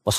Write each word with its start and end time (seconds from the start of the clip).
Wa 0.00 0.16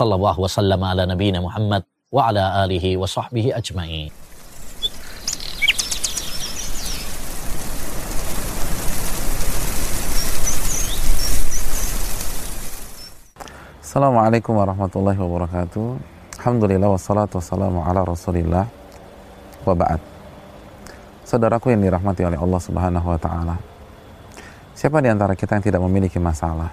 warahmatullahi 14.53 15.17
wabarakatuh. 15.17 15.87
Alhamdulillah 16.37 16.89
wassalatu 16.93 17.41
wassalamu 17.41 17.81
ala 17.81 18.05
Rasulillah 18.05 18.69
wa 19.65 19.73
ba'd. 19.73 19.97
Saudaraku 21.25 21.73
yang 21.73 21.81
dirahmati 21.81 22.21
oleh 22.21 22.37
Allah 22.37 22.61
Subhanahu 22.61 23.07
wa 23.09 23.17
taala. 23.17 23.57
Siapa 24.77 25.01
di 25.01 25.09
antara 25.09 25.33
kita 25.33 25.57
yang 25.57 25.65
tidak 25.65 25.81
memiliki 25.81 26.21
masalah? 26.21 26.69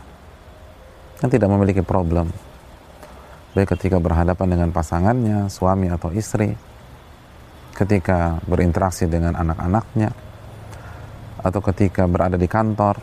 Yang 1.25 1.41
tidak 1.41 1.49
memiliki 1.57 1.81
problem? 1.81 2.48
Baik 3.57 3.77
ketika 3.77 3.97
berhadapan 3.97 4.49
dengan 4.59 4.71
pasangannya, 4.73 5.49
suami 5.49 5.89
atau 5.89 6.13
istri, 6.13 6.53
ketika 7.73 8.43
berinteraksi 8.45 9.09
dengan 9.09 9.37
anak-anaknya, 9.39 10.13
atau 11.41 11.61
ketika 11.73 12.05
berada 12.05 12.37
di 12.37 12.45
kantor, 12.51 13.01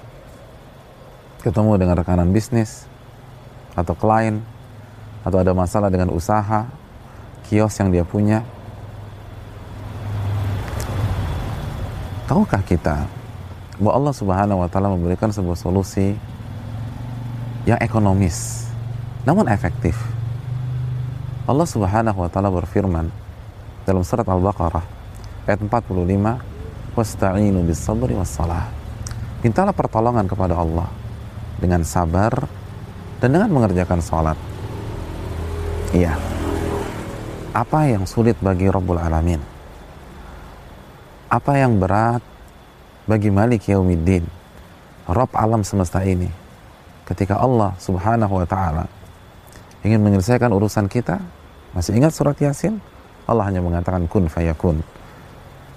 ketemu 1.42 1.72
dengan 1.82 1.96
rekanan 1.98 2.30
bisnis, 2.30 2.86
atau 3.76 3.94
klien 3.94 4.40
atau 5.28 5.38
ada 5.44 5.52
masalah 5.52 5.92
dengan 5.92 6.10
usaha 6.16 6.64
kios 7.46 7.76
yang 7.78 7.92
dia 7.92 8.08
punya 8.08 8.42
tahukah 12.26 12.64
kita 12.64 13.06
bahwa 13.78 13.92
Allah 13.92 14.16
Subhanahu 14.16 14.64
wa 14.64 14.70
taala 14.72 14.90
memberikan 14.96 15.30
sebuah 15.30 15.60
solusi 15.60 16.16
yang 17.68 17.78
ekonomis 17.84 18.70
namun 19.28 19.52
efektif 19.52 20.00
Allah 21.46 21.68
Subhanahu 21.70 22.26
wa 22.26 22.30
taala 22.30 22.50
berfirman 22.50 23.06
dalam 23.86 24.02
surat 24.02 24.26
Al-Baqarah 24.26 24.86
ayat 25.46 25.62
45 25.62 26.98
wasta'inu 26.98 27.62
bis 27.62 27.78
sabri 27.78 28.18
was 28.18 28.34
salah 28.34 28.66
mintalah 29.46 29.70
pertolongan 29.70 30.26
kepada 30.26 30.58
Allah 30.58 30.90
dengan 31.62 31.86
sabar 31.86 32.34
dan 33.22 33.30
dengan 33.30 33.50
mengerjakan 33.54 34.02
sholat. 34.02 34.38
Iya. 35.94 36.18
Apa 37.56 37.88
yang 37.88 38.04
sulit 38.04 38.36
bagi 38.44 38.68
Rabbul 38.68 39.00
Alamin? 39.00 39.40
Apa 41.32 41.56
yang 41.56 41.80
berat 41.80 42.20
bagi 43.08 43.32
Malik 43.32 43.70
Yaumiddin? 43.72 44.28
Rabb 45.06 45.32
alam 45.38 45.62
semesta 45.64 46.02
ini. 46.04 46.28
Ketika 47.06 47.38
Allah 47.38 47.78
subhanahu 47.78 48.42
wa 48.42 48.48
ta'ala 48.50 48.86
ingin 49.86 50.02
menyelesaikan 50.02 50.50
urusan 50.50 50.90
kita, 50.90 51.22
masih 51.76 52.00
ingat 52.00 52.16
surat 52.16 52.40
Yasin? 52.40 52.80
Allah 53.28 53.52
hanya 53.52 53.60
mengatakan 53.60 54.08
kun 54.08 54.32
fayakun. 54.32 54.80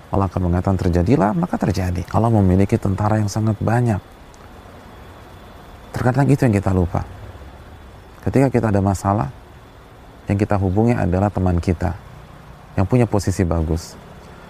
Allah 0.09 0.25
akan 0.31 0.49
mengatakan 0.49 0.79
terjadilah, 0.81 1.37
maka 1.37 1.61
terjadi. 1.61 2.01
Allah 2.17 2.33
memiliki 2.33 2.81
tentara 2.81 3.21
yang 3.21 3.29
sangat 3.29 3.61
banyak. 3.61 4.01
Terkadang 5.93 6.31
itu 6.31 6.47
yang 6.47 6.55
kita 6.55 6.73
lupa 6.73 7.03
Ketika 8.29 8.53
kita 8.53 8.67
ada 8.69 8.85
masalah, 8.85 9.33
yang 10.29 10.37
kita 10.37 10.61
hubungi 10.61 10.93
adalah 10.93 11.33
teman 11.33 11.57
kita 11.63 11.97
yang 12.77 12.85
punya 12.85 13.09
posisi 13.09 13.41
bagus. 13.41 13.97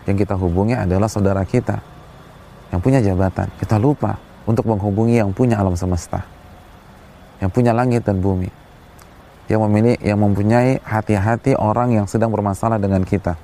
Yang 0.03 0.27
kita 0.27 0.35
hubungi 0.35 0.75
adalah 0.75 1.07
saudara 1.07 1.47
kita 1.47 1.79
yang 2.75 2.83
punya 2.83 2.99
jabatan. 2.99 3.47
Kita 3.61 3.79
lupa 3.79 4.19
untuk 4.51 4.67
menghubungi 4.67 5.23
yang 5.23 5.31
punya 5.31 5.63
alam 5.63 5.79
semesta, 5.79 6.27
yang 7.39 7.55
punya 7.55 7.71
langit 7.71 8.03
dan 8.03 8.19
bumi, 8.19 8.51
yang 9.49 9.65
memiliki, 9.65 10.01
yang 10.05 10.21
mempunyai 10.21 10.79
hati-hati 10.85 11.57
orang 11.57 11.97
yang 11.97 12.07
sedang 12.07 12.29
bermasalah 12.29 12.77
dengan 12.77 13.01
kita. 13.03 13.35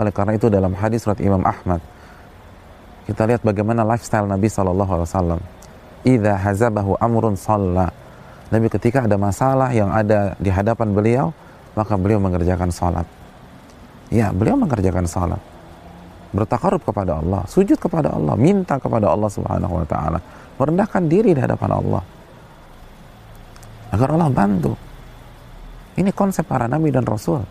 Oleh 0.00 0.10
karena 0.10 0.34
itu 0.34 0.48
dalam 0.48 0.72
hadis 0.74 1.04
surat 1.04 1.20
Imam 1.20 1.44
Ahmad, 1.44 1.78
kita 3.04 3.28
lihat 3.28 3.44
bagaimana 3.44 3.84
lifestyle 3.84 4.24
Nabi 4.24 4.48
Shallallahu 4.48 4.90
Alaihi 4.90 5.08
Wasallam. 5.12 5.40
Ida 6.04 6.36
hazabahu 6.36 7.00
amrun 7.00 7.36
salla 7.36 7.88
Nabi 8.52 8.68
ketika 8.68 9.02
ada 9.02 9.16
masalah 9.16 9.72
yang 9.72 9.88
ada 9.90 10.38
di 10.38 10.46
hadapan 10.52 10.92
beliau, 10.92 11.26
maka 11.74 11.98
beliau 11.98 12.20
mengerjakan 12.20 12.68
salat. 12.68 13.02
Ya, 14.12 14.30
beliau 14.30 14.54
mengerjakan 14.54 15.08
salat. 15.08 15.42
Bertakarub 16.34 16.82
kepada 16.86 17.18
Allah, 17.18 17.42
sujud 17.50 17.78
kepada 17.78 18.14
Allah, 18.14 18.38
minta 18.38 18.78
kepada 18.78 19.10
Allah 19.10 19.26
Subhanahu 19.26 19.80
wa 19.80 19.86
taala, 19.86 20.18
merendahkan 20.54 21.02
diri 21.10 21.34
di 21.34 21.40
hadapan 21.40 21.70
Allah. 21.78 22.02
Agar 23.94 24.08
Allah 24.14 24.30
bantu. 24.30 24.72
Ini 25.94 26.10
konsep 26.10 26.42
para 26.42 26.66
nabi 26.66 26.90
dan 26.90 27.06
rasul. 27.06 27.46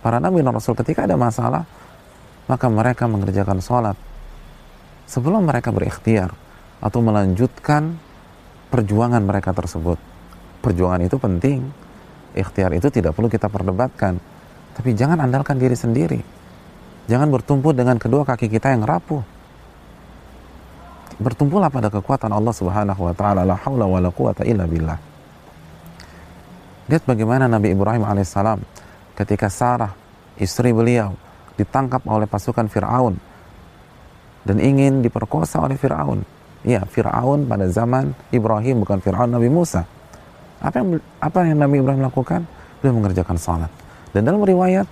Para 0.00 0.16
nabi 0.16 0.40
dan 0.40 0.56
rasul 0.56 0.72
ketika 0.72 1.04
ada 1.04 1.20
masalah, 1.20 1.68
maka 2.48 2.66
mereka 2.72 3.04
mengerjakan 3.04 3.60
salat 3.60 3.98
sebelum 5.04 5.44
mereka 5.44 5.74
berikhtiar 5.74 6.32
atau 6.80 7.00
melanjutkan 7.04 8.00
perjuangan 8.72 9.20
mereka 9.20 9.52
tersebut. 9.52 10.00
Perjuangan 10.64 11.04
itu 11.04 11.16
penting. 11.20 11.68
Ikhtiar 12.36 12.72
itu 12.76 12.88
tidak 12.88 13.16
perlu 13.16 13.28
kita 13.28 13.48
perdebatkan. 13.48 14.20
Tapi 14.76 14.92
jangan 14.92 15.24
andalkan 15.24 15.56
diri 15.56 15.76
sendiri. 15.76 16.20
Jangan 17.08 17.28
bertumpu 17.32 17.72
dengan 17.72 17.96
kedua 17.96 18.24
kaki 18.24 18.48
kita 18.50 18.72
yang 18.72 18.84
rapuh. 18.84 19.24
Bertumpulah 21.16 21.72
pada 21.72 21.88
kekuatan 21.88 22.28
Allah 22.28 22.52
Subhanahu 22.52 23.08
wa 23.08 23.14
taala. 23.16 23.48
La 23.48 23.56
haula 23.56 23.88
wala 23.88 24.12
quwata 24.12 24.44
illa 24.44 24.68
billah 24.68 25.05
lihat 26.86 27.02
bagaimana 27.06 27.50
Nabi 27.50 27.74
Ibrahim 27.74 28.06
alaihissalam 28.06 28.62
ketika 29.18 29.50
Sarah 29.50 29.92
istri 30.38 30.70
beliau 30.70 31.16
ditangkap 31.56 32.04
oleh 32.06 32.28
pasukan 32.28 32.68
Firaun 32.68 33.16
dan 34.46 34.56
ingin 34.62 35.02
diperkosa 35.02 35.58
oleh 35.64 35.74
Firaun. 35.74 36.22
Iya, 36.62 36.86
Firaun 36.86 37.46
pada 37.46 37.66
zaman 37.66 38.14
Ibrahim 38.30 38.86
bukan 38.86 38.98
Firaun 39.02 39.30
Nabi 39.30 39.50
Musa. 39.50 39.82
Apa 40.62 40.82
yang 40.82 40.88
apa 41.18 41.36
yang 41.42 41.58
Nabi 41.58 41.82
Ibrahim 41.82 42.02
lakukan? 42.06 42.46
Beliau 42.80 42.94
mengerjakan 43.02 43.36
salat. 43.36 43.70
Dan 44.14 44.24
dalam 44.24 44.40
riwayat 44.40 44.86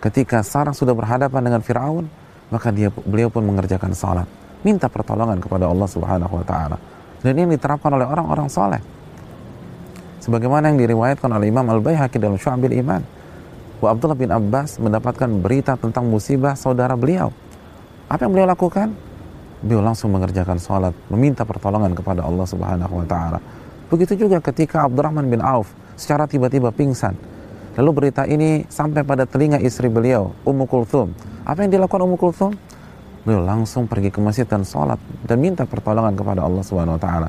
ketika 0.00 0.40
Sarah 0.46 0.72
sudah 0.72 0.94
berhadapan 0.94 1.42
dengan 1.42 1.60
Firaun, 1.60 2.06
maka 2.48 2.70
dia 2.70 2.88
beliau 2.92 3.26
pun 3.26 3.42
mengerjakan 3.42 3.90
salat, 3.92 4.28
minta 4.62 4.86
pertolongan 4.86 5.42
kepada 5.42 5.66
Allah 5.66 5.88
Subhanahu 5.90 6.34
wa 6.38 6.44
taala. 6.46 6.76
Dan 7.20 7.34
ini 7.42 7.58
diterapkan 7.58 7.90
oleh 7.90 8.06
orang-orang 8.06 8.46
soleh. 8.46 8.78
Sebagaimana 10.26 10.74
yang 10.74 10.82
diriwayatkan 10.82 11.30
oleh 11.30 11.54
Imam 11.54 11.62
Al-Baihaqi 11.70 12.18
dalam 12.18 12.34
Syu'abil 12.34 12.82
Iman. 12.82 12.98
Wa 13.78 13.94
Abdullah 13.94 14.18
bin 14.18 14.34
Abbas 14.34 14.82
mendapatkan 14.82 15.30
berita 15.38 15.78
tentang 15.78 16.10
musibah 16.10 16.58
saudara 16.58 16.98
beliau. 16.98 17.30
Apa 18.10 18.26
yang 18.26 18.34
beliau 18.34 18.50
lakukan? 18.50 18.90
Beliau 19.62 19.86
langsung 19.86 20.10
mengerjakan 20.10 20.58
salat, 20.58 20.98
meminta 21.14 21.46
pertolongan 21.46 21.94
kepada 21.94 22.26
Allah 22.26 22.42
Subhanahu 22.42 22.90
wa 22.90 23.06
taala. 23.06 23.38
Begitu 23.86 24.26
juga 24.26 24.42
ketika 24.42 24.82
Abdurrahman 24.82 25.30
bin 25.30 25.38
Auf 25.38 25.70
secara 25.94 26.26
tiba-tiba 26.26 26.74
pingsan. 26.74 27.14
Lalu 27.78 27.90
berita 27.94 28.26
ini 28.26 28.66
sampai 28.66 29.06
pada 29.06 29.30
telinga 29.30 29.62
istri 29.62 29.86
beliau, 29.86 30.34
Ummu 30.42 30.66
Kulthum. 30.66 31.14
Apa 31.46 31.62
yang 31.62 31.70
dilakukan 31.78 32.02
Ummu 32.02 32.18
Kulthum? 32.18 32.50
Beliau 33.22 33.46
langsung 33.46 33.86
pergi 33.86 34.10
ke 34.10 34.18
masjid 34.18 34.42
dan 34.42 34.66
sholat 34.66 34.98
dan 35.22 35.38
minta 35.38 35.62
pertolongan 35.62 36.18
kepada 36.18 36.42
Allah 36.42 36.66
Subhanahu 36.66 36.98
wa 36.98 37.02
taala. 37.02 37.28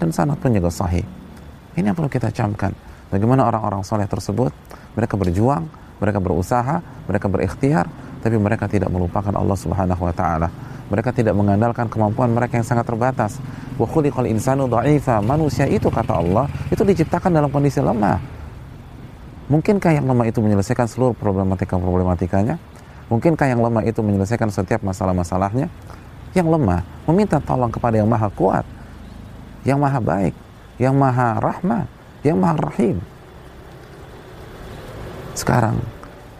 Dan 0.00 0.08
sanad 0.08 0.40
pun 0.40 0.56
juga 0.56 0.72
sahih. 0.72 1.04
Ini 1.72 1.92
yang 1.92 1.96
perlu 1.96 2.12
kita 2.12 2.28
camkan. 2.28 2.72
Bagaimana 3.08 3.48
orang-orang 3.48 3.84
soleh 3.84 4.08
tersebut, 4.08 4.52
mereka 4.96 5.16
berjuang, 5.16 5.68
mereka 6.00 6.18
berusaha, 6.20 6.80
mereka 7.08 7.26
berikhtiar, 7.28 7.88
tapi 8.20 8.36
mereka 8.36 8.68
tidak 8.68 8.88
melupakan 8.88 9.32
Allah 9.32 9.56
Subhanahu 9.56 10.02
wa 10.04 10.14
taala. 10.14 10.48
Mereka 10.92 11.16
tidak 11.16 11.32
mengandalkan 11.32 11.88
kemampuan 11.88 12.32
mereka 12.36 12.60
yang 12.60 12.68
sangat 12.68 12.84
terbatas. 12.84 13.40
Wa 13.80 13.88
khuliqal 13.88 14.28
insanu 14.28 14.68
dha'ifa. 14.68 15.24
Manusia 15.24 15.64
itu 15.64 15.88
kata 15.88 16.20
Allah, 16.20 16.44
itu 16.68 16.84
diciptakan 16.84 17.32
dalam 17.32 17.48
kondisi 17.48 17.80
lemah. 17.80 18.20
Mungkinkah 19.48 19.92
yang 19.96 20.04
lemah 20.08 20.28
itu 20.28 20.40
menyelesaikan 20.44 20.88
seluruh 20.88 21.16
problematika-problematikanya? 21.16 22.56
Mungkinkah 23.08 23.44
yang 23.48 23.60
lemah 23.60 23.84
itu 23.84 24.00
menyelesaikan 24.00 24.48
setiap 24.48 24.80
masalah-masalahnya? 24.84 25.68
Yang 26.32 26.48
lemah 26.56 26.80
meminta 27.04 27.36
tolong 27.36 27.68
kepada 27.68 28.00
yang 28.00 28.08
maha 28.08 28.32
kuat, 28.32 28.64
yang 29.68 29.76
maha 29.76 30.00
baik, 30.00 30.32
yang 30.82 30.98
maha 30.98 31.38
rahmah, 31.38 31.86
yang 32.26 32.42
maha 32.42 32.58
rahim. 32.58 32.98
Sekarang, 35.38 35.78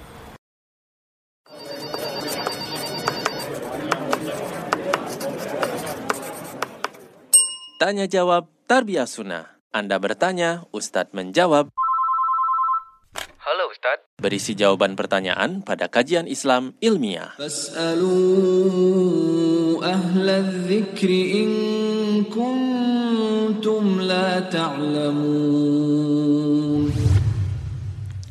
Tanya 7.83 8.07
jawab 8.07 8.47
Tarbiyah 8.63 9.03
Sunnah. 9.03 9.59
Anda 9.75 10.00
bertanya, 10.00 10.63
Ustadz 10.71 11.12
menjawab. 11.12 11.68
Halo 13.44 13.63
Ustadz. 13.68 14.07
Berisi 14.24 14.56
jawaban 14.56 14.95
pertanyaan 14.95 15.59
pada 15.68 15.91
kajian 15.91 16.24
Islam 16.24 16.80
ilmiah. 16.80 17.35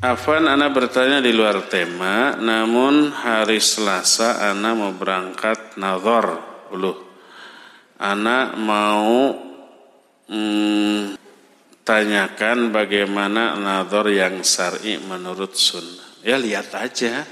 Afan, 0.01 0.49
Ana 0.49 0.73
bertanya 0.73 1.21
di 1.21 1.33
luar 1.37 1.69
tema, 1.69 2.41
namun 2.41 3.13
hari 3.13 3.61
Selasa 3.61 4.49
Ana 4.49 4.73
mau 4.73 4.97
berangkat 4.97 5.77
nazar. 5.77 6.41
Uluh 6.73 7.12
anak 8.03 8.59
mau 8.59 9.31
hmm, 10.27 11.15
tanyakan 11.87 12.75
bagaimana 12.75 13.55
nador 13.55 14.11
yang 14.11 14.43
syar'i 14.43 14.99
menurut 14.99 15.55
sunnah. 15.55 16.19
Ya 16.27 16.35
lihat 16.35 16.75
aja. 16.75 17.23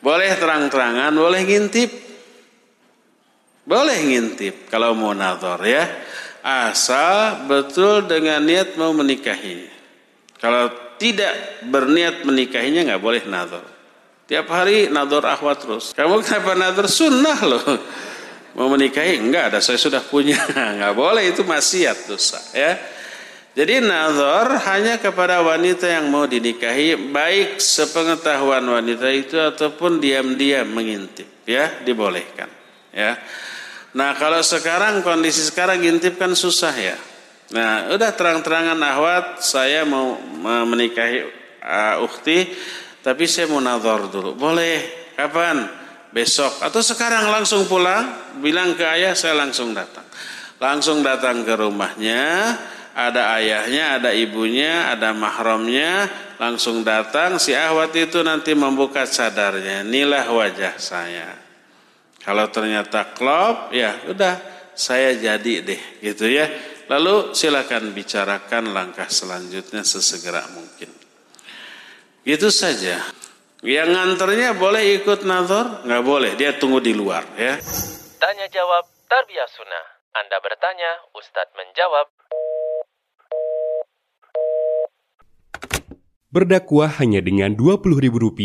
Boleh 0.00 0.32
terang-terangan, 0.36 1.12
boleh 1.12 1.44
ngintip. 1.44 1.92
Boleh 3.64 3.96
ngintip 4.04 4.68
kalau 4.68 4.96
mau 4.96 5.12
nador 5.12 5.60
ya. 5.64 5.84
Asal 6.44 7.48
betul 7.48 8.04
dengan 8.04 8.44
niat 8.44 8.76
mau 8.76 8.92
menikahi. 8.92 9.64
Kalau 10.36 10.68
tidak 11.00 11.64
berniat 11.64 12.20
menikahinya 12.28 12.84
nggak 12.92 13.00
boleh 13.00 13.24
nador. 13.24 13.64
Tiap 14.28 14.44
hari 14.52 14.92
nador 14.92 15.24
akhwat 15.24 15.64
terus. 15.64 15.96
Kamu 15.96 16.20
kenapa 16.20 16.52
nador 16.52 16.84
sunnah 16.88 17.40
loh? 17.44 17.64
Mau 18.54 18.70
menikahi? 18.70 19.18
Enggak 19.18 19.54
ada, 19.54 19.58
saya 19.58 19.78
sudah 19.78 20.02
punya. 20.02 20.38
Enggak 20.74 20.94
boleh 20.94 21.30
itu 21.30 21.42
maksiat 21.42 22.06
dosa 22.06 22.38
ya. 22.54 22.78
Jadi 23.54 23.86
nazar 23.86 24.50
hanya 24.66 24.98
kepada 24.98 25.38
wanita 25.38 25.86
yang 25.86 26.10
mau 26.10 26.26
dinikahi 26.26 26.98
baik 27.14 27.62
sepengetahuan 27.62 28.66
wanita 28.66 29.06
itu 29.14 29.38
ataupun 29.38 30.02
diam-diam 30.02 30.66
mengintip 30.66 31.46
ya, 31.46 31.70
dibolehkan 31.86 32.50
ya. 32.90 33.14
Nah, 33.94 34.10
kalau 34.18 34.42
sekarang 34.42 35.06
kondisi 35.06 35.38
sekarang 35.46 35.78
ngintip 35.78 36.18
kan 36.18 36.34
susah 36.34 36.74
ya. 36.74 36.98
Nah, 37.54 37.94
udah 37.94 38.10
terang-terangan 38.10 38.78
ahwat 38.82 39.38
saya 39.38 39.86
mau 39.86 40.18
menikahi 40.66 41.22
uh, 41.62 42.02
ukhti 42.02 42.50
tapi 43.06 43.30
saya 43.30 43.46
mau 43.46 43.62
nazar 43.62 44.10
dulu. 44.10 44.34
Boleh. 44.34 45.06
Kapan? 45.14 45.83
Besok. 46.14 46.62
Atau 46.62 46.80
sekarang 46.80 47.28
langsung 47.28 47.66
pulang 47.66 48.38
bilang 48.38 48.78
ke 48.78 48.86
ayah 48.86 49.18
saya 49.18 49.34
langsung 49.34 49.74
datang. 49.74 50.06
Langsung 50.62 51.02
datang 51.02 51.42
ke 51.42 51.58
rumahnya 51.58 52.54
ada 52.94 53.34
ayahnya 53.42 53.98
ada 53.98 54.14
ibunya 54.14 54.94
ada 54.94 55.10
mahramnya 55.10 56.06
langsung 56.38 56.86
datang. 56.86 57.42
Si 57.42 57.50
ahwat 57.50 57.90
itu 57.98 58.22
nanti 58.22 58.54
membuka 58.54 59.02
cadarnya 59.02 59.82
inilah 59.82 60.24
wajah 60.30 60.78
saya. 60.78 61.34
Kalau 62.22 62.48
ternyata 62.48 63.12
klop 63.12 63.74
ya 63.74 64.06
udah 64.08 64.38
saya 64.72 65.18
jadi 65.18 65.54
deh 65.66 65.82
gitu 66.00 66.30
ya. 66.30 66.46
Lalu 66.84 67.34
silakan 67.34 67.96
bicarakan 67.96 68.70
langkah 68.70 69.10
selanjutnya 69.10 69.82
sesegera 69.82 70.46
mungkin. 70.52 70.88
Itu 72.24 72.48
saja 72.48 73.02
yang 73.64 73.96
nganternya 73.96 74.52
boleh 74.60 75.00
ikut 75.00 75.24
nazar? 75.24 75.80
Nggak 75.88 76.04
boleh, 76.04 76.36
dia 76.36 76.52
tunggu 76.60 76.84
di 76.84 76.92
luar 76.92 77.24
ya. 77.40 77.56
Tanya 78.20 78.44
jawab 78.52 78.84
Tarbiyah 79.08 79.48
Sunnah. 79.48 79.86
Anda 80.12 80.36
bertanya, 80.44 80.90
Ustadz 81.16 81.56
menjawab. 81.56 82.06
Berdakwah 86.28 86.92
hanya 87.00 87.24
dengan 87.24 87.56
Rp20.000. 87.56 88.40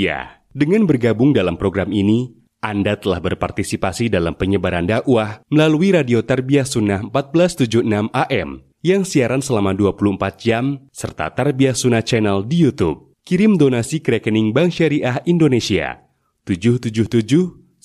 Dengan 0.55 0.87
bergabung 0.87 1.35
dalam 1.35 1.59
program 1.59 1.91
ini, 1.91 2.31
Anda 2.63 2.95
telah 2.95 3.19
berpartisipasi 3.19 4.07
dalam 4.07 4.39
penyebaran 4.39 4.87
dakwah 4.87 5.43
melalui 5.51 5.91
Radio 5.91 6.23
Tarbiyah 6.23 6.65
Sunnah 6.65 7.03
1476 7.11 8.07
AM 8.07 8.63
yang 8.87 9.03
siaran 9.03 9.43
selama 9.43 9.75
24 9.75 10.15
jam 10.39 10.87
serta 10.95 11.27
Tarbiyah 11.35 11.75
Sunnah 11.75 12.03
Channel 12.03 12.47
di 12.47 12.63
YouTube 12.63 13.08
kirim 13.29 13.61
donasi 13.61 14.01
ke 14.01 14.17
rekening 14.17 14.49
Bank 14.49 14.73
Syariah 14.73 15.21
Indonesia 15.29 16.01
777 16.49 17.77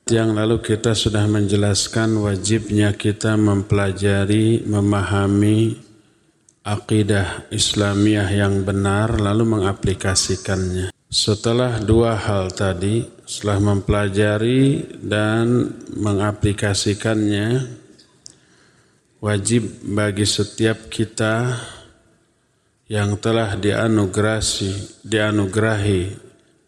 Yang 0.07 0.31
lalu 0.39 0.57
kita 0.63 0.95
sudah 0.95 1.27
menjelaskan 1.27 2.15
wajibnya 2.23 2.95
kita 2.95 3.35
mempelajari, 3.35 4.63
memahami 4.63 5.75
akidah 6.63 7.51
Islamiyah 7.51 8.31
yang 8.31 8.63
benar 8.63 9.19
lalu 9.19 9.59
mengaplikasikannya. 9.59 10.95
Setelah 11.11 11.83
dua 11.83 12.15
hal 12.15 12.55
tadi, 12.55 13.03
setelah 13.27 13.75
mempelajari 13.75 14.95
dan 15.03 15.75
mengaplikasikannya, 15.99 17.67
wajib 19.19 19.67
bagi 19.91 20.23
setiap 20.23 20.87
kita 20.87 21.51
yang 22.87 23.19
telah 23.19 23.59
dianugerahi, 23.59 25.03
dianugerahi 25.03 26.01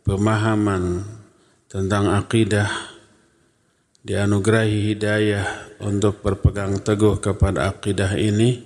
pemahaman 0.03 1.07
tentang 1.71 2.11
akidah, 2.11 2.88
dianugerahi 4.03 4.93
hidayah 4.93 5.47
untuk 5.83 6.23
berpegang 6.23 6.79
teguh 6.79 7.19
kepada 7.19 7.71
akidah 7.71 8.15
ini, 8.15 8.63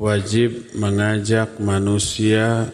wajib 0.00 0.72
mengajak 0.76 1.60
manusia 1.60 2.72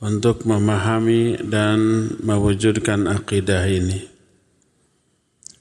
untuk 0.00 0.44
memahami 0.44 1.40
dan 1.44 2.10
mewujudkan 2.20 3.08
akidah 3.08 3.64
ini. 3.68 4.14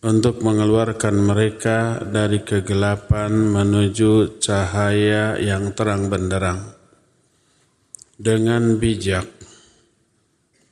untuk 0.03 0.43
mengeluarkan 0.43 1.15
mereka 1.15 2.03
dari 2.03 2.43
kegelapan 2.43 3.31
menuju 3.31 4.35
cahaya 4.43 5.39
yang 5.39 5.71
terang 5.71 6.11
benderang 6.11 6.75
dengan 8.19 8.75
bijak 8.75 9.42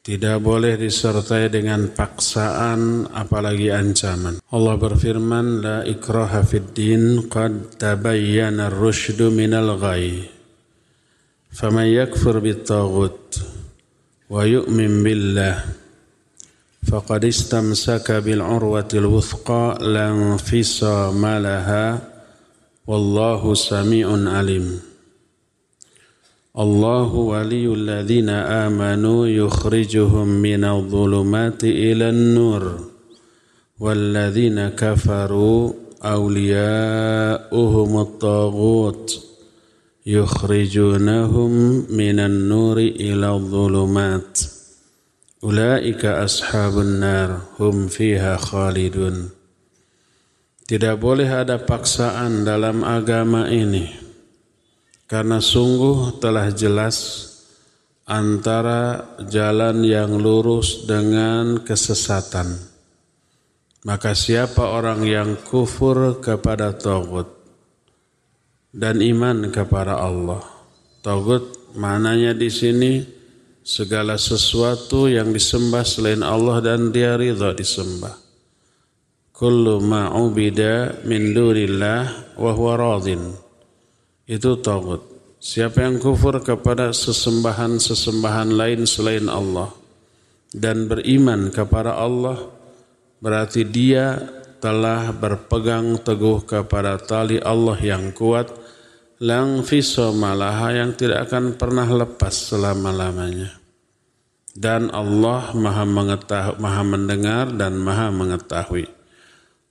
tidak 0.01 0.41
boleh 0.41 0.81
disertai 0.81 1.53
dengan 1.53 1.93
paksaan 1.93 3.05
apalagi 3.13 3.69
ancaman. 3.69 4.41
Allah 4.49 4.75
berfirman, 4.81 5.61
La 5.61 5.77
ikraha 5.85 6.41
fid 6.41 6.73
din 6.73 7.29
qad 7.29 7.77
tabayyana 7.77 8.73
ar-rusydu 8.73 9.29
minal 9.29 9.77
ghai. 9.77 10.25
Faman 11.53 11.85
yakfur 11.85 12.41
bit 12.41 12.65
wa 14.31 14.47
yu'min 14.47 15.03
billah 15.03 15.59
faqad 16.87 17.27
istamsaka 17.27 18.23
bil 18.23 18.39
urwatil 18.39 19.05
wuthqa 19.11 19.75
lan 19.83 20.39
fisa 20.39 21.11
malaha 21.11 21.99
wallahu 22.87 23.51
samiun 23.53 24.31
alim. 24.31 24.90
الله 26.58 27.14
ولي 27.14 27.66
الذين 27.66 28.28
آمنوا 28.28 29.26
يخرجهم 29.26 30.28
من 30.28 30.64
الظلمات 30.64 31.64
إلى 31.64 32.08
النور 32.08 32.80
والذين 33.80 34.68
كفروا 34.68 35.72
أولياؤهم 36.02 38.00
الطاغوت 38.00 39.24
يخرجونهم 40.06 41.50
من 41.90 42.20
النور 42.20 42.78
إلى 42.78 43.28
الظلمات 43.30 44.38
Ulaika 45.46 46.24
ashabun 46.24 46.98
nar 46.98 47.54
hum 47.60 47.92
fiha 47.92 48.40
khalidun. 48.40 49.30
Tidak 50.64 50.96
boleh 50.96 51.28
ada 51.28 51.60
paksaan 51.60 52.42
dalam 52.42 52.80
agama 52.82 53.46
ini. 53.46 53.99
Karena 55.11 55.43
sungguh 55.43 56.23
telah 56.23 56.55
jelas 56.55 57.27
antara 58.07 59.11
jalan 59.27 59.83
yang 59.83 60.15
lurus 60.15 60.87
dengan 60.87 61.67
kesesatan. 61.67 62.55
Maka 63.83 64.15
siapa 64.15 64.71
orang 64.71 65.03
yang 65.03 65.35
kufur 65.35 66.23
kepada 66.23 66.71
Taugut 66.71 67.27
dan 68.71 69.03
iman 69.03 69.51
kepada 69.51 69.99
Allah. 69.99 70.47
Taugut 71.03 71.75
mananya 71.75 72.31
di 72.31 72.47
sini 72.47 73.03
segala 73.67 74.15
sesuatu 74.15 75.11
yang 75.11 75.35
disembah 75.35 75.83
selain 75.83 76.23
Allah 76.23 76.63
dan 76.63 76.95
dia 76.95 77.19
ridha 77.19 77.51
disembah. 77.51 78.15
Kullu 79.35 79.83
ma'ubida 79.83 81.03
min 81.03 81.35
dunillah 81.35 82.37
wa 82.39 82.51
huwa 82.55 82.79
radin. 82.79 83.40
Itu 84.31 84.55
tagut. 84.63 85.03
Siapa 85.43 85.83
yang 85.83 85.99
kufur 85.99 86.39
kepada 86.39 86.95
sesembahan-sesembahan 86.95 88.55
lain 88.55 88.87
selain 88.87 89.27
Allah 89.27 89.75
dan 90.55 90.87
beriman 90.87 91.51
kepada 91.51 91.99
Allah 91.99 92.39
berarti 93.19 93.67
dia 93.67 94.23
telah 94.63 95.11
berpegang 95.11 95.99
teguh 95.99 96.47
kepada 96.47 96.95
tali 96.95 97.43
Allah 97.43 97.75
yang 97.83 98.15
kuat 98.15 98.55
lang 99.19 99.67
malaha 100.15 100.79
yang 100.79 100.95
tidak 100.95 101.27
akan 101.27 101.59
pernah 101.59 101.89
lepas 101.91 102.31
selama-lamanya. 102.31 103.59
Dan 104.55 104.95
Allah 104.95 105.51
maha 105.51 105.83
mengetahui, 105.83 106.55
maha 106.55 106.83
mendengar 106.87 107.51
dan 107.51 107.75
maha 107.75 108.07
mengetahui. 108.15 108.87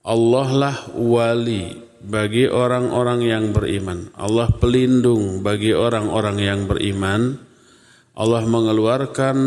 Allah 0.05 0.47
lah 0.53 0.77
wali 0.93 1.90
bagi 2.01 2.49
orang-orang 2.49 3.19
yang 3.21 3.45
beriman. 3.53 4.09
Allah 4.17 4.49
pelindung 4.49 5.45
bagi 5.45 5.71
orang-orang 5.73 6.37
yang 6.41 6.59
beriman. 6.65 7.37
Allah 8.11 8.43
mengeluarkan 8.43 9.37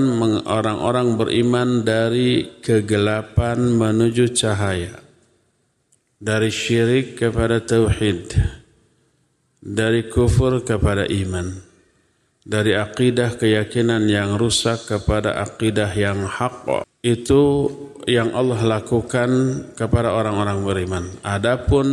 orang-orang 0.48 1.20
beriman 1.20 1.84
dari 1.84 2.58
kegelapan 2.64 3.76
menuju 3.76 4.32
cahaya. 4.32 4.98
Dari 6.16 6.48
syirik 6.48 7.20
kepada 7.20 7.60
tauhid 7.60 8.32
dari 9.64 10.12
kufur 10.12 10.60
kepada 10.60 11.08
iman, 11.08 11.56
dari 12.44 12.76
akidah 12.76 13.40
keyakinan 13.40 14.04
yang 14.04 14.36
rusak 14.36 14.84
kepada 14.84 15.40
akidah 15.40 15.88
yang 15.96 16.28
hak. 16.28 16.84
Itu 17.00 17.68
yang 18.04 18.32
Allah 18.36 18.60
lakukan 18.80 19.28
kepada 19.76 20.12
orang-orang 20.12 20.64
beriman. 20.64 21.04
Adapun 21.24 21.88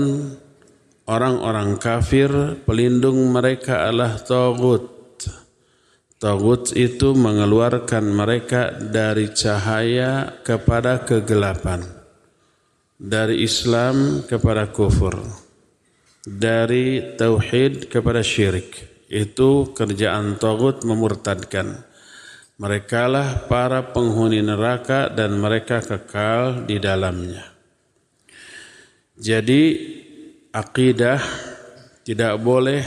orang-orang 1.08 1.80
kafir, 1.80 2.62
pelindung 2.66 3.32
mereka 3.32 3.88
adalah 3.88 4.20
Tagut. 4.20 4.90
Tagut 6.22 6.74
itu 6.78 7.18
mengeluarkan 7.18 8.06
mereka 8.14 8.70
dari 8.78 9.34
cahaya 9.34 10.42
kepada 10.46 11.02
kegelapan. 11.02 11.82
Dari 13.02 13.42
Islam 13.42 14.22
kepada 14.30 14.70
kufur 14.70 15.18
dari 16.26 17.18
tauhid 17.18 17.90
kepada 17.90 18.22
syirik. 18.22 18.90
Itu 19.12 19.76
kerjaan 19.76 20.40
tagut 20.40 20.88
memurtadkan. 20.88 21.84
Mereka 22.62 23.10
lah 23.10 23.50
para 23.50 23.90
penghuni 23.92 24.40
neraka 24.40 25.10
dan 25.10 25.36
mereka 25.42 25.82
kekal 25.82 26.70
di 26.70 26.78
dalamnya. 26.78 27.50
Jadi 29.18 29.62
akidah 30.52 31.20
tidak 32.04 32.36
boleh 32.44 32.84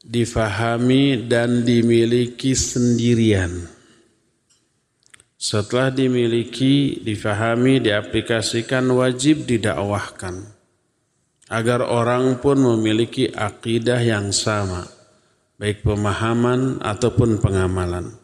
difahami 0.00 1.28
dan 1.28 1.62
dimiliki 1.62 2.56
sendirian. 2.56 3.68
Setelah 5.36 5.90
dimiliki, 5.90 7.02
difahami, 7.02 7.82
diaplikasikan, 7.82 8.86
wajib 8.94 9.44
didakwahkan 9.44 10.40
agar 11.52 11.84
orang 11.84 12.38
pun 12.40 12.56
memiliki 12.56 13.28
akidah 13.28 14.00
yang 14.00 14.32
sama, 14.32 14.88
baik 15.58 15.84
pemahaman 15.84 16.80
ataupun 16.80 17.42
pengamalan. 17.42 18.21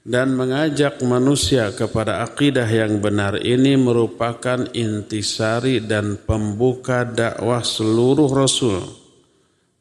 Dan 0.00 0.32
mengajak 0.32 1.04
manusia 1.04 1.76
kepada 1.76 2.24
akidah 2.24 2.64
yang 2.64 3.04
benar 3.04 3.36
ini 3.44 3.76
merupakan 3.76 4.64
intisari 4.72 5.84
dan 5.84 6.16
pembuka 6.16 7.04
dakwah 7.04 7.60
seluruh 7.60 8.32
rasul. 8.32 8.80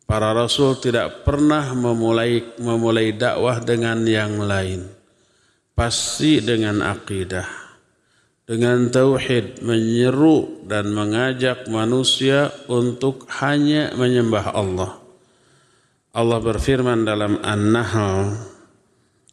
Para 0.03 0.35
rasul 0.35 0.75
tidak 0.83 1.23
pernah 1.23 1.71
memulai 1.71 2.43
memulai 2.59 3.15
dakwah 3.15 3.63
dengan 3.63 4.03
yang 4.03 4.43
lain. 4.43 4.91
Pasti 5.71 6.43
dengan 6.43 6.83
akidah 6.83 7.69
dengan 8.49 8.89
tauhid 8.89 9.61
menyeru 9.61 10.65
dan 10.65 10.89
mengajak 10.89 11.69
manusia 11.69 12.49
untuk 12.65 13.29
hanya 13.37 13.93
menyembah 13.93 14.57
Allah. 14.57 14.97
Allah 16.17 16.39
berfirman 16.41 17.05
dalam 17.05 17.37
An-Nahl 17.45 18.33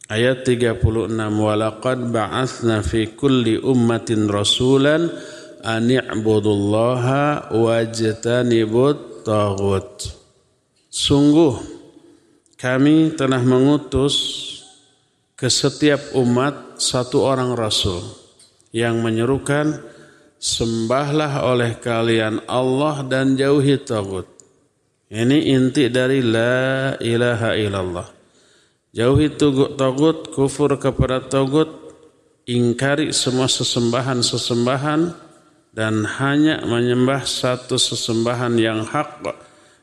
ayat 0.07 0.47
36 0.47 1.11
walaqad 1.15 1.99
ba'atsna 2.11 2.79
fi 2.83 3.11
kulli 3.11 3.59
ummatin 3.59 4.31
rasulan 4.31 5.11
an 5.63 5.91
i'budullaha 5.91 7.51
wajtanibut 7.51 9.27
taghut. 9.27 10.15
Sungguh 10.87 11.59
kami 12.55 13.13
telah 13.13 13.43
mengutus 13.43 14.15
ke 15.37 15.51
setiap 15.51 16.17
umat 16.17 16.81
satu 16.81 17.21
orang 17.21 17.53
rasul 17.53 18.01
yang 18.73 19.03
menyerukan 19.05 19.77
sembahlah 20.41 21.45
oleh 21.45 21.77
kalian 21.77 22.41
Allah 22.49 23.05
dan 23.05 23.37
jauhi 23.37 23.77
tagut. 23.85 24.25
Ini 25.07 25.53
inti 25.53 25.87
dari 25.87 26.19
la 26.25 26.97
ilaha 26.99 27.53
illallah. 27.53 28.16
Jauhi 28.97 29.29
tagut, 29.77 30.33
kufur 30.33 30.73
kepada 30.81 31.21
tagut, 31.21 31.69
ingkari 32.49 33.13
semua 33.13 33.45
sesembahan-sesembahan 33.45 35.13
dan 35.69 36.01
hanya 36.17 36.65
menyembah 36.65 37.21
satu 37.21 37.77
sesembahan 37.77 38.57
yang 38.57 38.81
hak 38.81 39.21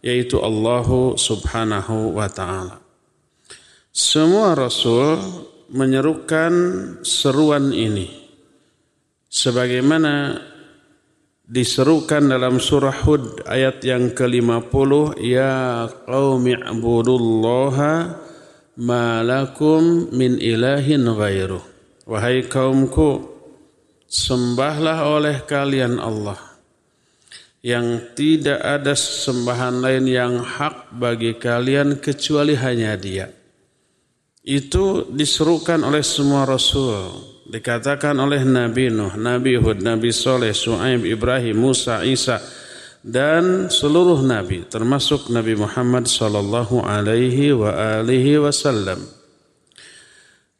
yaitu 0.02 0.42
Allah 0.42 1.14
Subhanahu 1.14 2.18
wa 2.18 2.26
taala. 2.26 2.82
Semua 3.94 4.58
rasul 4.58 5.22
menyerukan 5.70 6.50
seruan 7.06 7.70
ini 7.70 8.10
sebagaimana 9.30 10.42
diserukan 11.46 12.26
dalam 12.26 12.58
surah 12.58 12.98
Hud 13.06 13.46
ayat 13.46 13.78
yang 13.86 14.10
ke-50 14.10 15.22
ya 15.22 15.86
qaumi 16.02 16.58
ibudullaha 18.74 18.82
ma 18.82 19.22
lakum 19.22 20.10
min 20.10 20.38
ilahin 20.42 21.06
ghairu 21.06 21.62
wahai 22.06 22.42
kaumku 22.46 23.22
sembahlah 24.10 25.06
oleh 25.10 25.42
kalian 25.46 25.98
Allah 26.02 26.38
yang 27.64 28.12
tidak 28.12 28.60
ada 28.60 28.92
sembahan 28.92 29.80
lain 29.80 30.04
yang 30.04 30.34
hak 30.44 30.92
bagi 31.00 31.40
kalian 31.40 31.96
kecuali 31.96 32.52
hanya 32.60 32.92
dia. 32.92 33.24
Itu 34.44 35.08
diserukan 35.08 35.80
oleh 35.80 36.04
semua 36.04 36.44
Rasul. 36.44 37.32
Dikatakan 37.48 38.20
oleh 38.20 38.44
Nabi 38.44 38.92
Nuh, 38.92 39.16
Nabi 39.16 39.56
Hud, 39.56 39.80
Nabi 39.80 40.12
Soleh, 40.12 40.52
Su'aib, 40.52 41.08
Ibrahim, 41.08 41.56
Musa, 41.56 42.04
Isa, 42.04 42.36
dan 43.04 43.68
seluruh 43.68 44.24
Nabi, 44.24 44.64
termasuk 44.64 45.28
Nabi 45.28 45.52
Muhammad 45.60 46.08
Sallallahu 46.08 46.80
Alaihi 46.80 47.52
wa 47.52 48.00
alihi 48.00 48.40
Wasallam. 48.40 49.04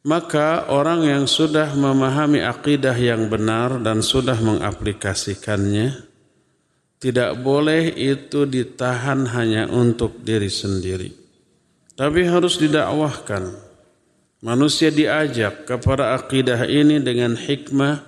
Maka 0.05 0.69
orang 0.69 1.01
yang 1.09 1.25
sudah 1.25 1.73
memahami 1.73 2.45
akidah 2.45 2.93
yang 2.93 3.25
benar 3.25 3.81
dan 3.81 4.05
sudah 4.05 4.37
mengaplikasikannya, 4.37 6.05
tidak 7.01 7.41
boleh 7.41 7.89
itu 7.97 8.45
ditahan 8.45 9.25
hanya 9.33 9.65
untuk 9.65 10.21
diri 10.21 10.53
sendiri. 10.53 11.09
Tapi 11.97 12.29
harus 12.29 12.61
didakwahkan. 12.61 13.65
Manusia 14.45 14.93
diajak 14.93 15.65
kepada 15.65 16.13
akidah 16.13 16.69
ini 16.69 17.01
dengan 17.01 17.33
hikmah 17.33 18.05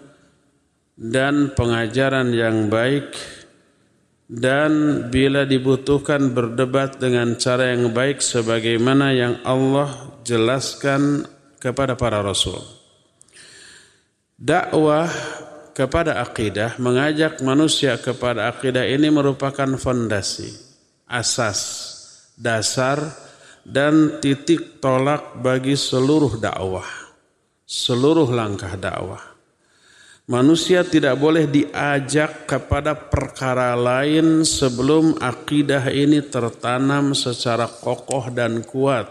dan 0.94 1.50
pengajaran 1.58 2.30
yang 2.30 2.70
baik 2.70 3.18
dan 4.28 5.08
bila 5.08 5.48
dibutuhkan 5.48 6.36
berdebat 6.36 7.00
dengan 7.00 7.40
cara 7.40 7.72
yang 7.72 7.96
baik 7.96 8.20
sebagaimana 8.20 9.16
yang 9.16 9.40
Allah 9.48 10.20
jelaskan 10.28 11.24
kepada 11.64 11.96
para 11.96 12.20
rasul. 12.20 12.60
Dakwah 14.38 15.08
kepada 15.72 16.20
akidah, 16.22 16.76
mengajak 16.78 17.40
manusia 17.42 17.96
kepada 17.98 18.52
akidah 18.52 18.84
ini 18.84 19.08
merupakan 19.08 19.80
fondasi, 19.80 20.52
asas, 21.08 21.62
dasar, 22.36 23.00
dan 23.64 24.20
titik 24.20 24.84
tolak 24.84 25.40
bagi 25.40 25.80
seluruh 25.80 26.38
dakwah, 26.38 26.88
seluruh 27.64 28.28
langkah 28.30 28.76
dakwah. 28.76 29.37
Manusia 30.28 30.84
tidak 30.84 31.16
boleh 31.24 31.48
diajak 31.48 32.52
kepada 32.52 32.92
perkara 32.92 33.80
lain 33.80 34.44
sebelum 34.44 35.16
akidah 35.24 35.88
ini 35.88 36.20
tertanam 36.20 37.16
secara 37.16 37.64
kokoh 37.64 38.28
dan 38.36 38.60
kuat. 38.60 39.08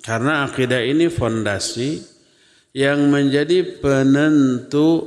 Karena 0.00 0.48
akidah 0.48 0.80
ini 0.80 1.12
fondasi 1.12 2.00
yang 2.72 3.12
menjadi 3.12 3.76
penentu 3.76 5.04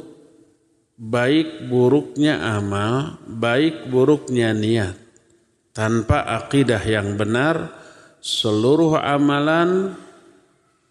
baik 0.94 1.66
buruknya 1.66 2.46
amal, 2.62 3.18
baik 3.26 3.90
buruknya 3.90 4.54
niat. 4.54 4.94
Tanpa 5.74 6.22
akidah 6.38 6.86
yang 6.86 7.18
benar, 7.18 7.82
seluruh 8.22 9.02
amalan 9.02 9.98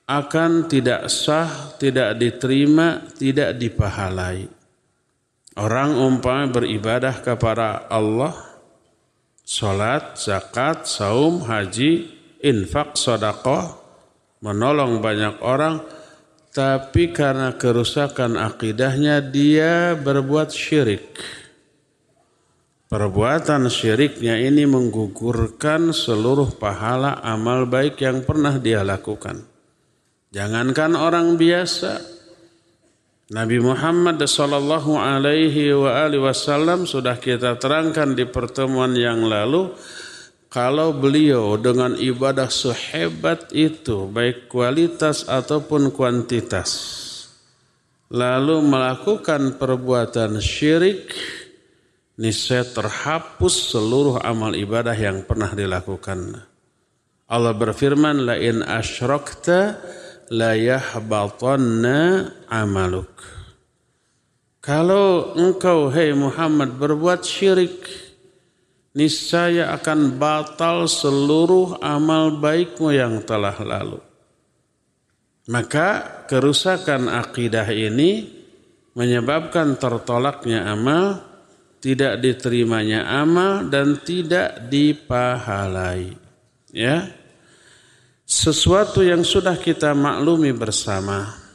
akan 0.09 0.73
tidak 0.73 1.13
sah, 1.13 1.77
tidak 1.77 2.17
diterima, 2.17 3.05
tidak 3.13 3.61
dipahalai. 3.61 4.49
Orang 5.61 6.01
umpama 6.01 6.49
beribadah 6.49 7.21
kepada 7.21 7.85
Allah, 7.93 8.33
sholat, 9.45 10.17
zakat, 10.17 10.89
saum, 10.89 11.45
haji, 11.45 12.09
infak, 12.41 12.97
sodakoh, 12.97 13.77
menolong 14.41 15.05
banyak 15.05 15.45
orang, 15.45 15.85
tapi 16.57 17.13
karena 17.13 17.53
kerusakan 17.61 18.41
akidahnya 18.41 19.21
dia 19.21 19.93
berbuat 19.93 20.49
syirik. 20.49 21.21
Perbuatan 22.89 23.69
syiriknya 23.69 24.41
ini 24.41 24.65
menggugurkan 24.65 25.93
seluruh 25.93 26.57
pahala 26.57 27.21
amal 27.21 27.69
baik 27.69 28.01
yang 28.01 28.25
pernah 28.25 28.57
dia 28.57 28.81
lakukan. 28.81 29.58
Jangankan 30.29 30.93
orang 30.93 31.41
biasa, 31.41 32.05
Nabi 33.33 33.65
Muhammad 33.65 34.21
sallallahu 34.21 35.01
alaihi 35.01 35.73
wasallam 36.21 36.85
sudah 36.85 37.17
kita 37.17 37.57
terangkan 37.57 38.13
di 38.13 38.29
pertemuan 38.29 38.93
yang 38.93 39.25
lalu 39.25 39.73
kalau 40.49 40.97
beliau 40.97 41.61
dengan 41.61 41.93
ibadah 41.97 42.49
sehebat 42.49 43.53
itu, 43.53 44.09
baik 44.09 44.49
kualitas 44.49 45.29
ataupun 45.29 45.93
kuantitas, 45.93 46.73
lalu 48.09 48.65
melakukan 48.65 49.61
perbuatan 49.61 50.41
syirik, 50.41 51.13
niscaya 52.17 52.65
terhapus 52.65 53.77
seluruh 53.77 54.25
amal 54.25 54.57
ibadah 54.57 54.97
yang 54.97 55.25
pernah 55.25 55.53
dilakukan. 55.53 56.37
Allah 57.29 57.53
berfirman, 57.53 58.25
La 58.25 58.41
in 58.41 58.65
asyrokta 58.65 59.77
la 60.33 60.53
yahbatanna 60.57 62.29
amaluk. 62.49 63.11
Kalau 64.61 65.33
engkau, 65.33 65.89
hei 65.89 66.13
Muhammad, 66.13 66.77
berbuat 66.77 67.25
syirik, 67.25 67.89
niscaya 68.93 69.73
akan 69.73 70.21
batal 70.21 70.85
seluruh 70.85 71.81
amal 71.81 72.37
baikmu 72.37 72.93
yang 72.93 73.25
telah 73.25 73.57
lalu. 73.57 74.01
Maka 75.49 76.21
kerusakan 76.29 77.09
akidah 77.09 77.65
ini 77.73 78.29
menyebabkan 78.93 79.81
tertolaknya 79.81 80.69
amal, 80.69 81.25
tidak 81.81 82.21
diterimanya 82.21 83.09
amal 83.09 83.65
dan 83.65 83.97
tidak 84.05 84.69
dipahalai. 84.69 86.13
Ya. 86.69 87.18
Sesuatu 88.29 89.01
yang 89.01 89.25
sudah 89.25 89.57
kita 89.57 89.97
maklumi 89.97 90.53
bersama 90.53 91.49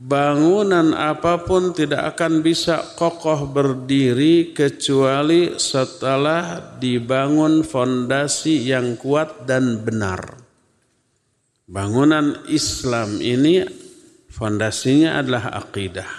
bangunan 0.00 0.96
apa 0.96 1.44
pun 1.44 1.76
tidak 1.76 2.16
akan 2.16 2.40
bisa 2.40 2.96
kokoh 2.96 3.44
berdiri 3.44 4.56
kecuali 4.56 5.60
setelah 5.60 6.74
dibangun 6.80 7.60
fondasi 7.60 8.64
yang 8.64 8.96
kuat 8.96 9.44
dan 9.44 9.84
benar. 9.84 10.40
Bangunan 11.68 12.48
Islam 12.48 13.20
ini 13.20 13.62
fondasinya 14.32 15.20
adalah 15.20 15.52
akidah. 15.52 16.10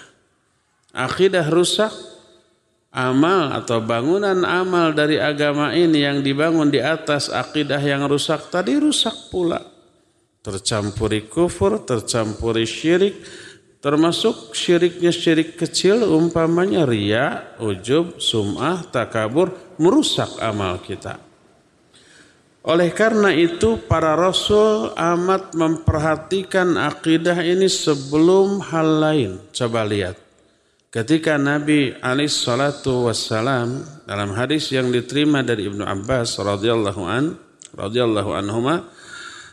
Akidah 0.93 1.50
rusak, 1.50 1.91
amal 2.92 3.56
atau 3.56 3.80
bangunan 3.80 4.44
amal 4.44 4.92
dari 4.92 5.16
agama 5.18 5.72
ini 5.72 6.04
yang 6.04 6.20
dibangun 6.20 6.70
di 6.70 6.84
atas 6.84 7.32
akidah 7.32 7.80
yang 7.80 8.06
rusak 8.06 8.52
tadi 8.52 8.76
rusak 8.78 9.32
pula. 9.32 9.64
Tercampuri 10.42 11.26
kufur, 11.30 11.82
tercampuri 11.86 12.66
syirik, 12.66 13.16
Termasuk 13.82 14.54
syiriknya 14.54 15.10
syirik 15.10 15.58
kecil 15.58 16.06
umpamanya 16.06 16.86
ria, 16.86 17.58
ujub, 17.58 18.22
sum'ah, 18.22 18.86
takabur 18.94 19.58
merusak 19.82 20.38
amal 20.38 20.78
kita. 20.86 21.18
Oleh 22.62 22.94
karena 22.94 23.34
itu 23.34 23.82
para 23.90 24.14
rasul 24.14 24.94
amat 24.94 25.58
memperhatikan 25.58 26.78
akidah 26.78 27.42
ini 27.42 27.66
sebelum 27.66 28.62
hal 28.62 29.02
lain. 29.02 29.32
Coba 29.50 29.82
lihat. 29.82 30.21
Ketika 30.92 31.40
Nabi 31.40 31.96
alaihi 32.04 32.28
salatu 32.28 33.08
wassalam 33.08 33.80
dalam 34.04 34.36
hadis 34.36 34.68
yang 34.76 34.92
diterima 34.92 35.40
dari 35.40 35.72
Ibnu 35.72 35.88
Abbas 35.88 36.36
radhiyallahu 36.36 37.04
an 37.08 37.40
radhiyallahu 37.72 38.36
anhuma 38.36 38.92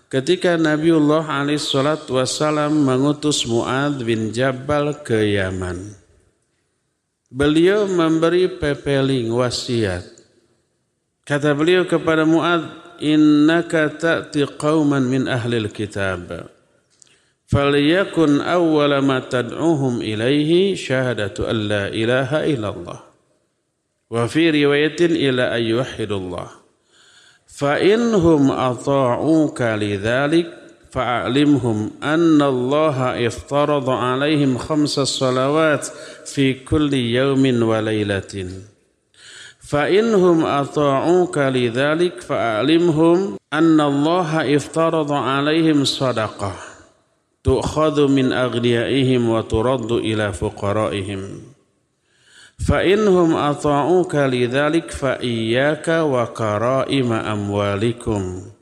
Ketika 0.08 0.56
Nabiullah 0.56 1.20
alaihissalat 1.20 2.08
wassalam 2.08 2.80
mengutus 2.80 3.44
Mu'ad 3.44 4.00
bin 4.08 4.32
Jabal 4.32 5.04
ke 5.04 5.36
Yaman. 5.36 5.84
Beliau 7.28 7.84
memberi 7.84 8.48
pepeling 8.48 9.28
wasiat. 9.28 10.08
Kata 11.28 11.52
beliau 11.52 11.84
kepada 11.84 12.24
Mu'ad, 12.24 12.88
Innaka 13.04 13.92
ta'ti 13.92 14.48
qawman 14.56 15.04
min 15.12 15.28
ahlil 15.28 15.68
kitab. 15.68 16.48
فليكن 17.48 18.40
أول 18.40 18.98
ما 18.98 19.20
تدعوهم 19.20 20.00
إليه 20.00 20.74
شهادة 20.74 21.50
أن 21.50 21.56
لا 21.56 21.88
إله 21.88 22.44
إلا 22.44 22.68
الله. 22.68 23.00
وفي 24.10 24.64
رواية 24.64 24.96
إلى 25.00 25.56
أن 25.56 25.62
يوحدوا 25.62 26.18
الله. 26.18 26.46
فإنهم 27.46 28.50
أطاعوك 28.50 29.62
لذلك 29.62 30.58
فأعلمهم 30.92 31.90
أن 32.02 32.42
الله 32.42 33.26
افترض 33.26 33.90
عليهم 33.90 34.58
خمس 34.58 35.00
صلوات 35.00 35.86
في 36.26 36.54
كل 36.54 36.94
يوم 36.94 37.62
وليلة. 37.62 38.48
فإنهم 39.60 40.44
أطاعوك 40.46 41.38
لذلك 41.38 42.20
فأعلمهم 42.20 43.36
أن 43.52 43.80
الله 43.80 44.56
افترض 44.56 45.12
عليهم 45.12 45.84
صدقة. 45.84 46.67
Tu'khadhu 47.48 48.12
min 48.12 48.28
aghniyaihim 48.28 49.24
wa 49.24 49.40
turaddu 49.40 50.04
ila 50.04 50.36
fuqaraihim. 50.36 51.40
Fa 52.60 52.84
inhum 52.84 53.32
ata'uka 53.32 54.28
lidzalik 54.28 54.92
fa 54.92 55.16
iyyaka 55.16 56.04
wa 56.04 56.28
karaima 56.28 57.24
amwalikum. 57.24 58.52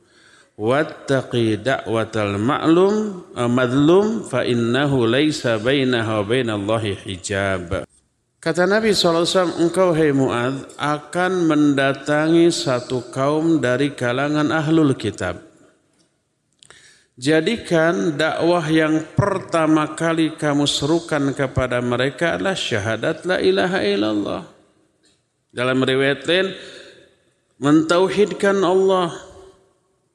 Wattaqi 0.55 1.59
da'watal 1.59 2.39
ma'lum 2.39 3.27
madlum 3.35 4.23
fa 4.23 4.47
innahu 4.47 5.03
wa 5.03 5.59
bainallahi 6.23 6.95
hijab. 7.03 7.83
Kata 8.39 8.63
Nabi 8.69 8.95
SAW, 8.95 9.59
engkau 9.59 9.91
hai 9.91 10.15
Mu'ad 10.15 10.79
akan 10.79 11.31
mendatangi 11.49 12.47
satu 12.53 13.11
kaum 13.11 13.59
dari 13.59 13.91
kalangan 13.91 14.53
ahlul 14.53 14.95
kitab. 14.95 15.46
Jadikan 17.17 18.13
dakwah 18.13 18.61
yang 18.69 19.01
pertama 19.17 19.97
kali 19.97 20.37
kamu 20.37 20.69
serukan 20.69 21.33
kepada 21.33 21.81
mereka 21.81 22.37
adalah 22.37 22.53
syahadat 22.53 23.25
la 23.25 23.41
ilaha 23.41 23.81
illallah. 23.81 24.41
Dalam 25.49 25.81
riwayat 25.81 26.29
lain, 26.29 26.53
mentauhidkan 27.57 28.61
Allah. 28.61 29.17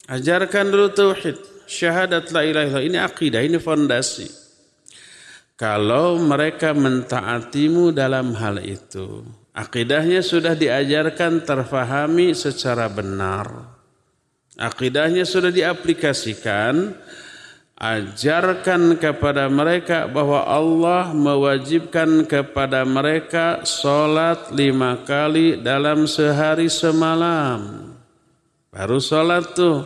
Ajarkan 0.07 0.71
dulu 0.71 0.95
tauhid. 0.95 1.43
Syahadat 1.67 2.31
la 2.31 2.47
ilaha 2.47 2.79
illallah. 2.79 2.87
Ini 2.87 2.99
akidah, 3.03 3.43
ini 3.43 3.59
fondasi. 3.59 4.31
Kalau 5.59 6.23
mereka 6.23 6.71
mentaatimu 6.71 7.91
dalam 7.91 8.31
hal 8.39 8.63
itu. 8.63 9.27
Akidahnya 9.51 10.23
sudah 10.23 10.55
diajarkan 10.55 11.43
terfahami 11.43 12.31
secara 12.31 12.87
benar 12.87 13.72
Akidahnya 14.63 15.27
sudah 15.27 15.51
diaplikasikan. 15.51 16.95
Ajarkan 17.83 18.95
kepada 18.95 19.51
mereka 19.51 20.07
bahwa 20.07 20.47
Allah 20.47 21.11
mewajibkan 21.11 22.23
kepada 22.31 22.87
mereka 22.87 23.67
sholat 23.67 24.55
lima 24.55 25.03
kali 25.03 25.59
dalam 25.59 26.07
sehari 26.07 26.71
semalam. 26.71 27.91
Baru 28.71 29.03
sholat 29.03 29.59
tuh. 29.59 29.83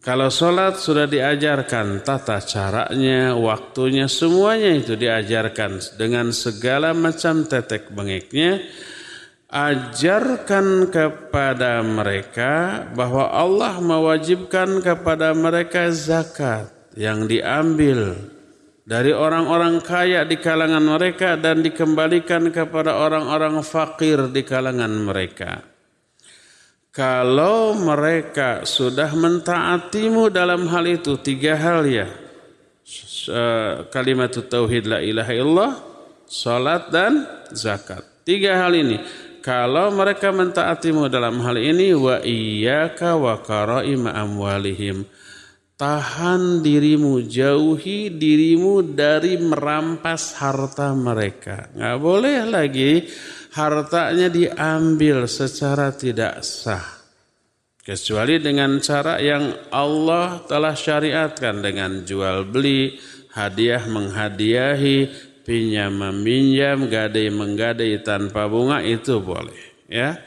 Kalau 0.00 0.32
sholat 0.32 0.80
sudah 0.80 1.04
diajarkan 1.04 2.00
tata 2.00 2.40
caranya, 2.40 3.36
waktunya, 3.36 4.08
semuanya 4.08 4.72
itu 4.72 4.96
diajarkan 4.96 6.00
dengan 6.00 6.32
segala 6.32 6.96
macam 6.96 7.44
tetek 7.44 7.92
bengeknya 7.92 8.58
ajarkan 9.52 10.88
kepada 10.88 11.84
mereka 11.84 12.88
bahwa 12.96 13.28
Allah 13.28 13.76
mewajibkan 13.84 14.80
kepada 14.80 15.36
mereka 15.36 15.92
zakat 15.92 16.72
yang 16.96 17.28
diambil 17.28 18.16
dari 18.88 19.12
orang-orang 19.12 19.84
kaya 19.84 20.24
di 20.24 20.40
kalangan 20.40 20.80
mereka 20.80 21.36
dan 21.36 21.60
dikembalikan 21.60 22.48
kepada 22.48 22.96
orang-orang 22.96 23.60
fakir 23.60 24.32
di 24.32 24.40
kalangan 24.40 24.88
mereka. 24.88 25.60
Kalau 26.92 27.76
mereka 27.76 28.64
sudah 28.64 29.12
mentaatimu 29.12 30.32
dalam 30.32 30.64
hal 30.68 30.88
itu 30.88 31.20
tiga 31.20 31.60
hal 31.60 31.84
ya. 31.88 32.08
Kalimat 33.92 34.32
tauhid 34.32 34.84
la 34.88 34.98
ilaha 35.00 35.32
illallah, 35.32 35.72
salat 36.24 36.88
dan 36.92 37.24
zakat. 37.52 38.04
Tiga 38.28 38.60
hal 38.60 38.76
ini 38.76 39.00
kalau 39.42 39.90
mereka 39.90 40.30
mentaatimu 40.30 41.10
dalam 41.10 41.42
hal 41.42 41.58
ini 41.58 41.90
wa 41.92 42.22
iyyaka 42.22 43.18
wa 43.18 43.42
karaima 43.42 44.14
amwalihim. 44.14 45.02
Tahan 45.74 46.62
dirimu 46.62 47.26
jauhi 47.26 48.14
dirimu 48.14 48.94
dari 48.94 49.34
merampas 49.42 50.38
harta 50.38 50.94
mereka. 50.94 51.74
Nggak 51.74 51.98
boleh 51.98 52.38
lagi 52.46 53.02
hartanya 53.58 54.30
diambil 54.30 55.26
secara 55.26 55.90
tidak 55.90 56.46
sah. 56.46 57.02
Kecuali 57.82 58.38
dengan 58.38 58.78
cara 58.78 59.18
yang 59.18 59.74
Allah 59.74 60.46
telah 60.46 60.70
syariatkan 60.70 61.66
dengan 61.66 62.06
jual 62.06 62.46
beli 62.46 62.94
hadiah 63.34 63.82
menghadiahi 63.90 65.31
pinjam 65.42 65.94
meminjam, 65.94 66.86
gadai 66.86 67.28
menggadai 67.30 68.00
tanpa 68.02 68.46
bunga 68.50 68.82
itu 68.82 69.18
boleh. 69.22 69.58
Ya, 69.90 70.18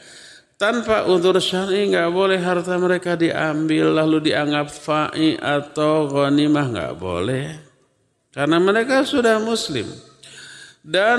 tanpa 0.56 1.04
udur 1.10 1.36
syar'i 1.42 1.90
nggak 1.90 2.10
boleh 2.12 2.38
harta 2.40 2.78
mereka 2.80 3.18
diambil 3.18 3.92
lalu 3.98 4.30
dianggap 4.32 4.72
fa'i 4.72 5.36
atau 5.36 6.08
ghanimah 6.08 6.66
nggak 6.72 6.94
boleh. 6.96 7.46
Karena 8.32 8.60
mereka 8.60 9.00
sudah 9.02 9.40
muslim. 9.40 9.88
Dan 10.86 11.18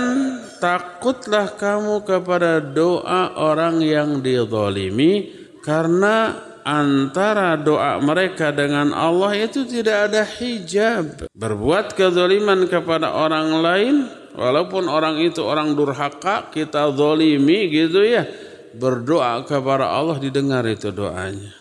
takutlah 0.64 1.52
kamu 1.60 2.08
kepada 2.08 2.64
doa 2.64 3.36
orang 3.36 3.84
yang 3.84 4.24
dizalimi 4.24 5.28
karena 5.60 6.47
antara 6.68 7.56
doa 7.56 7.96
mereka 8.04 8.52
dengan 8.52 8.92
Allah 8.92 9.32
itu 9.40 9.64
tidak 9.64 10.12
ada 10.12 10.28
hijab. 10.28 11.32
Berbuat 11.32 11.96
kezaliman 11.96 12.68
kepada 12.68 13.16
orang 13.16 13.48
lain, 13.64 13.96
walaupun 14.36 14.92
orang 14.92 15.24
itu 15.24 15.40
orang 15.40 15.72
durhaka, 15.72 16.52
kita 16.52 16.92
zalimi 16.92 17.72
gitu 17.72 18.04
ya. 18.04 18.28
Berdoa 18.76 19.48
kepada 19.48 19.88
Allah 19.88 20.20
didengar 20.20 20.68
itu 20.68 20.92
doanya. 20.92 21.56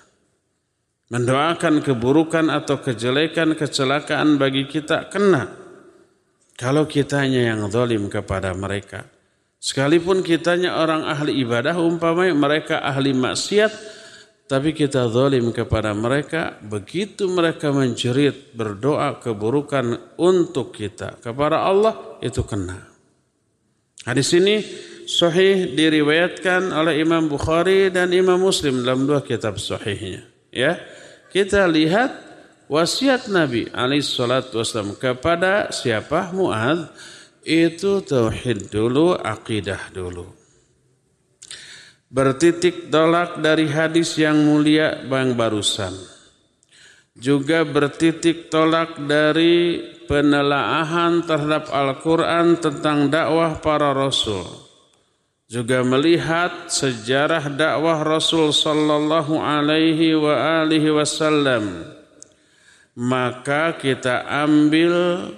Mendoakan 1.06 1.86
keburukan 1.86 2.50
atau 2.50 2.82
kejelekan, 2.82 3.54
kecelakaan 3.54 4.42
bagi 4.42 4.66
kita 4.66 5.06
kena. 5.06 5.54
Kalau 6.58 6.82
kitanya 6.90 7.54
yang 7.54 7.70
zalim 7.70 8.10
kepada 8.10 8.50
mereka. 8.58 9.06
Sekalipun 9.62 10.26
kitanya 10.26 10.82
orang 10.82 11.06
ahli 11.06 11.46
ibadah, 11.46 11.78
umpamanya 11.78 12.34
mereka 12.34 12.82
ahli 12.82 13.14
maksiat, 13.14 13.95
tapi 14.46 14.70
kita 14.70 15.10
zalim 15.10 15.50
kepada 15.50 15.90
mereka 15.90 16.54
begitu 16.62 17.26
mereka 17.26 17.74
menjerit 17.74 18.54
berdoa 18.54 19.18
keburukan 19.18 20.14
untuk 20.14 20.70
kita 20.70 21.18
kepada 21.18 21.66
Allah 21.66 22.18
itu 22.22 22.46
kena. 22.46 22.78
Hadis 24.06 24.30
ini 24.38 24.62
sahih 25.10 25.74
diriwayatkan 25.74 26.70
oleh 26.70 27.02
Imam 27.02 27.26
Bukhari 27.26 27.90
dan 27.90 28.14
Imam 28.14 28.38
Muslim 28.38 28.86
dalam 28.86 29.02
dua 29.02 29.18
kitab 29.26 29.58
sahihnya. 29.58 30.22
Ya, 30.54 30.78
kita 31.34 31.66
lihat 31.66 32.14
wasiat 32.70 33.26
Nabi 33.26 33.66
alaihi 33.74 34.06
salatu 34.06 34.62
wasallam 34.62 34.94
kepada 34.94 35.74
siapa 35.74 36.30
Muad 36.30 36.86
itu 37.42 37.98
tauhid 37.98 38.70
dulu, 38.70 39.18
akidah 39.18 39.90
dulu 39.90 40.35
bertitik 42.10 42.88
tolak 42.88 43.42
dari 43.42 43.66
hadis 43.66 44.14
yang 44.18 44.38
mulia 44.46 45.02
bang 45.06 45.34
barusan. 45.34 45.94
Juga 47.16 47.64
bertitik 47.64 48.52
tolak 48.52 49.00
dari 49.00 49.80
penelaahan 50.04 51.24
terhadap 51.24 51.72
Al-Quran 51.72 52.60
tentang 52.60 53.08
dakwah 53.08 53.58
para 53.58 53.96
Rasul. 53.96 54.44
Juga 55.46 55.80
melihat 55.86 56.68
sejarah 56.68 57.46
dakwah 57.54 58.02
Rasul 58.02 58.50
sallallahu 58.50 59.38
alaihi 59.38 60.18
wa 60.18 60.62
alihi 60.62 60.90
wasallam. 60.90 61.86
Maka 62.96 63.78
kita 63.78 64.26
ambil 64.26 65.30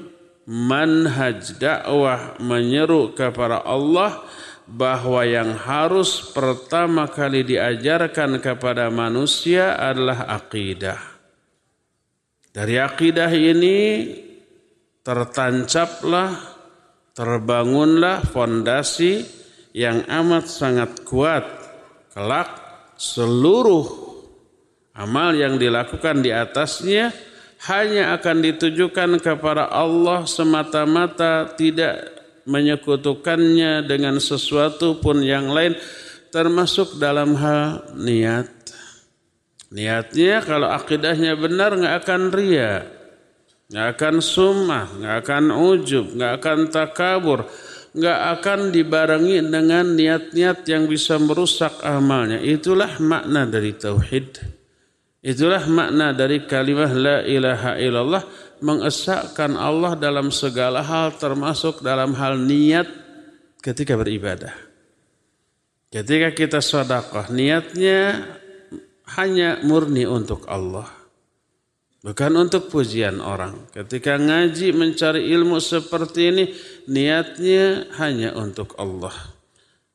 manhaj 0.49 1.61
dakwah 1.61 2.41
menyeru 2.41 3.13
kepada 3.13 3.61
Allah 3.69 4.25
bahwa 4.69 5.25
yang 5.25 5.57
harus 5.57 6.29
pertama 6.37 7.09
kali 7.09 7.41
diajarkan 7.41 8.37
kepada 8.37 8.93
manusia 8.93 9.81
adalah 9.81 10.29
akidah. 10.29 11.01
Dari 12.53 12.77
akidah 12.77 13.33
ini 13.33 13.79
tertancaplah, 15.01 16.37
terbangunlah 17.17 18.29
fondasi 18.29 19.25
yang 19.73 20.05
amat 20.05 20.45
sangat 20.45 21.01
kuat. 21.09 21.49
Kelak 22.13 22.51
seluruh 23.01 23.89
amal 24.93 25.33
yang 25.33 25.57
dilakukan 25.57 26.21
di 26.21 26.29
atasnya 26.29 27.15
hanya 27.71 28.15
akan 28.21 28.43
ditujukan 28.43 29.17
kepada 29.23 29.71
Allah 29.71 30.27
semata-mata 30.27 31.57
tidak 31.57 32.18
menyekutukannya 32.49 33.85
dengan 33.85 34.17
sesuatu 34.17 34.97
pun 34.99 35.21
yang 35.21 35.53
lain 35.53 35.77
termasuk 36.33 36.97
dalam 36.97 37.37
hal 37.37 37.93
niat. 37.95 38.49
Niatnya 39.69 40.41
kalau 40.41 40.73
akidahnya 40.73 41.37
benar 41.37 41.77
nggak 41.77 41.97
akan 42.01 42.23
ria, 42.33 42.89
nggak 43.69 43.87
akan 44.01 44.15
sumah, 44.25 44.89
nggak 44.97 45.17
akan 45.21 45.45
ujub, 45.53 46.17
nggak 46.17 46.33
akan 46.41 46.59
takabur, 46.73 47.45
nggak 47.93 48.21
akan 48.41 48.73
dibarengi 48.73 49.45
dengan 49.45 49.93
niat-niat 49.93 50.65
yang 50.65 50.89
bisa 50.89 51.21
merusak 51.21 51.85
amalnya. 51.85 52.41
Itulah 52.41 52.97
makna 52.97 53.45
dari 53.45 53.77
tauhid. 53.77 54.57
Itulah 55.21 55.69
makna 55.69 56.17
dari 56.17 56.49
kalimat 56.49 56.89
la 56.97 57.21
ilaha 57.29 57.77
illallah 57.77 58.25
mengesahkan 58.61 59.55
Allah 59.55 59.95
dalam 59.99 60.31
segala 60.33 60.85
hal 60.85 61.17
termasuk 61.17 61.81
dalam 61.83 62.15
hal 62.15 62.39
niat 62.39 62.87
ketika 63.63 63.95
beribadah. 63.99 64.55
Ketika 65.89 66.37
kita 66.37 66.61
sedekah 66.61 67.33
niatnya 67.33 68.29
hanya 69.17 69.61
murni 69.65 70.05
untuk 70.05 70.45
Allah. 70.45 70.99
Bukan 71.99 72.33
untuk 72.39 72.71
pujian 72.71 73.19
orang. 73.19 73.67
Ketika 73.75 74.15
ngaji 74.21 74.71
mencari 74.71 75.35
ilmu 75.35 75.59
seperti 75.59 76.21
ini, 76.31 76.45
niatnya 76.87 77.91
hanya 77.99 78.39
untuk 78.39 78.79
Allah. 78.79 79.13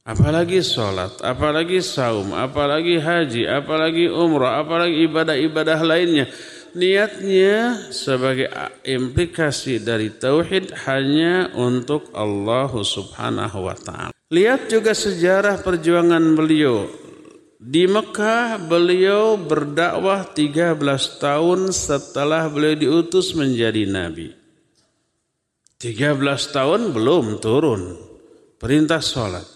Apalagi 0.03 0.59
sholat, 0.59 1.23
apalagi 1.23 1.79
saum, 1.79 2.35
apalagi 2.35 2.99
haji, 2.99 3.47
apalagi 3.47 4.11
umrah, 4.11 4.59
apalagi 4.59 5.07
ibadah-ibadah 5.07 5.79
lainnya. 5.79 6.27
Niatnya 6.73 7.89
sebagai 7.93 8.49
implikasi 8.81 9.77
dari 9.77 10.09
tauhid 10.09 10.73
hanya 10.89 11.53
untuk 11.53 12.09
Allah 12.17 12.69
subhanahu 12.73 13.69
wa 13.69 13.77
ta'ala. 13.77 14.13
Lihat 14.33 14.73
juga 14.73 14.97
sejarah 14.97 15.61
perjuangan 15.61 16.33
beliau 16.33 16.89
di 17.63 17.87
Mekah 17.87 18.59
beliau 18.59 19.39
berdakwah 19.39 20.27
13 20.27 20.75
tahun 21.21 21.71
setelah 21.71 22.51
beliau 22.51 22.75
diutus 22.75 23.31
menjadi 23.37 23.87
nabi. 23.87 24.35
13 25.79 26.19
tahun 26.51 26.91
belum 26.91 27.39
turun 27.39 27.95
perintah 28.59 28.99
sholat, 28.99 29.47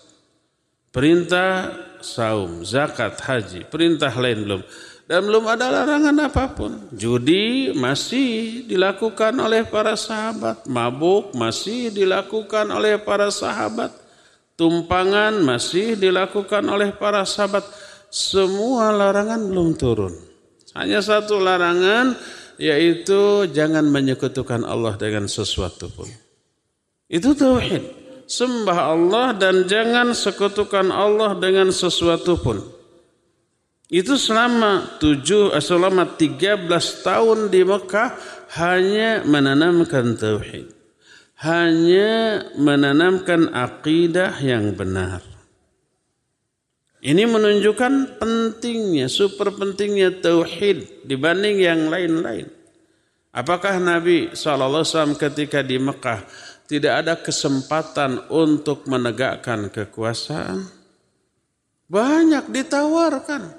perintah 0.91 1.71
saum, 1.99 2.63
zakat, 2.63 3.19
haji, 3.19 3.67
perintah 3.67 4.11
lain 4.15 4.39
belum. 4.43 4.61
Dan 5.07 5.23
belum 5.23 5.47
ada 5.47 5.71
larangan 5.71 6.15
apa 6.19 6.51
pun. 6.51 6.91
Judi 6.91 7.71
masih 7.71 8.67
dilakukan 8.67 9.31
oleh 9.39 9.63
para 9.63 9.95
sahabat. 9.95 10.67
Mabuk 10.67 11.31
masih 11.31 11.95
dilakukan 11.95 12.67
oleh 12.67 12.99
para 12.99 13.31
sahabat. 13.31 13.95
Tumpangan 14.59 15.39
masih 15.39 15.95
dilakukan 15.95 16.67
oleh 16.67 16.91
para 16.91 17.23
sahabat 17.23 17.63
semua 18.11 18.91
larangan 18.91 19.39
belum 19.47 19.79
turun. 19.79 20.11
Hanya 20.75 20.99
satu 20.99 21.39
larangan 21.39 22.19
yaitu 22.59 23.47
jangan 23.55 23.87
menyekutukan 23.87 24.67
Allah 24.67 24.99
dengan 24.99 25.29
sesuatu 25.31 25.87
pun. 25.87 26.09
Itu 27.07 27.31
tauhid. 27.31 27.95
Sembah 28.27 28.91
Allah 28.91 29.31
dan 29.39 29.63
jangan 29.71 30.11
sekutukan 30.11 30.91
Allah 30.91 31.31
dengan 31.39 31.71
sesuatu 31.71 32.35
pun. 32.35 32.59
Itu 33.87 34.19
selama 34.19 34.99
tujuh, 34.99 35.55
eh, 35.55 35.63
selama 35.63 36.19
13 36.19 37.07
tahun 37.07 37.47
di 37.47 37.63
Mekah 37.63 38.19
hanya 38.59 39.23
menanamkan 39.23 40.19
tauhid. 40.19 40.75
Hanya 41.37 42.43
menanamkan 42.57 43.53
akidah 43.53 44.35
yang 44.43 44.73
benar. 44.73 45.21
Ini 46.97 47.29
menunjukkan 47.29 48.17
pentingnya, 48.17 49.07
super 49.07 49.53
pentingnya 49.53 50.17
tauhid 50.17 51.07
dibanding 51.07 51.61
yang 51.61 51.87
lain-lain. 51.93 52.49
Apakah 53.31 53.77
Nabi 53.77 54.33
SAW 54.33 55.13
ketika 55.13 55.61
di 55.61 55.77
Mekah 55.77 56.25
tidak 56.65 56.93
ada 57.05 57.13
kesempatan 57.21 58.27
untuk 58.33 58.89
menegakkan 58.89 59.69
kekuasaan? 59.69 60.65
Banyak 61.85 62.49
ditawarkan. 62.49 63.56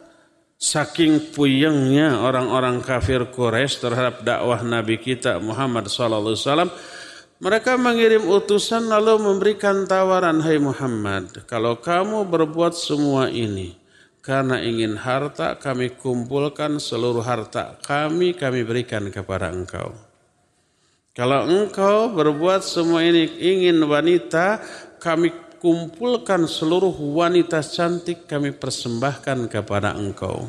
Saking 0.58 1.38
puyengnya 1.38 2.18
orang-orang 2.18 2.82
kafir 2.82 3.30
Quraisy 3.30 3.78
terhadap 3.78 4.26
dakwah 4.26 4.58
Nabi 4.66 4.98
kita 4.98 5.38
Muhammad 5.38 5.86
SAW, 5.86 6.34
mereka 7.38 7.78
mengirim 7.78 8.26
utusan 8.26 8.90
lalu 8.90 9.22
memberikan 9.22 9.86
tawaran, 9.86 10.42
Hai 10.42 10.58
Muhammad, 10.58 11.46
kalau 11.46 11.78
kamu 11.78 12.26
berbuat 12.26 12.74
semua 12.74 13.30
ini 13.30 13.78
karena 14.18 14.58
ingin 14.58 14.98
harta, 14.98 15.54
kami 15.54 15.94
kumpulkan 15.94 16.82
seluruh 16.82 17.22
harta 17.22 17.78
kami, 17.86 18.34
kami 18.34 18.66
berikan 18.66 19.06
kepada 19.14 19.54
engkau. 19.54 19.94
Kalau 21.14 21.46
engkau 21.46 22.10
berbuat 22.10 22.66
semua 22.66 23.06
ini 23.06 23.30
ingin 23.38 23.78
wanita, 23.86 24.58
kami 24.98 25.30
kumpulkan 25.58 26.46
seluruh 26.46 26.94
wanita 26.94 27.60
cantik, 27.60 28.30
kami 28.30 28.54
persembahkan 28.54 29.50
kepada 29.50 29.94
engkau. 29.94 30.48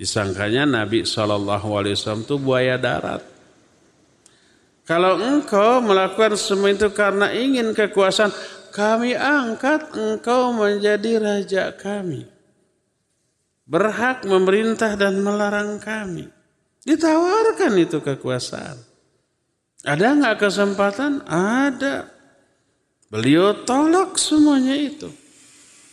Disangkanya 0.00 0.66
Nabi 0.66 1.06
SAW 1.06 1.46
itu 1.94 2.34
buaya 2.40 2.74
darat. 2.80 3.22
Kalau 4.82 5.14
engkau 5.22 5.78
melakukan 5.78 6.34
semua 6.34 6.74
itu 6.74 6.90
karena 6.90 7.30
ingin 7.30 7.70
kekuasaan, 7.70 8.34
kami 8.74 9.14
angkat 9.14 9.94
engkau 9.94 10.50
menjadi 10.56 11.22
raja 11.22 11.70
kami. 11.70 12.26
Berhak 13.62 14.26
memerintah 14.26 14.98
dan 14.98 15.22
melarang 15.22 15.78
kami. 15.78 16.26
Ditawarkan 16.82 17.72
itu 17.78 18.02
kekuasaan. 18.02 18.74
Ada 19.86 20.06
nggak 20.18 20.36
kesempatan? 20.42 21.22
Ada. 21.30 22.10
Beliau 23.12 23.60
tolak 23.68 24.16
semuanya 24.16 24.72
itu. 24.72 25.12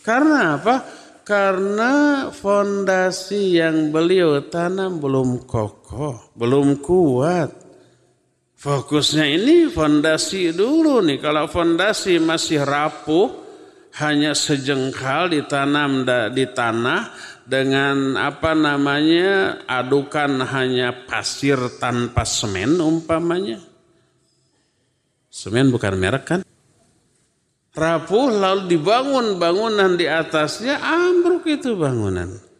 Karena 0.00 0.56
apa? 0.56 0.80
Karena 1.20 2.26
fondasi 2.32 3.60
yang 3.60 3.92
beliau 3.92 4.40
tanam 4.48 4.96
belum 4.96 5.44
kokoh, 5.44 6.32
belum 6.32 6.80
kuat. 6.80 7.52
Fokusnya 8.56 9.28
ini 9.36 9.68
fondasi 9.68 10.56
dulu 10.56 11.04
nih. 11.04 11.20
Kalau 11.20 11.44
fondasi 11.44 12.16
masih 12.16 12.64
rapuh, 12.64 13.28
hanya 14.00 14.32
sejengkal 14.32 15.28
ditanam 15.28 16.08
di 16.32 16.48
tanah 16.48 17.12
dengan 17.44 18.16
apa 18.16 18.56
namanya 18.56 19.60
adukan 19.68 20.40
hanya 20.48 21.04
pasir 21.04 21.58
tanpa 21.76 22.24
semen 22.24 22.80
umpamanya. 22.80 23.60
Semen 25.30 25.68
bukan 25.68 25.94
merek 26.00 26.24
kan? 26.26 26.40
Rapuh 27.70 28.34
lalu 28.34 28.66
dibangun 28.66 29.38
bangunan 29.38 29.94
di 29.94 30.10
atasnya 30.10 30.82
ambruk 30.82 31.46
itu 31.46 31.78
bangunan. 31.78 32.50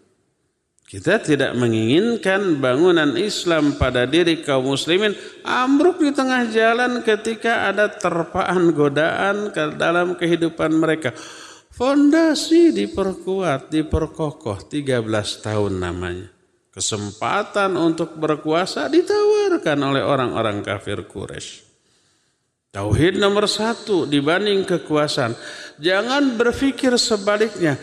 Kita 0.91 1.23
tidak 1.23 1.55
menginginkan 1.55 2.59
bangunan 2.59 3.15
Islam 3.15 3.79
pada 3.79 4.11
diri 4.11 4.43
kaum 4.43 4.75
muslimin 4.75 5.15
ambruk 5.47 6.03
di 6.03 6.11
tengah 6.11 6.51
jalan 6.51 7.07
ketika 7.07 7.71
ada 7.71 7.87
terpaan 7.91 8.75
godaan 8.75 9.55
ke 9.55 9.79
dalam 9.79 10.19
kehidupan 10.19 10.75
mereka. 10.75 11.15
Fondasi 11.71 12.75
diperkuat, 12.75 13.71
diperkokoh 13.71 14.67
13 14.67 15.07
tahun 15.47 15.79
namanya. 15.79 16.27
Kesempatan 16.75 17.79
untuk 17.79 18.19
berkuasa 18.19 18.91
ditawarkan 18.91 19.79
oleh 19.95 20.03
orang-orang 20.03 20.63
kafir 20.67 21.07
Quraisy. 21.07 21.70
Tauhid 22.71 23.19
nomor 23.19 23.51
satu 23.51 24.07
dibanding 24.07 24.63
kekuasaan. 24.63 25.35
Jangan 25.83 26.39
berpikir 26.39 26.95
sebaliknya 26.95 27.75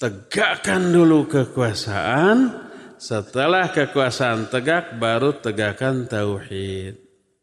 tegakkan 0.00 0.88
dulu 0.88 1.28
kekuasaan, 1.28 2.64
setelah 2.96 3.68
kekuasaan 3.68 4.48
tegak 4.48 4.96
baru 4.96 5.36
tegakkan 5.36 6.08
tauhid. 6.08 6.96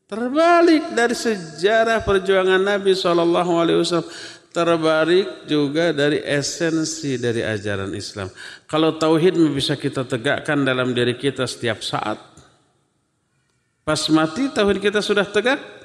Terbalik 0.09 0.91
dari 0.97 1.15
sejarah 1.15 2.01
perjuangan 2.03 2.59
Nabi 2.59 2.97
Wasallam, 2.97 4.03
terbalik 4.51 5.47
juga 5.47 5.95
dari 5.95 6.19
esensi 6.25 7.21
dari 7.21 7.45
ajaran 7.45 7.93
Islam. 7.93 8.33
Kalau 8.65 8.97
tauhid 8.97 9.37
bisa 9.53 9.77
kita 9.77 10.03
tegakkan 10.09 10.65
dalam 10.65 10.91
diri 10.91 11.15
kita 11.15 11.45
setiap 11.45 11.85
saat. 11.85 12.19
Pas 13.85 14.01
mati 14.09 14.51
tauhid 14.51 14.83
kita 14.83 14.99
sudah 14.99 15.23
tegak, 15.23 15.80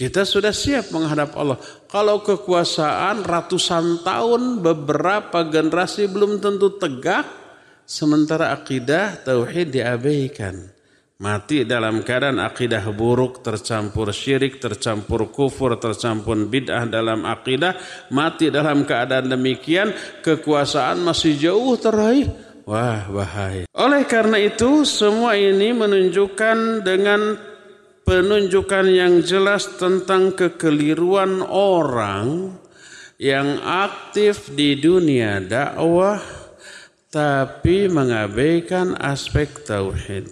kita 0.00 0.24
sudah 0.24 0.48
siap 0.48 0.96
menghadap 0.96 1.36
Allah. 1.36 1.60
Kalau 1.84 2.24
kekuasaan 2.24 3.20
ratusan 3.20 4.00
tahun 4.00 4.64
beberapa 4.64 5.44
generasi 5.44 6.08
belum 6.08 6.40
tentu 6.40 6.72
tegak. 6.80 7.28
Sementara 7.84 8.56
akidah 8.56 9.20
tauhid 9.20 9.76
diabaikan. 9.76 10.72
Mati 11.20 11.68
dalam 11.68 12.00
keadaan 12.00 12.40
akidah 12.40 12.80
buruk, 12.96 13.44
tercampur 13.44 14.08
syirik, 14.08 14.56
tercampur 14.56 15.28
kufur, 15.28 15.76
tercampur 15.76 16.48
bid'ah 16.48 16.88
dalam 16.88 17.28
akidah. 17.28 17.76
Mati 18.08 18.48
dalam 18.48 18.88
keadaan 18.88 19.28
demikian, 19.28 19.92
kekuasaan 20.24 21.04
masih 21.04 21.36
jauh 21.36 21.76
teraih. 21.76 22.24
Wah 22.64 23.04
bahaya. 23.12 23.68
Oleh 23.76 24.08
karena 24.08 24.40
itu 24.40 24.88
semua 24.88 25.36
ini 25.36 25.76
menunjukkan 25.76 26.88
dengan 26.88 27.49
penunjukan 28.10 28.90
yang 28.90 29.22
jelas 29.22 29.70
tentang 29.78 30.34
kekeliruan 30.34 31.46
orang 31.46 32.58
yang 33.22 33.62
aktif 33.62 34.50
di 34.50 34.74
dunia 34.74 35.38
dakwah 35.38 36.18
tapi 37.06 37.86
mengabaikan 37.86 38.98
aspek 38.98 39.62
tauhid. 39.62 40.26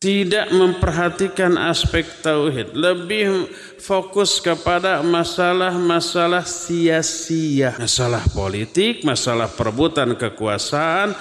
Tidak 0.00 0.48
memperhatikan 0.56 1.60
aspek 1.60 2.08
tauhid, 2.24 2.72
lebih 2.72 3.44
fokus 3.76 4.40
kepada 4.40 5.04
masalah-masalah 5.04 6.44
sia-sia, 6.48 7.76
masalah 7.76 8.24
politik, 8.32 9.04
masalah 9.04 9.52
perebutan 9.52 10.16
kekuasaan, 10.16 11.12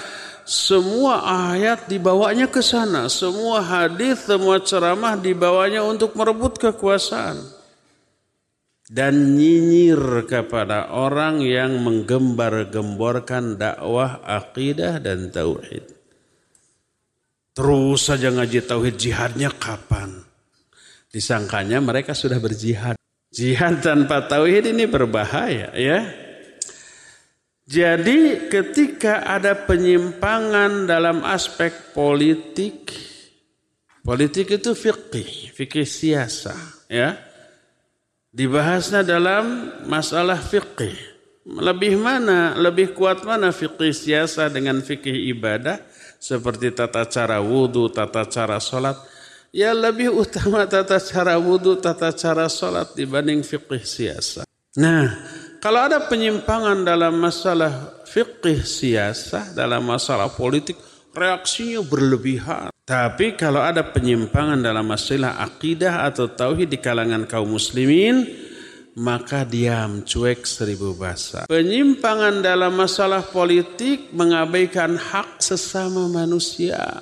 semua 0.46 1.26
ayat 1.50 1.90
dibawanya 1.90 2.46
ke 2.46 2.62
sana, 2.62 3.10
semua 3.10 3.66
hadis, 3.66 4.30
semua 4.30 4.62
ceramah 4.62 5.18
dibawanya 5.18 5.82
untuk 5.82 6.14
merebut 6.14 6.62
kekuasaan 6.62 7.42
dan 8.86 9.34
nyinyir 9.34 10.30
kepada 10.30 10.94
orang 10.94 11.42
yang 11.42 11.82
menggembar-gemborkan 11.82 13.58
dakwah 13.58 14.22
akidah 14.22 15.02
dan 15.02 15.34
tauhid. 15.34 15.90
Terus 17.56 18.00
saja 18.06 18.30
ngaji 18.30 18.60
tauhid 18.68 18.96
jihadnya 19.00 19.50
kapan? 19.50 20.22
Disangkanya 21.10 21.80
mereka 21.80 22.12
sudah 22.12 22.38
berjihad. 22.38 23.00
Jihad 23.32 23.82
tanpa 23.82 24.28
tauhid 24.28 24.70
ini 24.70 24.86
berbahaya 24.86 25.72
ya. 25.74 26.25
Jadi 27.66 28.46
ketika 28.46 29.26
ada 29.26 29.58
penyimpangan 29.58 30.86
dalam 30.86 31.26
aspek 31.26 31.98
politik, 31.98 32.94
politik 34.06 34.62
itu 34.62 34.78
fikih, 34.78 35.50
fikih 35.50 35.90
siasa 35.90 36.54
ya 36.86 37.18
dibahasnya 38.30 39.02
dalam 39.02 39.74
masalah 39.90 40.38
fikih. 40.38 40.94
Lebih 41.46 41.98
mana, 41.98 42.54
lebih 42.54 42.94
kuat 42.94 43.26
mana 43.26 43.50
fikih 43.50 43.94
siasa 43.94 44.46
dengan 44.50 44.82
fikih 44.86 45.34
ibadah 45.34 45.82
seperti 46.22 46.70
tata 46.70 47.06
cara 47.10 47.42
wudhu, 47.42 47.90
tata 47.90 48.30
cara 48.30 48.62
sholat. 48.62 48.98
Ya 49.50 49.74
lebih 49.74 50.14
utama 50.14 50.70
tata 50.70 51.02
cara 51.02 51.38
wudhu, 51.42 51.82
tata 51.82 52.14
cara 52.14 52.46
sholat 52.46 52.94
dibanding 52.94 53.42
fikih 53.42 53.82
siasa. 53.82 54.46
Nah, 54.76 55.08
kalau 55.66 55.82
ada 55.82 55.98
penyimpangan 55.98 56.86
dalam 56.86 57.18
masalah 57.18 57.98
fikih 58.06 58.62
siasa, 58.62 59.50
dalam 59.58 59.82
masalah 59.82 60.30
politik, 60.30 60.78
reaksinya 61.10 61.82
berlebihan. 61.82 62.70
Tapi 62.86 63.34
kalau 63.34 63.66
ada 63.66 63.82
penyimpangan 63.82 64.62
dalam 64.62 64.86
masalah 64.86 65.42
akidah 65.42 66.06
atau 66.06 66.30
tauhid 66.30 66.70
di 66.70 66.78
kalangan 66.78 67.26
kaum 67.26 67.50
muslimin, 67.50 68.30
maka 68.94 69.42
diam 69.42 70.06
cuek 70.06 70.46
seribu 70.46 70.94
bahasa. 70.94 71.50
Penyimpangan 71.50 72.46
dalam 72.46 72.78
masalah 72.78 73.26
politik 73.26 74.14
mengabaikan 74.14 75.02
hak 75.02 75.42
sesama 75.42 76.06
manusia. 76.06 77.02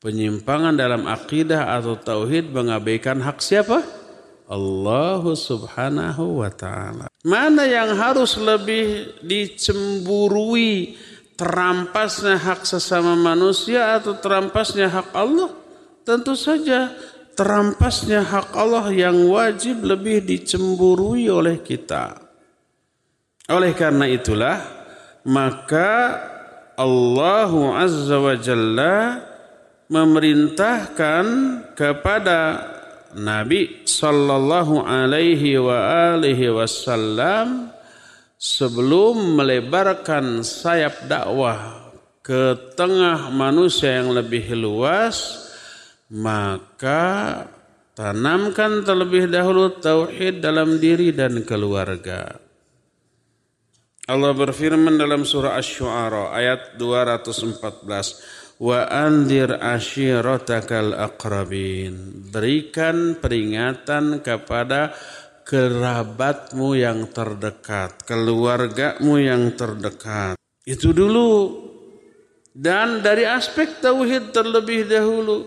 Penyimpangan 0.00 0.80
dalam 0.80 1.04
akidah 1.04 1.76
atau 1.76 2.00
tauhid 2.00 2.48
mengabaikan 2.56 3.20
hak 3.20 3.44
siapa? 3.44 4.03
Allah 4.44 5.24
subhanahu 5.24 6.44
wa 6.44 6.50
ta'ala. 6.52 7.08
Mana 7.24 7.64
yang 7.64 7.96
harus 7.96 8.36
lebih 8.36 9.16
dicemburui 9.24 11.00
terampasnya 11.34 12.36
hak 12.36 12.68
sesama 12.68 13.16
manusia 13.16 13.96
atau 13.96 14.12
terampasnya 14.20 14.92
hak 14.92 15.08
Allah? 15.16 15.50
Tentu 16.04 16.36
saja 16.36 16.92
terampasnya 17.32 18.20
hak 18.20 18.52
Allah 18.52 18.92
yang 18.92 19.16
wajib 19.32 19.80
lebih 19.80 20.20
dicemburui 20.20 21.32
oleh 21.32 21.64
kita. 21.64 22.20
Oleh 23.48 23.72
karena 23.72 24.08
itulah 24.08 24.60
maka 25.24 26.20
Allah 26.76 27.52
Azza 27.80 28.20
wa 28.20 28.36
Jalla 28.36 29.20
memerintahkan 29.88 31.24
kepada 31.76 32.73
Nabi 33.14 33.86
sallallahu 33.86 34.82
alaihi 34.82 35.54
wa 35.62 35.78
alihi 36.14 36.50
wasallam 36.50 37.70
sebelum 38.34 39.38
melebarkan 39.38 40.42
sayap 40.42 41.06
dakwah 41.06 41.84
ke 42.24 42.74
tengah 42.74 43.30
manusia 43.30 44.02
yang 44.02 44.10
lebih 44.16 44.56
luas, 44.58 45.46
maka 46.10 47.44
tanamkan 47.94 48.82
terlebih 48.82 49.30
dahulu 49.30 49.78
tauhid 49.78 50.42
dalam 50.42 50.82
diri 50.82 51.14
dan 51.14 51.44
keluarga. 51.46 52.42
Allah 54.04 54.36
berfirman 54.36 55.00
dalam 55.00 55.24
surah 55.24 55.56
Asy-Syu'ara 55.56 56.36
ayat 56.36 56.76
214, 56.76 58.33
"Wa 58.64 58.88
anzir 58.88 59.52
ashiratakal 59.60 60.96
aqrabin." 60.96 62.24
Berikan 62.32 63.20
peringatan 63.20 64.24
kepada 64.24 64.96
kerabatmu 65.44 66.72
yang 66.72 67.12
terdekat, 67.12 68.00
keluargamu 68.08 69.20
yang 69.20 69.52
terdekat. 69.52 70.40
Itu 70.64 70.96
dulu. 70.96 71.60
Dan 72.54 73.04
dari 73.04 73.28
aspek 73.28 73.84
tauhid 73.84 74.32
terlebih 74.32 74.88
dahulu. 74.88 75.44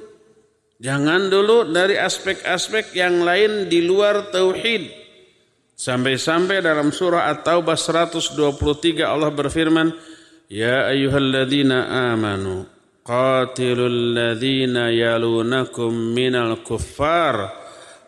Jangan 0.78 1.34
dulu 1.34 1.66
dari 1.74 1.98
aspek-aspek 1.98 2.94
yang 2.94 3.26
lain 3.26 3.66
di 3.66 3.82
luar 3.82 4.30
tauhid. 4.30 4.94
Sampai-sampai 5.74 6.62
dalam 6.62 6.94
surah 6.94 7.34
At-Taubah 7.34 7.74
123 7.74 9.02
Allah 9.02 9.34
berfirman, 9.34 9.90
Ya 10.52 10.86
ayyuhalladzina 10.94 12.12
amanu 12.14 12.77
qatilul 13.08 14.12
ladzina 14.12 14.92
yalunakum 14.92 15.96
minal 16.12 16.60
kuffar 16.60 17.56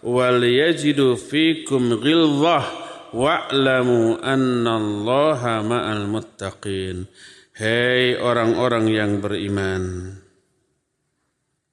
wal 0.03 0.43
yajidu 0.43 1.15
fikum 1.15 2.03
ghilzah 2.03 2.67
wa'lamu 3.15 4.19
annallaha 4.19 5.63
ma'al 5.63 6.03
muttaqin. 6.03 7.07
Hei 7.55 8.19
orang-orang 8.19 8.85
yang 8.91 9.11
beriman. 9.23 10.15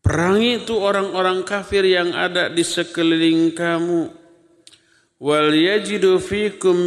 Perangi 0.07 0.63
itu 0.63 0.79
orang-orang 0.79 1.43
kafir 1.43 1.83
yang 1.83 2.15
ada 2.15 2.47
di 2.47 2.63
sekeliling 2.63 3.51
kamu. 3.59 4.07
Wal 5.19 5.51
yajidu 5.51 6.23
fikum 6.23 6.79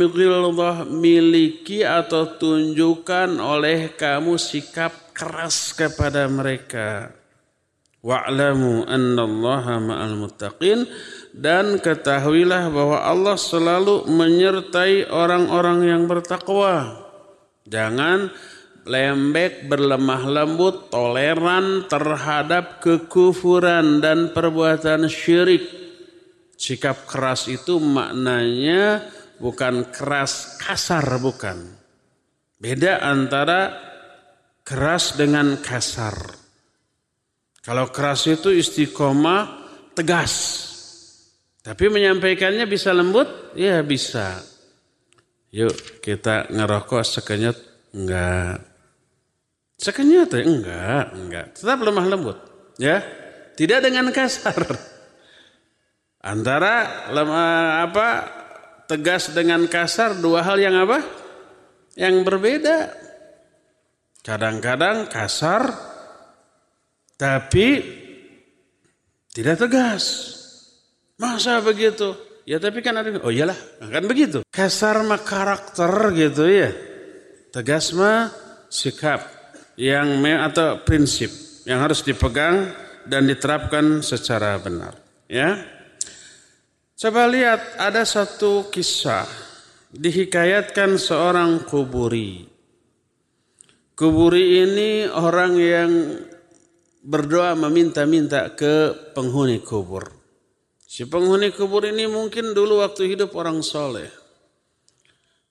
miliki 0.88 1.84
atau 1.84 2.32
tunjukkan 2.40 3.44
oleh 3.44 3.92
kamu 4.00 4.40
sikap 4.40 5.09
keras 5.20 5.76
kepada 5.76 6.24
mereka. 6.32 7.12
Wa'lamu 8.00 8.88
annallaha 8.88 9.76
ma'al 9.84 10.16
muttaqin 10.16 10.88
dan 11.36 11.84
ketahuilah 11.84 12.72
bahwa 12.72 13.04
Allah 13.04 13.36
selalu 13.36 14.08
menyertai 14.08 15.12
orang-orang 15.12 15.84
yang 15.84 16.04
bertakwa. 16.08 16.96
Jangan 17.68 18.32
lembek, 18.88 19.68
berlemah 19.68 20.24
lembut, 20.32 20.88
toleran 20.88 21.92
terhadap 21.92 22.80
kekufuran 22.80 24.00
dan 24.00 24.32
perbuatan 24.32 25.12
syirik. 25.12 25.68
Sikap 26.56 27.04
keras 27.04 27.52
itu 27.52 27.84
maknanya 27.84 29.04
bukan 29.44 29.92
keras 29.92 30.56
kasar, 30.56 31.04
bukan. 31.20 31.68
Beda 32.60 33.04
antara 33.04 33.89
keras 34.70 35.18
dengan 35.18 35.58
kasar. 35.58 36.14
Kalau 37.66 37.90
keras 37.90 38.30
itu 38.30 38.54
istiqomah 38.54 39.66
tegas. 39.98 40.34
Tapi 41.66 41.90
menyampaikannya 41.90 42.70
bisa 42.70 42.94
lembut? 42.94 43.58
Ya 43.58 43.82
bisa. 43.82 44.38
Yuk 45.50 45.74
kita 46.06 46.54
ngerokok 46.54 47.02
sekenyot? 47.02 47.58
Enggak. 47.98 48.62
Sekenyot 49.82 50.30
ya? 50.38 50.44
Enggak, 50.46 51.06
enggak. 51.18 51.46
Tetap 51.58 51.80
lemah 51.82 52.06
lembut. 52.06 52.38
Ya, 52.78 53.02
tidak 53.58 53.90
dengan 53.90 54.14
kasar. 54.14 54.56
Antara 56.22 57.10
lemah 57.10 57.90
apa 57.90 58.08
tegas 58.86 59.34
dengan 59.34 59.66
kasar 59.66 60.20
dua 60.22 60.46
hal 60.46 60.62
yang 60.62 60.78
apa? 60.78 61.02
Yang 61.98 62.16
berbeda. 62.22 63.09
Kadang-kadang 64.30 65.10
kasar 65.10 65.74
tapi 67.18 67.82
tidak 69.34 69.58
tegas. 69.66 70.06
Masa 71.18 71.58
begitu? 71.66 72.14
Ya 72.46 72.62
tapi 72.62 72.86
kan 72.86 72.94
ada, 72.94 73.10
oh 73.26 73.34
iyalah, 73.34 73.58
kan 73.82 74.06
begitu. 74.06 74.46
Kasar 74.54 75.02
mah 75.02 75.26
karakter 75.26 76.14
gitu 76.14 76.46
ya. 76.46 76.70
Tegas 77.50 77.90
mah 77.98 78.30
sikap 78.70 79.26
yang 79.82 80.22
me, 80.22 80.38
atau 80.38 80.78
prinsip 80.86 81.34
yang 81.66 81.82
harus 81.82 82.06
dipegang 82.06 82.70
dan 83.10 83.26
diterapkan 83.26 84.06
secara 84.06 84.62
benar. 84.62 84.94
Ya. 85.26 85.58
Coba 86.94 87.26
lihat 87.26 87.82
ada 87.82 88.06
satu 88.06 88.70
kisah 88.70 89.26
dihikayatkan 89.90 91.02
seorang 91.02 91.66
kuburi. 91.66 92.49
Kuburi 94.00 94.64
ini 94.64 95.04
orang 95.12 95.60
yang 95.60 95.92
berdoa 97.04 97.52
meminta-minta 97.60 98.48
ke 98.56 98.96
penghuni 99.12 99.60
kubur. 99.60 100.08
Si 100.80 101.04
penghuni 101.04 101.52
kubur 101.52 101.84
ini 101.84 102.08
mungkin 102.08 102.56
dulu 102.56 102.80
waktu 102.80 103.12
hidup 103.12 103.36
orang 103.36 103.60
soleh. 103.60 104.08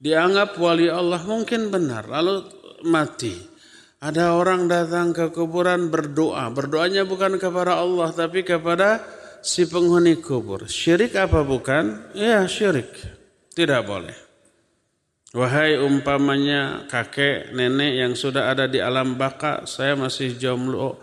Dianggap 0.00 0.56
wali 0.56 0.88
Allah 0.88 1.20
mungkin 1.28 1.68
benar. 1.68 2.08
Lalu 2.08 2.48
mati. 2.88 3.36
Ada 4.00 4.32
orang 4.32 4.64
datang 4.64 5.12
ke 5.12 5.28
kuburan 5.28 5.92
berdoa. 5.92 6.48
Berdoanya 6.48 7.04
bukan 7.04 7.36
kepada 7.36 7.76
Allah 7.76 8.16
tapi 8.16 8.48
kepada 8.48 9.04
si 9.44 9.68
penghuni 9.68 10.24
kubur. 10.24 10.64
Syirik 10.64 11.20
apa 11.20 11.44
bukan? 11.44 12.16
Ya 12.16 12.48
syirik. 12.48 12.96
Tidak 13.52 13.84
boleh. 13.84 14.27
Wahai 15.36 15.76
umpamanya 15.76 16.88
kakek 16.88 17.52
nenek 17.52 18.00
yang 18.00 18.12
sudah 18.16 18.48
ada 18.48 18.64
di 18.64 18.80
alam 18.80 19.20
baka, 19.20 19.68
saya 19.68 19.92
masih 19.92 20.40
jomblo 20.40 20.96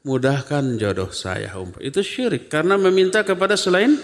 mudahkan 0.00 0.80
jodoh 0.80 1.12
saya. 1.12 1.52
Itu 1.84 2.00
syirik 2.00 2.48
karena 2.48 2.80
meminta 2.80 3.20
kepada 3.20 3.52
selain 3.52 4.00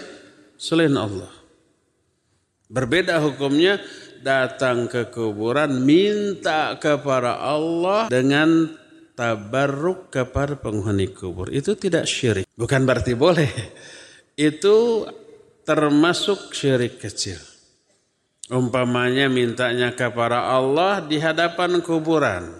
selain 0.61 0.93
Allah. 0.93 1.31
Berbeda 2.69 3.17
hukumnya 3.17 3.81
datang 4.21 4.85
ke 4.85 5.09
kuburan 5.09 5.81
minta 5.81 6.77
kepada 6.77 7.41
Allah 7.41 8.13
dengan 8.13 8.77
tabarruk 9.17 10.13
kepada 10.13 10.53
penghuni 10.53 11.09
kubur. 11.09 11.49
Itu 11.49 11.73
tidak 11.73 12.05
syirik. 12.05 12.45
Bukan 12.53 12.85
berarti 12.85 13.13
boleh. 13.17 13.49
Itu 14.37 15.05
termasuk 15.65 16.53
syirik 16.53 16.97
kecil. 16.97 17.52
Umpamanya 18.53 19.33
mintanya 19.33 19.97
kepada 19.97 20.45
Allah 20.53 21.01
di 21.01 21.17
hadapan 21.17 21.81
kuburan. 21.81 22.53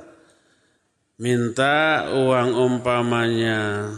Minta 1.22 2.10
uang 2.10 2.50
umpamanya 2.58 3.94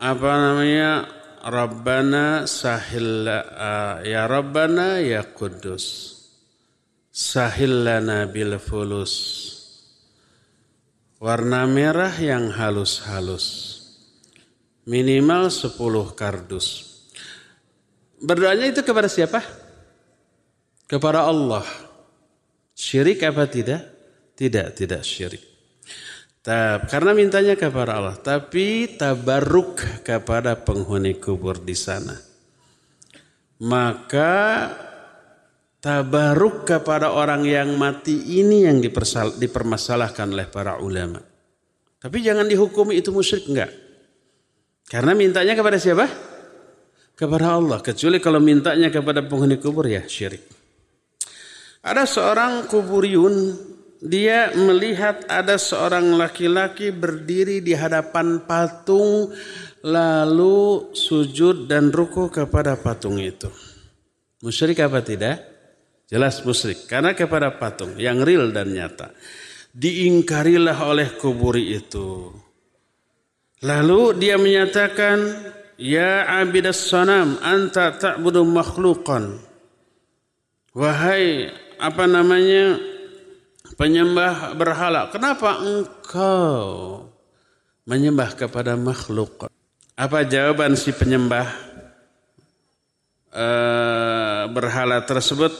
apa 0.00 0.32
namanya? 0.32 0.92
Rabbana 1.40 2.44
sahil 2.44 3.24
uh, 3.28 4.00
ya 4.00 4.24
Rabbana 4.24 5.00
ya 5.00 5.24
Kudus. 5.28 6.16
Sahil 7.12 7.84
lana 7.84 8.24
bil 8.24 8.56
fulus. 8.56 9.12
Warna 11.20 11.68
merah 11.68 12.12
yang 12.16 12.48
halus-halus. 12.48 13.76
Minimal 14.88 15.52
10 15.52 15.76
kardus. 16.16 16.68
Berdoanya 18.24 18.72
itu 18.72 18.80
kepada 18.80 19.08
siapa 19.08 19.44
kepada 20.90 21.30
Allah 21.30 21.62
syirik 22.74 23.22
apa 23.22 23.46
tidak 23.46 24.00
tidak, 24.40 24.72
tidak 24.72 25.04
syirik. 25.04 25.44
Tab, 26.40 26.88
karena 26.88 27.12
mintanya 27.12 27.52
kepada 27.60 28.00
Allah, 28.00 28.16
tapi 28.16 28.96
tabarruk 28.96 30.00
kepada 30.00 30.56
penghuni 30.56 31.20
kubur 31.20 31.60
di 31.60 31.76
sana. 31.76 32.16
Maka 33.60 34.32
tabarruk 35.84 36.64
kepada 36.64 37.12
orang 37.12 37.44
yang 37.44 37.76
mati 37.76 38.40
ini 38.40 38.64
yang 38.64 38.80
dipermasalahkan 39.36 40.32
oleh 40.32 40.48
para 40.48 40.80
ulama. 40.80 41.20
Tapi 42.00 42.24
jangan 42.24 42.48
dihukumi 42.48 42.96
itu 42.96 43.12
musyrik 43.12 43.44
enggak. 43.44 43.68
Karena 44.88 45.12
mintanya 45.12 45.52
kepada 45.52 45.76
siapa? 45.76 46.08
Kepada 47.12 47.60
Allah. 47.60 47.84
Kecuali 47.84 48.16
kalau 48.16 48.40
mintanya 48.40 48.88
kepada 48.88 49.20
penghuni 49.20 49.60
kubur 49.60 49.84
ya 49.84 50.08
syirik. 50.08 50.59
Ada 51.80 52.04
seorang 52.04 52.68
kuburiun 52.68 53.56
dia 54.00 54.52
melihat 54.56 55.28
ada 55.28 55.60
seorang 55.60 56.16
laki-laki 56.16 56.88
berdiri 56.88 57.60
di 57.60 57.76
hadapan 57.76 58.44
patung 58.48 59.32
lalu 59.84 60.88
sujud 60.92 61.68
dan 61.68 61.92
ruku 61.92 62.32
kepada 62.32 62.80
patung 62.80 63.20
itu. 63.20 63.48
Musyrik 64.40 64.80
apa 64.80 65.04
tidak? 65.04 65.40
Jelas 66.08 66.40
musyrik 66.44 66.88
karena 66.88 67.12
kepada 67.12 67.52
patung 67.60 67.96
yang 68.00 68.24
real 68.24 68.48
dan 68.52 68.72
nyata. 68.72 69.12
Diingkarilah 69.70 70.80
oleh 70.84 71.08
kuburi 71.20 71.76
itu. 71.76 72.32
Lalu 73.60 74.16
dia 74.16 74.40
menyatakan, 74.40 75.48
Ya 75.80 76.28
abidas 76.28 76.88
sanam, 76.88 77.40
anta 77.40 77.94
ta'budu 77.94 78.42
makhluqan. 78.44 79.38
Wahai 80.74 81.52
apa 81.80 82.04
namanya 82.04 82.76
penyembah 83.80 84.52
berhala. 84.52 85.08
Kenapa 85.08 85.56
engkau 85.64 87.08
menyembah 87.88 88.36
kepada 88.36 88.76
makhluk? 88.76 89.48
Apa 89.96 90.28
jawaban 90.28 90.76
si 90.76 90.92
penyembah 90.92 91.48
uh, 93.32 94.44
berhala 94.52 95.00
tersebut? 95.08 95.52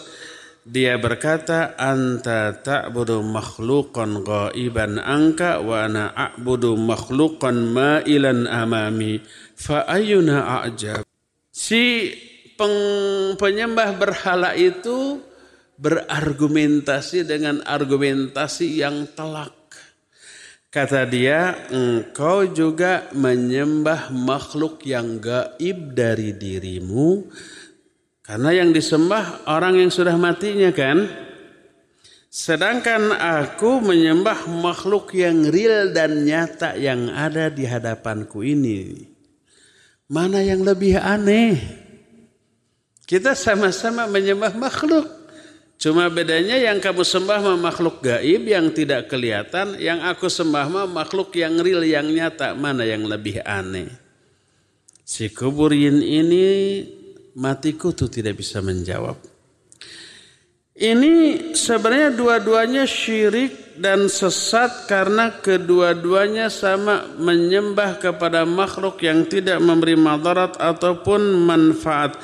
Dia 0.60 1.00
berkata, 1.00 1.72
Anta 1.80 2.52
ta'budu 2.52 3.24
makhluqan 3.24 4.20
ghaiban 4.20 5.00
angka 5.00 5.56
wa 5.64 5.88
ana 5.88 6.12
a'budu 6.12 6.76
makhluqan 6.76 7.72
ma'ilan 7.72 8.44
amami 8.44 9.24
fa 9.56 9.88
ayuna 9.88 10.60
a'jab. 10.60 11.00
Si 11.48 12.12
penyembah 13.40 13.96
berhala 13.96 14.52
itu 14.52 15.24
berargumentasi 15.80 17.24
dengan 17.24 17.64
argumentasi 17.64 18.84
yang 18.84 19.08
telak. 19.16 19.56
Kata 20.70 21.02
dia, 21.02 21.66
engkau 21.72 22.46
juga 22.46 23.10
menyembah 23.10 24.14
makhluk 24.14 24.86
yang 24.86 25.18
gaib 25.18 25.98
dari 25.98 26.30
dirimu. 26.36 27.26
Karena 28.22 28.54
yang 28.54 28.70
disembah 28.70 29.50
orang 29.50 29.82
yang 29.82 29.90
sudah 29.90 30.14
matinya 30.14 30.70
kan. 30.70 31.10
Sedangkan 32.30 33.10
aku 33.10 33.82
menyembah 33.82 34.46
makhluk 34.46 35.10
yang 35.18 35.50
real 35.50 35.90
dan 35.90 36.22
nyata 36.22 36.78
yang 36.78 37.10
ada 37.10 37.50
di 37.50 37.66
hadapanku 37.66 38.46
ini. 38.46 39.10
Mana 40.06 40.38
yang 40.38 40.62
lebih 40.62 40.94
aneh? 41.02 41.58
Kita 43.02 43.34
sama-sama 43.34 44.06
menyembah 44.06 44.54
makhluk. 44.54 45.19
Cuma 45.80 46.12
bedanya 46.12 46.60
yang 46.60 46.76
kamu 46.76 47.00
sembah 47.00 47.40
mah 47.40 47.56
makhluk 47.56 48.04
gaib 48.04 48.44
yang 48.44 48.68
tidak 48.68 49.08
kelihatan, 49.08 49.80
yang 49.80 50.04
aku 50.04 50.28
sembah 50.28 50.68
mah 50.68 50.84
makhluk 50.84 51.32
yang 51.32 51.56
real 51.56 51.80
yang 51.80 52.04
nyata. 52.04 52.52
Mana 52.52 52.84
yang 52.84 53.00
lebih 53.08 53.40
aneh? 53.40 53.88
Si 55.00 55.32
kuburin 55.32 56.04
ini 56.04 56.84
matiku 57.32 57.96
tuh 57.96 58.12
tidak 58.12 58.44
bisa 58.44 58.60
menjawab. 58.60 59.16
Ini 60.76 61.12
sebenarnya 61.56 62.12
dua-duanya 62.12 62.84
syirik 62.84 63.80
dan 63.80 64.12
sesat 64.12 64.84
karena 64.84 65.40
kedua-duanya 65.40 66.52
sama 66.52 67.08
menyembah 67.16 67.96
kepada 67.96 68.44
makhluk 68.44 69.00
yang 69.00 69.24
tidak 69.24 69.56
memberi 69.64 69.96
madarat 69.96 70.60
ataupun 70.60 71.40
manfaat. 71.40 72.20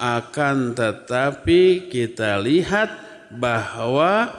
Akan 0.00 0.72
tetapi 0.72 1.92
kita 1.92 2.40
lihat 2.40 2.88
bahwa 3.28 4.32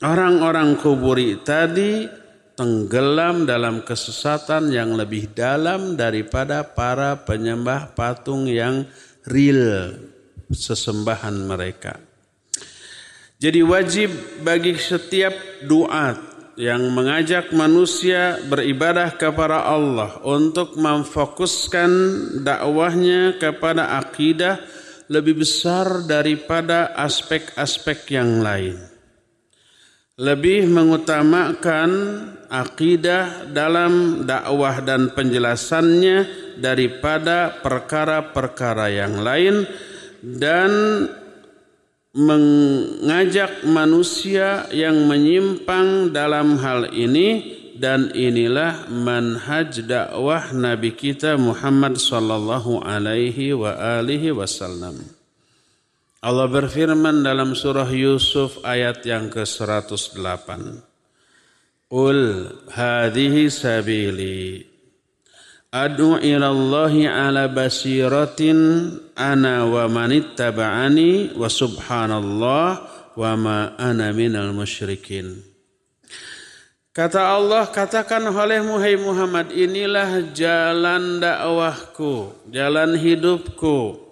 orang-orang 0.00 0.80
kuburi 0.80 1.44
tadi 1.44 2.08
tenggelam 2.56 3.44
dalam 3.44 3.84
kesesatan 3.84 4.72
yang 4.72 4.96
lebih 4.96 5.28
dalam 5.36 5.92
daripada 5.92 6.64
para 6.64 7.20
penyembah 7.20 7.92
patung 7.92 8.48
yang 8.48 8.88
real 9.28 9.92
sesembahan 10.48 11.44
mereka. 11.44 12.00
Jadi 13.36 13.60
wajib 13.60 14.08
bagi 14.40 14.72
setiap 14.78 15.36
doa 15.68 16.16
yang 16.54 16.86
mengajak 16.94 17.50
manusia 17.50 18.38
beribadah 18.46 19.14
kepada 19.18 19.66
Allah 19.66 20.22
untuk 20.22 20.78
memfokuskan 20.78 21.90
dakwahnya 22.46 23.38
kepada 23.42 23.98
akidah 23.98 24.62
lebih 25.10 25.42
besar 25.42 26.06
daripada 26.06 26.94
aspek-aspek 26.94 28.14
yang 28.14 28.40
lain. 28.40 28.78
Lebih 30.14 30.70
mengutamakan 30.70 31.90
akidah 32.46 33.50
dalam 33.50 34.22
dakwah 34.22 34.78
dan 34.78 35.10
penjelasannya 35.10 36.18
daripada 36.62 37.50
perkara-perkara 37.58 38.94
yang 38.94 39.18
lain 39.18 39.66
dan 40.22 40.70
mengajak 42.14 43.66
manusia 43.66 44.70
yang 44.70 45.10
menyimpang 45.10 46.14
dalam 46.14 46.62
hal 46.62 46.94
ini 46.94 47.58
dan 47.74 48.14
inilah 48.14 48.86
manhaj 48.86 49.82
dakwah 49.82 50.54
Nabi 50.54 50.94
kita 50.94 51.34
Muhammad 51.34 51.98
sallallahu 51.98 52.86
alaihi 52.86 53.50
wa 53.58 53.74
alihi 53.98 54.30
wasallam. 54.30 54.94
Allah 56.22 56.48
berfirman 56.48 57.20
dalam 57.20 57.52
surah 57.52 57.90
Yusuf 57.90 58.62
ayat 58.64 59.02
yang 59.04 59.28
ke-108. 59.28 60.48
Qul 61.90 62.48
hadhihi 62.72 63.52
sabili 63.52 64.73
ad'u 65.74 66.22
ila 66.22 66.54
Allahi 66.54 67.10
ala 67.10 67.50
basiratin 67.50 68.94
ana 69.18 69.66
wa 69.66 69.90
manittaba'ani 69.90 71.34
wa 71.34 71.50
subhanallah 71.50 72.66
wa 73.18 73.30
ma 73.34 73.74
ana 73.74 74.14
minal 74.14 74.54
musyrikin. 74.54 75.42
Kata 76.94 77.34
Allah, 77.34 77.66
katakan 77.74 78.22
olehmu 78.30 78.78
hai 78.78 78.94
Muhammad, 78.94 79.50
inilah 79.50 80.30
jalan 80.30 81.18
dakwahku, 81.18 82.46
jalan 82.54 82.94
hidupku, 82.94 84.04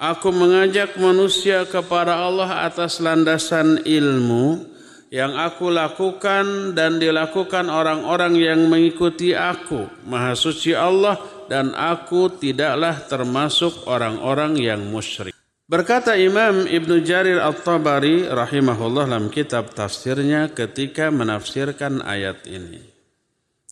Aku 0.00 0.32
mengajak 0.32 0.96
manusia 0.96 1.68
kepada 1.68 2.24
Allah 2.24 2.64
atas 2.64 3.04
landasan 3.04 3.84
ilmu 3.84 4.64
yang 5.13 5.37
aku 5.37 5.69
lakukan 5.69 6.73
dan 6.73 6.97
dilakukan 6.97 7.69
orang-orang 7.69 8.33
yang 8.35 8.65
mengikuti 8.67 9.31
aku. 9.31 9.87
Maha 10.09 10.33
suci 10.33 10.73
Allah 10.73 11.15
dan 11.47 11.71
aku 11.77 12.33
tidaklah 12.35 13.05
termasuk 13.05 13.85
orang-orang 13.85 14.57
yang 14.57 14.81
musyrik. 14.89 15.31
Berkata 15.65 16.13
Imam 16.13 16.69
Ibn 16.69 16.91
Jarir 17.01 17.41
At-Tabari 17.41 18.29
rahimahullah 18.29 19.09
dalam 19.09 19.33
kitab 19.33 19.73
tafsirnya 19.73 20.53
ketika 20.53 21.09
menafsirkan 21.09 22.05
ayat 22.05 22.45
ini. 22.45 22.85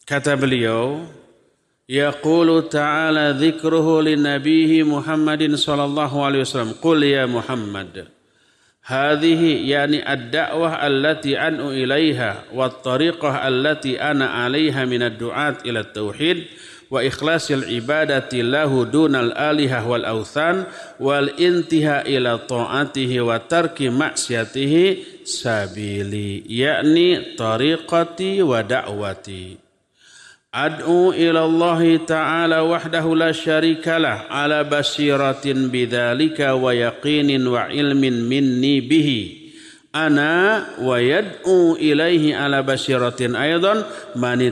Kata 0.03 0.33
beliau, 0.33 1.05
يقول 1.89 2.69
تعالى 2.69 3.25
ذكره 3.47 4.01
لنبيه 4.01 4.83
محمد 4.83 5.55
صلى 5.55 5.83
الله 5.83 6.25
عليه 6.25 6.39
وسلم 6.39 6.71
قل 6.81 7.03
يا 7.03 7.25
محمد 7.25 8.07
هذه 8.88 9.70
يعني 9.70 10.12
الدعوة 10.12 10.86
التي 10.86 11.38
أنؤ 11.38 11.70
إليها 11.70 12.42
والطريقة 12.54 13.48
التي 13.48 14.02
أنأ 14.02 14.26
عليها 14.26 14.84
من 14.84 15.02
الدعاة 15.02 15.56
إلى 15.66 15.80
التوحيد 15.80 16.44
وإخلاص 16.90 17.50
العبادة 17.50 18.42
له 18.42 18.84
دون 18.84 19.16
الآلهة 19.16 19.88
والأوثان 19.88 20.64
والانتهاء 21.00 22.16
إلى 22.16 22.38
طاعته 22.38 23.20
وترك 23.20 23.82
معصيته 23.82 24.96
سبيلي 25.24 26.42
يعني 26.48 27.36
طريقتي 27.36 28.42
ودعوتي. 28.42 29.67
Ad'u 30.58 31.14
ila 31.14 31.46
Allah 31.46 31.80
Ta'ala 32.02 32.58
wahdahu 32.66 33.14
la 33.14 33.30
syarikalah 33.30 34.26
ala 34.26 34.66
basiratin 34.66 35.70
bidzalika 35.70 36.58
wa 36.58 36.74
yaqinin 36.74 37.46
wa 37.46 37.70
ilmin 37.70 38.26
minni 38.26 38.82
bihi. 38.82 39.54
Ana 39.94 40.66
wa 40.82 40.98
yad'u 40.98 41.78
ilaihi 41.78 42.34
ala 42.34 42.66
basiratin 42.66 43.38
aidan 43.38 43.86
man 44.18 44.42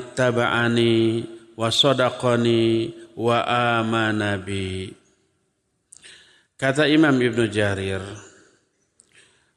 wa 1.58 1.68
sadaqani 1.74 2.94
wa 3.18 3.42
amana 3.42 4.38
bi. 4.38 4.94
Kata 6.54 6.86
Imam 6.86 7.18
Ibn 7.18 7.40
Jarir 7.50 8.00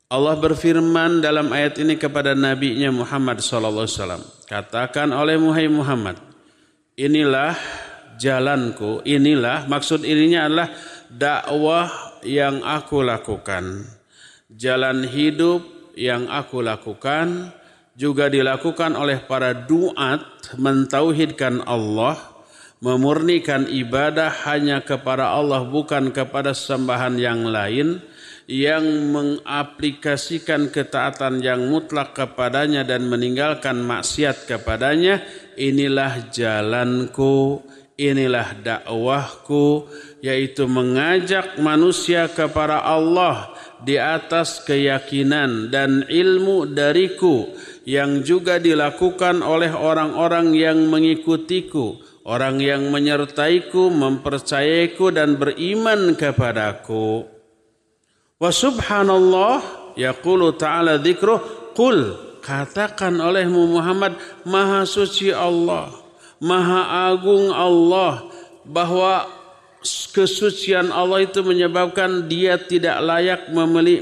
Allah 0.09 0.35
berfirman 0.41 1.21
dalam 1.21 1.53
ayat 1.53 1.77
ini 1.77 1.93
kepada 1.93 2.33
nabinya 2.33 2.89
Muhammad 2.89 3.45
sallallahu 3.45 3.85
alaihi 3.85 3.97
wasallam. 4.01 4.23
Katakan 4.49 5.13
oleh 5.13 5.37
Muhammad 5.69 6.28
inilah 6.99 7.55
jalanku, 8.19 8.99
inilah 9.07 9.71
maksud 9.71 10.03
ininya 10.03 10.51
adalah 10.51 10.69
dakwah 11.07 11.87
yang 12.27 12.59
aku 12.59 12.99
lakukan. 12.99 13.87
Jalan 14.51 15.07
hidup 15.07 15.63
yang 15.95 16.27
aku 16.27 16.59
lakukan 16.59 17.55
juga 17.95 18.27
dilakukan 18.27 18.99
oleh 18.99 19.23
para 19.23 19.55
duat 19.55 20.51
mentauhidkan 20.59 21.63
Allah, 21.63 22.19
memurnikan 22.83 23.67
ibadah 23.71 24.31
hanya 24.51 24.83
kepada 24.83 25.31
Allah 25.31 25.63
bukan 25.63 26.11
kepada 26.11 26.51
sembahan 26.51 27.15
yang 27.15 27.47
lain 27.47 28.03
yang 28.49 29.13
mengaplikasikan 29.13 30.73
ketaatan 30.73 31.37
yang 31.45 31.69
mutlak 31.69 32.17
kepadanya 32.17 32.81
dan 32.81 33.05
meninggalkan 33.05 33.77
maksiat 33.85 34.49
kepadanya 34.49 35.21
inilah 35.53 36.33
jalanku 36.33 37.61
inilah 37.93 38.57
dakwahku 38.57 39.85
yaitu 40.25 40.65
mengajak 40.65 41.61
manusia 41.61 42.25
kepada 42.25 42.81
Allah 42.81 43.53
di 43.85 44.01
atas 44.01 44.65
keyakinan 44.65 45.69
dan 45.69 46.09
ilmu 46.09 46.73
dariku 46.73 47.53
yang 47.85 48.25
juga 48.25 48.57
dilakukan 48.57 49.45
oleh 49.45 49.69
orang-orang 49.69 50.57
yang 50.57 50.89
mengikutiku 50.89 52.01
orang 52.25 52.57
yang 52.57 52.89
menyertaiku 52.89 53.93
mempercayaiku 53.93 55.13
dan 55.13 55.37
beriman 55.37 56.17
kepadaku 56.17 57.38
Wa 58.39 58.55
subhanallah 58.55 59.55
yaqulu 59.99 60.55
ta'ala 60.55 60.95
dzikruh 60.95 61.75
qul 61.75 62.15
katakan 62.39 63.19
olehmu 63.19 63.67
Muhammad 63.67 64.15
maha 64.47 64.87
suci 64.87 65.27
Allah 65.27 65.91
maha 66.39 67.11
agung 67.11 67.51
Allah 67.51 68.23
bahwa 68.63 69.27
kesucian 70.15 70.87
Allah 70.87 71.27
itu 71.27 71.43
menyebabkan 71.43 72.31
dia 72.31 72.55
tidak 72.55 73.03
layak 73.03 73.41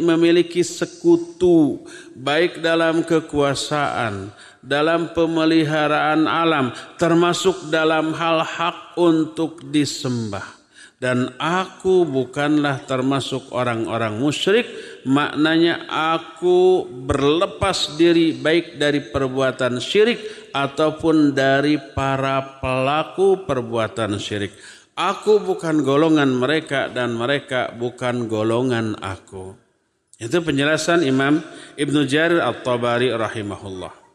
memiliki 0.05 0.61
sekutu 0.61 1.81
baik 2.13 2.61
dalam 2.61 3.01
kekuasaan 3.01 4.29
dalam 4.61 5.17
pemeliharaan 5.17 6.29
alam 6.29 6.73
termasuk 7.01 7.73
dalam 7.73 8.13
hal 8.13 8.45
hak 8.45 8.97
untuk 9.01 9.65
disembah 9.69 10.56
dan 10.97 11.29
aku 11.37 12.09
bukanlah 12.09 12.81
termasuk 12.89 13.53
orang-orang 13.53 14.17
musyrik. 14.17 14.65
Maknanya 15.05 15.85
aku 15.87 16.89
berlepas 16.89 17.95
diri 17.95 18.33
baik 18.33 18.81
dari 18.81 19.05
perbuatan 19.05 19.77
syirik 19.77 20.49
ataupun 20.51 21.37
dari 21.37 21.77
para 21.93 22.57
pelaku 22.57 23.45
perbuatan 23.45 24.17
syirik. 24.17 24.57
Aku 24.97 25.37
bukan 25.37 25.85
golongan 25.85 26.33
mereka 26.33 26.89
dan 26.89 27.13
mereka 27.13 27.69
bukan 27.77 28.25
golongan 28.25 28.97
aku. 28.97 29.53
Itu 30.17 30.41
penjelasan 30.41 31.05
Imam 31.05 31.45
Ibnu 31.77 32.09
Jarir 32.09 32.41
At-Tabari 32.41 33.13
rahimahullah 33.13 34.06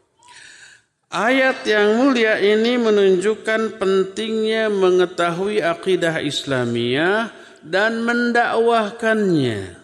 Ayat 1.13 1.61
yang 1.69 2.01
mulia 2.01 2.41
ini 2.41 2.73
menunjukkan 2.73 3.77
pentingnya 3.77 4.65
mengetahui 4.73 5.61
akidah 5.61 6.17
Islamiyah 6.17 7.29
dan 7.61 8.01
mendakwahkannya. 8.01 9.77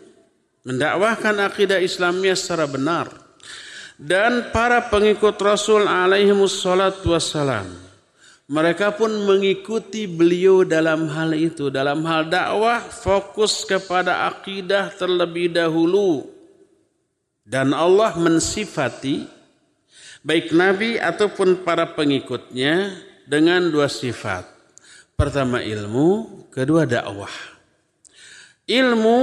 Mendakwahkan 0.65 1.37
akidah 1.45 1.77
Islamiyah 1.85 2.33
secara 2.33 2.65
benar. 2.65 3.13
Dan 3.93 4.49
para 4.49 4.89
pengikut 4.89 5.37
Rasul 5.37 5.85
alaihi 5.85 6.33
wassalatu 6.33 7.13
wassalam. 7.13 7.77
Mereka 8.49 8.97
pun 8.97 9.13
mengikuti 9.29 10.09
beliau 10.09 10.65
dalam 10.65 11.13
hal 11.13 11.37
itu. 11.37 11.69
Dalam 11.69 12.01
hal 12.09 12.25
dakwah 12.25 12.81
fokus 12.89 13.69
kepada 13.69 14.25
akidah 14.25 14.89
terlebih 14.97 15.53
dahulu. 15.53 16.25
Dan 17.45 17.69
Allah 17.77 18.17
mensifati 18.17 19.38
baik 20.23 20.51
Nabi 20.51 20.99
ataupun 20.99 21.63
para 21.63 21.95
pengikutnya 21.95 22.95
dengan 23.29 23.69
dua 23.69 23.87
sifat. 23.87 24.47
Pertama 25.13 25.59
ilmu, 25.59 26.47
kedua 26.47 26.87
dakwah. 26.87 27.31
Ilmu 28.69 29.19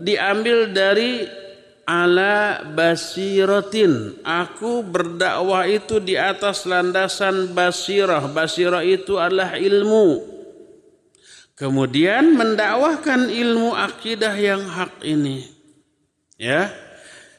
diambil 0.00 0.72
dari 0.74 1.24
ala 1.88 2.66
basiratin. 2.68 4.20
Aku 4.20 4.84
berdakwah 4.84 5.64
itu 5.64 6.02
di 6.02 6.18
atas 6.18 6.68
landasan 6.68 7.56
basirah. 7.56 8.28
Basirah 8.28 8.84
itu 8.84 9.16
adalah 9.16 9.56
ilmu. 9.56 10.36
Kemudian 11.58 12.38
mendakwahkan 12.38 13.32
ilmu 13.32 13.74
akidah 13.74 14.34
yang 14.36 14.62
hak 14.62 15.02
ini. 15.02 15.42
Ya, 16.38 16.70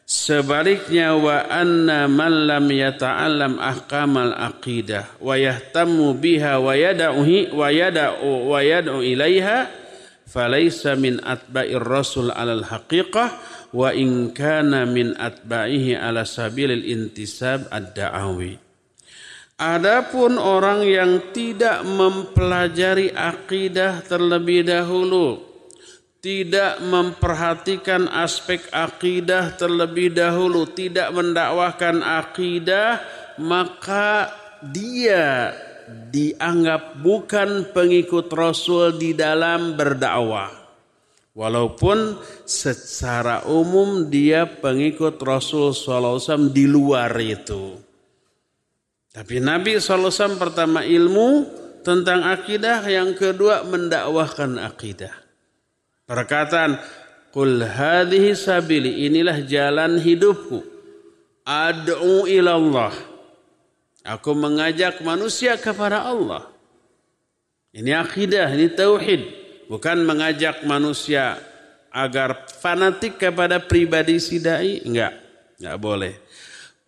Sebaliknya 0.10 1.14
wa 1.14 1.46
anna 1.46 2.10
man 2.10 2.50
lam 2.50 2.66
yata'allam 2.66 3.62
ahkamal 3.62 4.34
aqidah 4.34 5.22
wa 5.22 5.38
yahtammu 5.38 6.18
biha 6.18 6.58
wa 6.58 6.74
yad'uhi 6.74 7.54
wa 7.54 7.70
yad'u 7.70 8.50
wa 8.50 8.58
yad'u 8.58 9.06
ilaiha 9.06 9.70
falaysa 10.26 10.98
min 10.98 11.22
atba'ir 11.22 11.86
rasul 11.86 12.34
'alal 12.34 12.66
haqiqah 12.66 13.38
wa 13.70 13.94
in 13.94 14.34
kana 14.34 14.90
min 14.90 15.14
atba'ihi 15.14 15.94
ala 15.94 16.26
sabilil 16.26 16.90
intisab 16.90 17.70
ad-da'awi. 17.70 18.58
Adapun 19.62 20.42
orang 20.42 20.90
yang 20.90 21.30
tidak 21.30 21.86
mempelajari 21.86 23.14
akidah 23.14 24.02
terlebih 24.02 24.66
dahulu, 24.66 25.49
tidak 26.20 26.84
memperhatikan 26.84 28.12
aspek 28.12 28.68
akidah 28.76 29.56
terlebih 29.56 30.12
dahulu, 30.12 30.68
tidak 30.68 31.16
mendakwahkan 31.16 32.04
akidah, 32.04 33.00
maka 33.40 34.28
dia 34.60 35.56
dianggap 35.88 37.00
bukan 37.00 37.72
pengikut 37.72 38.28
Rasul 38.36 39.00
di 39.00 39.16
dalam 39.16 39.80
berdakwah. 39.80 40.60
Walaupun 41.40 42.20
secara 42.44 43.48
umum 43.48 44.12
dia 44.12 44.44
pengikut 44.44 45.16
Rasul 45.24 45.72
SAW 45.72 46.52
di 46.52 46.68
luar 46.68 47.16
itu. 47.16 47.80
Tapi 49.16 49.40
Nabi 49.40 49.80
SAW 49.80 50.36
pertama 50.36 50.84
ilmu 50.84 51.48
tentang 51.80 52.28
akidah, 52.28 52.84
yang 52.92 53.16
kedua 53.16 53.64
mendakwahkan 53.64 54.60
akidah. 54.60 55.29
Perkataan 56.10 56.82
Qul 57.30 57.62
hadhihi 57.62 58.34
sabili 58.34 59.06
inilah 59.06 59.46
jalan 59.46 60.02
hidupku. 60.02 60.66
Ad'u 61.46 62.26
ilallah. 62.26 62.94
Aku 64.02 64.34
mengajak 64.34 65.06
manusia 65.06 65.54
kepada 65.54 66.02
Allah. 66.02 66.50
Ini 67.70 67.94
akidah, 67.94 68.50
ini 68.58 68.74
tauhid. 68.74 69.22
Bukan 69.70 70.02
mengajak 70.02 70.66
manusia 70.66 71.38
agar 71.94 72.50
fanatik 72.50 73.22
kepada 73.22 73.62
pribadi 73.62 74.18
si 74.18 74.42
dai. 74.42 74.82
Enggak, 74.82 75.14
enggak 75.62 75.78
boleh. 75.78 76.14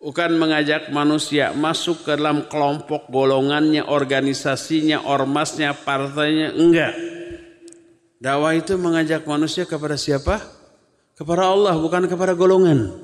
Bukan 0.02 0.34
mengajak 0.34 0.90
manusia 0.90 1.54
masuk 1.54 2.02
ke 2.02 2.18
dalam 2.18 2.50
kelompok 2.50 3.06
golongannya, 3.06 3.86
organisasinya, 3.86 5.06
ormasnya, 5.06 5.70
partainya. 5.78 6.50
Enggak. 6.58 7.21
Dakwah 8.22 8.54
itu 8.54 8.78
mengajak 8.78 9.26
manusia 9.26 9.66
kepada 9.66 9.98
siapa? 9.98 10.38
Kepada 11.18 11.50
Allah, 11.50 11.74
bukan 11.74 12.06
kepada 12.06 12.38
golongan. 12.38 12.94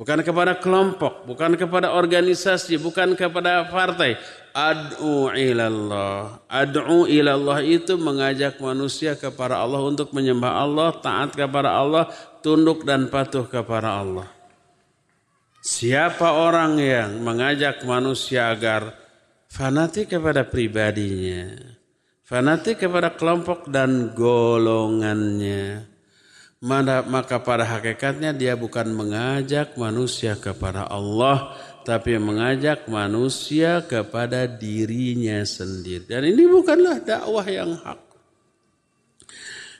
Bukan 0.00 0.24
kepada 0.24 0.56
kelompok, 0.56 1.28
bukan 1.28 1.60
kepada 1.60 1.92
organisasi, 1.92 2.80
bukan 2.80 3.12
kepada 3.20 3.68
partai. 3.68 4.16
Ad'u 4.56 5.28
ilallah. 5.36 6.40
Ad'u 6.48 7.04
ilallah 7.04 7.60
itu 7.60 8.00
mengajak 8.00 8.56
manusia 8.64 9.12
kepada 9.12 9.60
Allah 9.60 9.84
untuk 9.84 10.08
menyembah 10.16 10.56
Allah, 10.56 10.88
taat 10.96 11.36
kepada 11.36 11.76
Allah, 11.76 12.08
tunduk 12.40 12.88
dan 12.88 13.12
patuh 13.12 13.44
kepada 13.44 14.00
Allah. 14.00 14.24
Siapa 15.60 16.40
orang 16.48 16.80
yang 16.80 17.20
mengajak 17.20 17.84
manusia 17.84 18.48
agar 18.48 18.96
fanatik 19.52 20.16
kepada 20.16 20.48
pribadinya, 20.48 21.76
fanatik 22.30 22.86
kepada 22.86 23.10
kelompok 23.18 23.66
dan 23.66 24.14
golongannya. 24.14 25.90
Maka 26.62 27.40
pada 27.42 27.66
hakikatnya 27.66 28.30
dia 28.30 28.54
bukan 28.54 28.92
mengajak 28.92 29.74
manusia 29.80 30.36
kepada 30.38 30.86
Allah, 30.86 31.56
tapi 31.82 32.20
mengajak 32.20 32.86
manusia 32.86 33.82
kepada 33.82 34.46
dirinya 34.46 35.42
sendiri. 35.42 36.06
Dan 36.06 36.28
ini 36.28 36.44
bukanlah 36.46 37.02
dakwah 37.02 37.48
yang 37.48 37.74
hak. 37.80 37.98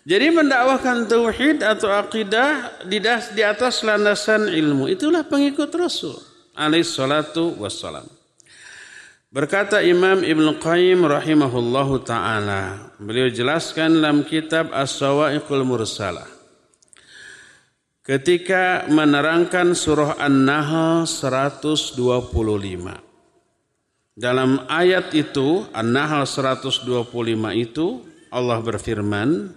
Jadi 0.08 0.32
mendakwahkan 0.32 1.04
tauhid 1.06 1.60
atau 1.60 1.92
akidah 1.92 2.80
di 2.88 3.44
atas 3.44 3.84
landasan 3.84 4.48
ilmu 4.48 4.88
itulah 4.88 5.28
pengikut 5.28 5.68
Rasul 5.76 6.16
alaihi 6.56 6.88
salatu 6.88 7.60
wassalam. 7.60 8.08
Berkata 9.30 9.78
Imam 9.78 10.26
Ibn 10.26 10.58
Qayyim 10.58 11.06
rahimahullahu 11.06 12.02
ta'ala. 12.02 12.90
Beliau 12.98 13.30
jelaskan 13.30 14.02
dalam 14.02 14.26
kitab 14.26 14.74
As-Sawa'iqul 14.74 15.62
Mursalah. 15.62 16.26
Ketika 18.02 18.90
menerangkan 18.90 19.70
surah 19.78 20.18
An-Nahl 20.18 21.06
125. 21.06 21.94
Dalam 24.18 24.66
ayat 24.66 25.14
itu, 25.14 25.62
An-Nahl 25.70 26.26
125 26.26 26.90
itu, 27.54 28.02
Allah 28.34 28.58
berfirman, 28.58 29.54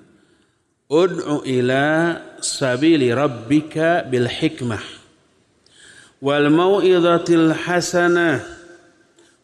Ud'u 0.86 1.42
ila 1.50 2.22
sabili 2.46 3.10
rabbika 3.10 4.06
bil 4.06 4.30
hikmah 4.30 4.86
wal 6.22 6.46
mau'izatil 6.54 7.58
hasanah 7.58 8.62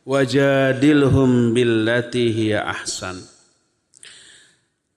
wajadilhum 0.10 1.54
billati 1.54 2.34
hiya 2.34 2.66
ahsan. 2.66 3.22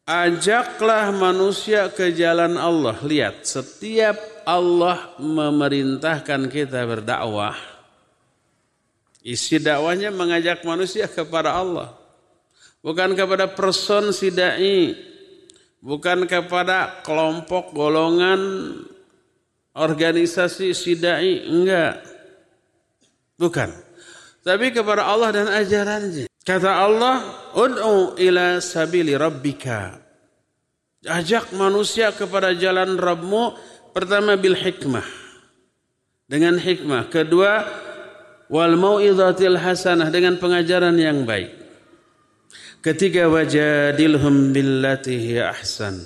Ajaklah 0.08 1.12
manusia 1.12 1.92
ke 1.92 2.16
jalan 2.16 2.56
Allah. 2.56 2.96
Lihat, 3.04 3.44
setiap 3.44 4.16
Allah 4.48 5.12
memerintahkan 5.20 6.48
kita 6.48 6.82
berdakwah, 6.88 7.54
isi 9.22 9.60
dakwahnya 9.62 10.10
mengajak 10.10 10.64
manusia 10.64 11.06
kepada 11.06 11.54
Allah. 11.54 11.92
Bukan 12.82 13.14
kepada 13.14 13.46
person 13.46 14.10
si 14.10 14.34
dai, 14.34 14.96
bukan 15.78 16.26
kepada 16.26 17.04
kelompok 17.06 17.70
golongan 17.70 18.74
organisasi 19.70 20.74
si 20.74 20.98
dai, 20.98 21.46
enggak. 21.46 22.02
Bukan 23.38 23.91
tapi 24.42 24.74
kepada 24.74 25.06
Allah 25.06 25.30
dan 25.30 25.46
ajarannya. 25.48 26.26
Kata 26.42 26.70
Allah, 26.82 27.22
"Ud'u 27.54 28.18
ila 28.18 28.58
sabili 28.58 29.14
rabbika." 29.14 30.02
Ajak 31.02 31.50
manusia 31.54 32.14
kepada 32.14 32.54
jalan 32.54 32.94
Rabbmu 32.94 33.58
pertama 33.90 34.38
bil 34.38 34.54
hikmah. 34.54 35.02
Dengan 36.30 36.58
hikmah. 36.58 37.10
Kedua, 37.10 37.66
wal 38.46 38.78
mau'izatil 38.78 39.58
hasanah 39.58 40.14
dengan 40.14 40.38
pengajaran 40.38 40.94
yang 40.94 41.26
baik. 41.26 41.58
Ketiga, 42.82 43.26
wajadilhum 43.26 44.54
billati 44.54 45.38
ahsan. 45.42 46.02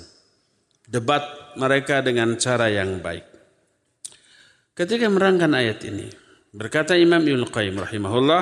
Debat 0.85 1.21
mereka 1.57 2.01
dengan 2.01 2.33
cara 2.37 2.69
yang 2.69 2.97
baik. 2.97 3.25
Ketika 4.77 5.09
merangkan 5.09 5.57
ayat 5.57 5.81
ini, 5.89 6.09
Berkata 6.57 6.97
Imam 6.97 7.21
Ibn 7.21 7.45
Qayyim 7.53 7.85
rahimahullah, 7.85 8.41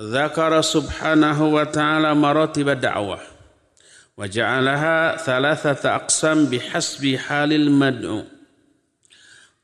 "Dzakara 0.00 0.64
subhanahu 0.64 1.60
wa 1.60 1.68
ta'ala 1.68 2.16
maratib 2.16 2.72
da'wah 2.72 3.20
wa 3.20 4.24
ja'alaha 4.24 5.20
thalathata 5.20 5.92
aqsam 5.92 6.48
bihasbi 6.48 7.20
halil 7.20 7.68
mad'u." 7.68 8.24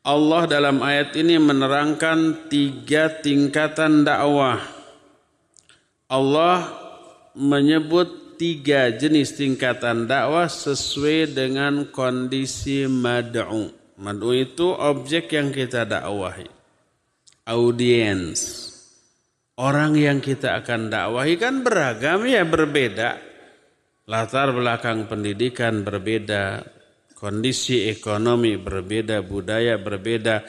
Allah 0.05 0.45
dalam 0.45 0.85
ayat 0.85 1.17
ini 1.17 1.41
menerangkan 1.41 2.53
tiga 2.53 3.09
tingkatan 3.25 4.05
dakwah. 4.05 4.61
Allah 6.05 6.69
menyebut 7.33 8.37
tiga 8.37 8.93
jenis 8.93 9.41
tingkatan 9.41 10.05
dakwah 10.05 10.53
sesuai 10.53 11.33
dengan 11.33 11.89
kondisi 11.89 12.85
mad'u. 12.85 13.73
Mad'u 13.97 14.37
itu 14.37 14.69
objek 14.69 15.33
yang 15.33 15.49
kita 15.49 15.89
dakwahi 15.89 16.60
audiens. 17.51 18.71
Orang 19.59 19.99
yang 19.99 20.23
kita 20.23 20.63
akan 20.63 20.89
dakwahi 20.89 21.35
kan 21.37 21.61
beragam 21.61 22.25
ya 22.25 22.47
berbeda. 22.47 23.19
Latar 24.09 24.55
belakang 24.57 25.07
pendidikan 25.07 25.85
berbeda, 25.85 26.65
kondisi 27.19 27.91
ekonomi 27.91 28.57
berbeda, 28.57 29.21
budaya 29.21 29.77
berbeda. 29.77 30.43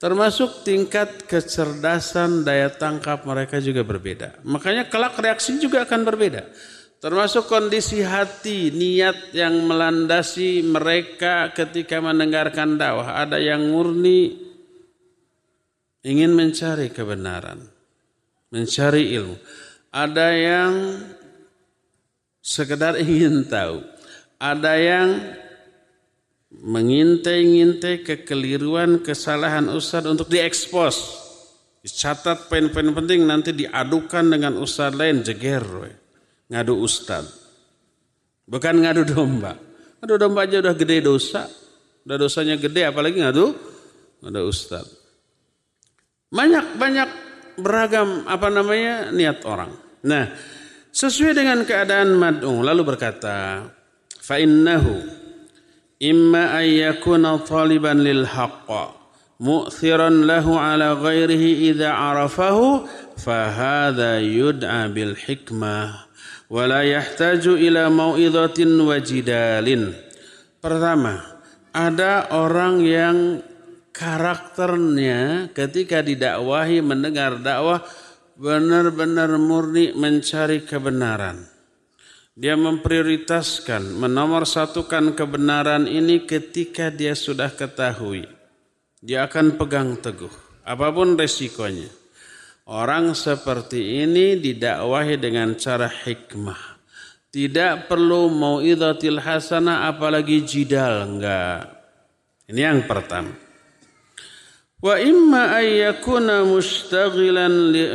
Termasuk 0.00 0.66
tingkat 0.66 1.30
kecerdasan 1.30 2.42
daya 2.42 2.72
tangkap 2.74 3.22
mereka 3.22 3.62
juga 3.62 3.86
berbeda. 3.86 4.42
Makanya 4.42 4.90
kelak 4.90 5.14
reaksi 5.20 5.62
juga 5.62 5.86
akan 5.86 6.02
berbeda. 6.02 6.42
Termasuk 6.98 7.46
kondisi 7.46 8.02
hati, 8.02 8.74
niat 8.74 9.30
yang 9.34 9.62
melandasi 9.66 10.62
mereka 10.66 11.54
ketika 11.54 12.02
mendengarkan 12.02 12.78
dakwah. 12.78 13.22
Ada 13.22 13.38
yang 13.38 13.70
murni, 13.70 14.51
ingin 16.02 16.34
mencari 16.34 16.90
kebenaran, 16.90 17.62
mencari 18.50 19.14
ilmu. 19.14 19.36
Ada 19.92 20.28
yang 20.34 20.72
sekedar 22.42 22.98
ingin 22.98 23.46
tahu, 23.46 23.82
ada 24.42 24.74
yang 24.78 25.08
mengintai-ngintai 26.52 28.04
kekeliruan, 28.04 29.00
kesalahan 29.00 29.70
ustadz 29.72 30.10
untuk 30.10 30.28
diekspos. 30.28 31.22
Dicatat 31.82 32.46
poin-poin 32.46 32.94
penting 32.94 33.26
nanti 33.26 33.50
diadukan 33.50 34.22
dengan 34.30 34.54
ustadz 34.54 34.94
lain 34.94 35.26
jeger 35.26 35.66
ngadu 36.46 36.78
ustadz. 36.78 37.42
Bukan 38.46 38.86
ngadu 38.86 39.02
domba. 39.02 39.58
Ngadu 39.98 40.14
domba 40.14 40.46
aja 40.46 40.62
udah 40.62 40.74
gede 40.78 41.02
dosa. 41.02 41.50
Udah 42.06 42.16
dosanya 42.18 42.54
gede 42.54 42.86
apalagi 42.86 43.18
ngadu 43.18 43.54
ngadu 44.22 44.40
ustadz. 44.46 45.01
Banyak-banyak 46.32 47.08
beragam 47.60 48.24
apa 48.24 48.48
namanya 48.48 49.12
niat 49.12 49.44
orang. 49.44 49.76
Nah, 50.08 50.32
sesuai 50.88 51.36
dengan 51.36 51.60
keadaan 51.68 52.16
mad'u 52.16 52.64
lalu 52.64 52.82
berkata, 52.88 53.68
fa 54.16 54.40
innahu 54.40 55.04
imma 56.00 56.56
an 56.56 56.66
yakuna 56.66 57.38
taliban 57.44 58.00
lil 58.00 58.24
haqq 58.24 58.66
mu'thiran 59.42 60.26
lahu 60.26 60.58
ala 60.58 60.98
ghairihi 60.98 61.74
idza 61.74 61.90
arafahu 61.90 62.86
fahadha 63.18 64.22
yud'a 64.22 64.90
bil 64.90 65.14
hikmah 65.18 66.06
wa 66.50 66.62
la 66.66 66.86
yahtaju 66.86 67.58
ila 67.58 67.90
mau'izatin 67.90 68.70
wa 68.82 68.98
jidalin 69.02 69.94
pertama 70.62 71.22
ada 71.74 72.30
orang 72.30 72.82
yang 72.86 73.16
karakternya 73.92 75.52
ketika 75.52 76.00
didakwahi 76.00 76.80
mendengar 76.80 77.38
dakwah 77.38 77.84
benar-benar 78.40 79.36
murni 79.36 79.92
mencari 79.92 80.64
kebenaran. 80.64 81.46
Dia 82.32 82.56
memprioritaskan, 82.56 83.92
menomorsatukan 84.00 85.12
kebenaran 85.12 85.84
ini 85.84 86.24
ketika 86.24 86.88
dia 86.88 87.12
sudah 87.12 87.52
ketahui. 87.52 88.24
Dia 89.04 89.28
akan 89.28 89.60
pegang 89.60 90.00
teguh, 90.00 90.32
apa 90.64 90.88
pun 90.96 91.12
resikonya. 91.12 91.92
Orang 92.64 93.12
seperti 93.12 94.00
ini 94.06 94.40
didakwahi 94.40 95.20
dengan 95.20 95.52
cara 95.60 95.90
hikmah. 95.90 96.80
Tidak 97.28 97.90
perlu 97.90 98.30
mau 98.32 98.64
idatil 98.64 99.20
hasanah 99.20 99.90
apalagi 99.90 100.40
jidal, 100.46 101.04
enggak. 101.04 101.68
Ini 102.48 102.60
yang 102.62 102.86
pertama 102.86 103.41
وإما 104.81 105.59
أن 105.59 105.65
يكون 105.65 106.57
مشتغلا 106.57 107.47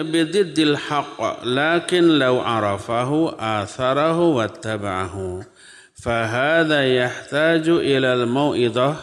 بضد 0.02 0.58
الحق 0.58 1.44
لكن 1.46 2.04
لو 2.18 2.40
عرفه 2.40 3.10
آثره 3.38 4.18
واتبعه 4.20 5.46
فهذا 5.94 6.96
يحتاج 6.96 7.68
إلى 7.68 8.14
الموئظة 8.14 8.96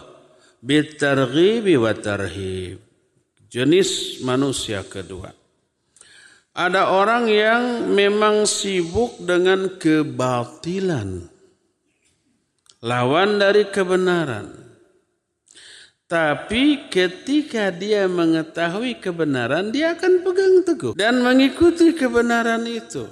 بالترغيب 0.64 1.66
والترهيب 1.80 2.78
jenis 3.50 4.22
manusia 4.22 4.84
kedua 4.86 5.34
ada 6.54 6.92
orang 6.92 7.32
yang 7.32 7.88
memang 7.90 8.44
sibuk 8.44 9.18
dengan 9.24 9.80
kebatilan 9.80 11.32
lawan 12.84 13.40
dari 13.40 13.72
kebenaran 13.72 14.63
tapi 16.05 16.93
ketika 16.93 17.73
dia 17.73 18.05
mengetahui 18.05 19.01
kebenaran, 19.01 19.73
dia 19.73 19.97
akan 19.97 20.21
pegang 20.21 20.57
teguh 20.61 20.93
dan 20.93 21.25
mengikuti 21.25 21.97
kebenaran 21.97 22.69
itu. 22.69 23.09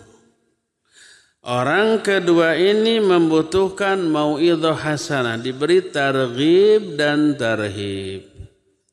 Orang 1.42 2.06
kedua 2.06 2.54
ini 2.54 3.02
membutuhkan 3.02 3.98
mau'idhah 3.98 4.78
hasanah, 4.78 5.42
diberi 5.42 5.82
targhib 5.90 6.94
dan 6.94 7.34
tarhib. 7.34 8.30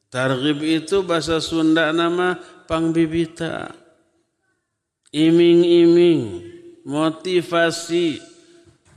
Targhib 0.10 0.58
itu 0.66 1.06
bahasa 1.06 1.38
Sunda 1.38 1.94
nama 1.94 2.42
pangbibita. 2.66 3.70
Iming-iming, 5.14 6.42
motivasi, 6.90 8.18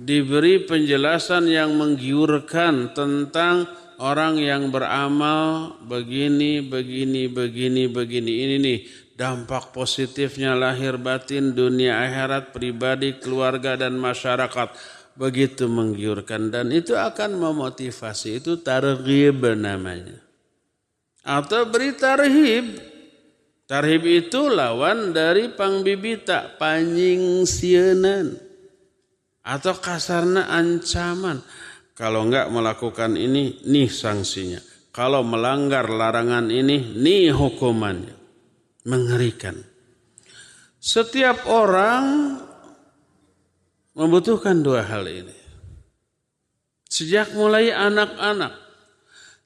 diberi 0.00 0.64
penjelasan 0.64 1.44
yang 1.52 1.76
menggiurkan 1.76 2.96
tentang 2.96 3.68
orang 4.02 4.34
yang 4.42 4.74
beramal 4.74 5.78
begini, 5.86 6.58
begini, 6.58 7.30
begini, 7.30 7.86
begini. 7.86 8.32
Ini 8.42 8.56
nih 8.58 8.78
dampak 9.14 9.70
positifnya 9.70 10.58
lahir 10.58 10.98
batin, 10.98 11.54
dunia 11.54 12.02
akhirat, 12.02 12.50
pribadi, 12.50 13.14
keluarga, 13.22 13.78
dan 13.78 13.94
masyarakat. 13.94 14.74
Begitu 15.12 15.68
menggiurkan 15.68 16.48
dan 16.50 16.74
itu 16.74 16.98
akan 16.98 17.38
memotivasi. 17.38 18.42
Itu 18.42 18.58
targhib 18.64 19.44
namanya. 19.54 20.18
Atau 21.22 21.70
beri 21.70 21.94
tarhib. 21.94 22.90
Tarhib 23.68 24.02
itu 24.08 24.50
lawan 24.50 25.14
dari 25.14 25.52
pangbibita, 25.52 26.58
panyingsianan. 26.58 28.40
Atau 29.44 29.74
kasarna 29.78 30.48
ancaman 30.48 31.44
kalau 31.92 32.24
enggak 32.24 32.48
melakukan 32.48 33.20
ini, 33.20 33.60
nih 33.68 33.88
sanksinya. 33.92 34.60
Kalau 34.92 35.20
melanggar 35.24 35.88
larangan 35.88 36.48
ini, 36.48 36.96
nih 36.96 37.32
hukumannya. 37.32 38.16
Mengerikan. 38.88 39.60
Setiap 40.82 41.46
orang 41.46 42.36
membutuhkan 43.94 44.58
dua 44.64 44.82
hal 44.82 45.06
ini. 45.06 45.36
Sejak 46.90 47.32
mulai 47.38 47.72
anak-anak, 47.72 48.52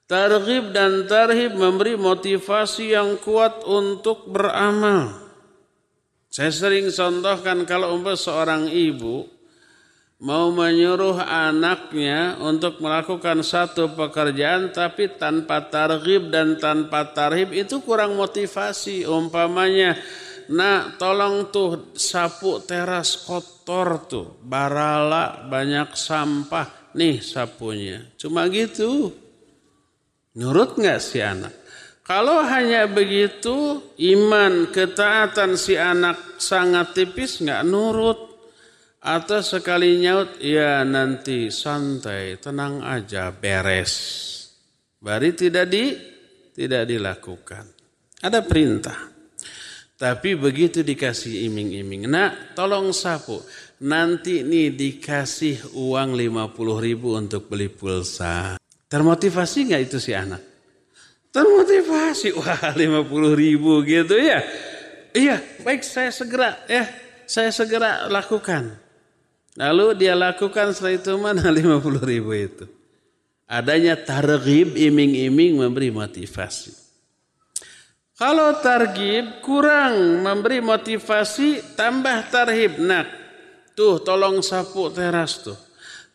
targhib 0.09 0.74
dan 0.74 1.07
tarhib 1.07 1.55
memberi 1.55 1.94
motivasi 1.94 2.97
yang 2.97 3.20
kuat 3.20 3.62
untuk 3.68 4.26
beramal. 4.32 5.14
Saya 6.26 6.51
sering 6.51 6.90
contohkan 6.90 7.62
kalau 7.68 7.94
umpah 7.94 8.18
seorang 8.18 8.66
ibu 8.66 9.36
mau 10.16 10.48
menyuruh 10.48 11.20
anaknya 11.20 12.40
untuk 12.40 12.80
melakukan 12.80 13.44
satu 13.44 13.92
pekerjaan 13.92 14.72
tapi 14.72 15.12
tanpa 15.12 15.68
targhib 15.68 16.32
dan 16.32 16.56
tanpa 16.56 17.12
tarhib 17.12 17.52
itu 17.52 17.84
kurang 17.84 18.16
motivasi. 18.16 19.04
Umpamanya 19.04 19.96
nah 20.46 20.94
tolong 20.94 21.50
tuh 21.50 21.90
sapu 21.98 22.62
teras 22.62 23.18
kotor 23.26 24.06
tuh 24.08 24.26
barala 24.40 25.44
banyak 25.48 25.92
sampah. 25.92 26.94
Nih 26.96 27.20
sapunya. 27.20 28.00
Cuma 28.16 28.48
gitu. 28.48 29.12
Nurut 30.36 30.80
nggak 30.80 31.00
si 31.00 31.20
anak? 31.20 31.52
Kalau 32.06 32.40
hanya 32.40 32.88
begitu 32.88 33.82
iman 33.98 34.70
ketaatan 34.72 35.60
si 35.60 35.76
anak 35.76 36.40
sangat 36.40 36.96
tipis 36.96 37.42
nggak 37.42 37.66
nurut 37.68 38.26
atau 39.07 39.38
sekali 39.38 40.02
nyaut, 40.02 40.42
ya 40.42 40.82
nanti 40.82 41.46
santai, 41.54 42.42
tenang 42.42 42.82
aja, 42.82 43.30
beres. 43.30 43.94
Bari 44.98 45.30
tidak 45.30 45.70
di 45.70 45.94
tidak 46.50 46.90
dilakukan. 46.90 47.70
Ada 48.18 48.42
perintah. 48.42 48.98
Tapi 49.96 50.34
begitu 50.34 50.82
dikasih 50.82 51.46
iming-iming, 51.46 52.11
nak 52.11 52.59
tolong 52.59 52.90
sapu. 52.90 53.38
Nanti 53.86 54.42
nih 54.42 54.74
dikasih 54.74 55.78
uang 55.78 56.18
50 56.18 56.84
ribu 56.84 57.14
untuk 57.14 57.46
beli 57.46 57.70
pulsa. 57.70 58.59
Termotivasi 58.90 59.70
nggak 59.70 59.82
itu 59.86 59.98
si 60.02 60.12
anak? 60.12 60.42
Termotivasi, 61.30 62.34
wah 62.34 62.74
50 62.74 62.82
ribu 63.38 63.86
gitu 63.86 64.18
ya. 64.18 64.42
Iya, 65.16 65.40
baik 65.64 65.80
saya 65.86 66.12
segera 66.12 66.61
ya, 66.68 66.84
saya 67.24 67.48
segera 67.54 68.11
lakukan. 68.11 68.86
Lalu 69.57 69.96
dia 69.96 70.12
lakukan 70.12 70.76
setelah 70.76 70.94
itu 71.00 71.12
mana 71.16 71.48
50 71.57 71.80
ribu 72.04 72.32
itu. 72.36 72.64
Adanya 73.46 73.94
targhib, 73.96 74.74
iming-iming 74.74 75.57
memberi 75.57 75.88
motivasi. 75.94 76.74
Kalau 78.16 78.59
targhib 78.64 79.44
kurang 79.44 80.24
memberi 80.24 80.64
motivasi, 80.64 81.76
tambah 81.76 82.26
tarhib. 82.32 82.80
Nah, 82.80 83.07
tuh 83.76 84.00
tolong 84.02 84.40
sapu 84.40 84.88
teras 84.90 85.44
tuh. 85.44 85.57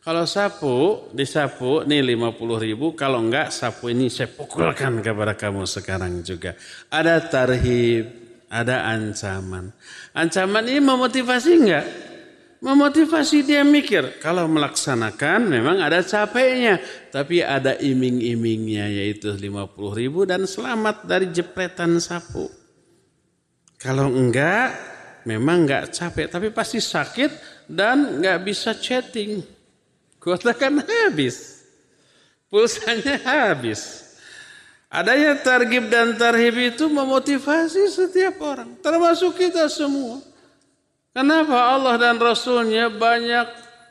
Kalau 0.01 0.25
sapu, 0.25 1.07
disapu, 1.13 1.85
nih 1.85 2.01
50 2.17 2.57
ribu. 2.57 2.97
Kalau 2.97 3.21
enggak, 3.21 3.53
sapu 3.53 3.93
ini 3.93 4.09
saya 4.09 4.33
pukulkan 4.33 4.97
kepada 4.97 5.37
kamu 5.37 5.69
sekarang 5.69 6.25
juga. 6.25 6.57
Ada 6.89 7.21
tarhib, 7.29 8.09
ada 8.49 8.81
ancaman. 8.89 9.69
Ancaman 10.17 10.65
ini 10.67 10.81
memotivasi 10.81 11.51
enggak? 11.53 11.85
Memotivasi 12.62 13.41
dia 13.41 13.66
mikir. 13.66 14.22
Kalau 14.22 14.45
melaksanakan 14.45 15.49
memang 15.49 15.82
ada 15.82 16.05
capeknya. 16.05 16.78
Tapi 17.09 17.41
ada 17.41 17.74
iming-imingnya 17.74 18.86
yaitu 18.86 19.34
50 19.34 19.74
ribu 19.97 20.30
dan 20.30 20.45
selamat 20.45 21.09
dari 21.09 21.34
jepretan 21.34 21.97
sapu. 21.97 22.53
Kalau 23.82 24.14
enggak, 24.14 24.78
memang 25.26 25.66
enggak 25.66 25.89
capek. 25.89 26.30
Tapi 26.30 26.53
pasti 26.53 26.78
sakit 26.78 27.66
dan 27.66 28.22
enggak 28.22 28.45
bisa 28.45 28.78
chatting. 28.78 29.41
Kuota 30.22 30.53
kan 30.53 30.86
habis. 30.86 31.66
Pulsanya 32.45 33.18
habis. 33.26 34.05
Adanya 34.86 35.34
targib 35.34 35.89
dan 35.89 36.14
tarhib 36.14 36.53
itu 36.62 36.86
memotivasi 36.86 37.89
setiap 37.89 38.38
orang. 38.38 38.78
Termasuk 38.86 39.34
kita 39.34 39.66
semua. 39.66 40.30
Kenapa 41.12 41.76
Allah 41.76 41.99
dan 41.99 42.16
Rasulnya 42.24 42.88
banyak 42.88 43.43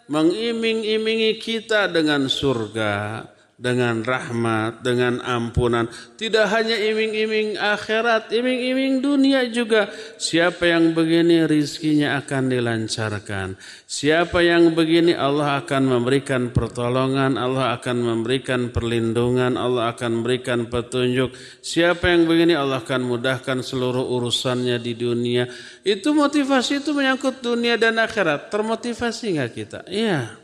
mengiming-imingi 0.09 1.37
kita 1.37 1.85
dengan 1.93 2.25
surga, 2.33 3.21
dengan 3.61 4.01
rahmat, 4.01 4.81
dengan 4.81 5.21
ampunan. 5.21 5.85
Tidak 6.17 6.47
hanya 6.49 6.81
iming-iming 6.81 7.61
akhirat, 7.61 8.33
iming-iming 8.33 9.05
dunia 9.05 9.45
juga. 9.53 9.93
Siapa 10.17 10.65
yang 10.65 10.97
begini 10.97 11.45
rizkinya 11.45 12.17
akan 12.25 12.49
dilancarkan. 12.49 13.61
Siapa 13.85 14.41
yang 14.41 14.73
begini 14.73 15.13
Allah 15.13 15.61
akan 15.61 15.93
memberikan 15.93 16.49
pertolongan, 16.57 17.37
Allah 17.37 17.77
akan 17.77 18.01
memberikan 18.01 18.73
perlindungan, 18.73 19.61
Allah 19.61 19.93
akan 19.93 20.25
memberikan 20.25 20.65
petunjuk. 20.73 21.37
Siapa 21.61 22.09
yang 22.09 22.25
begini 22.25 22.57
Allah 22.57 22.81
akan 22.81 23.05
mudahkan 23.05 23.61
seluruh 23.61 24.09
urusannya 24.09 24.81
di 24.81 24.97
dunia. 24.97 25.45
Itu 25.85 26.17
motivasi 26.17 26.81
itu 26.81 26.97
menyangkut 26.97 27.45
dunia 27.45 27.77
dan 27.77 28.01
akhirat. 28.01 28.49
Termotivasi 28.49 29.37
nggak 29.37 29.53
kita? 29.53 29.81
Iya. 29.85 30.40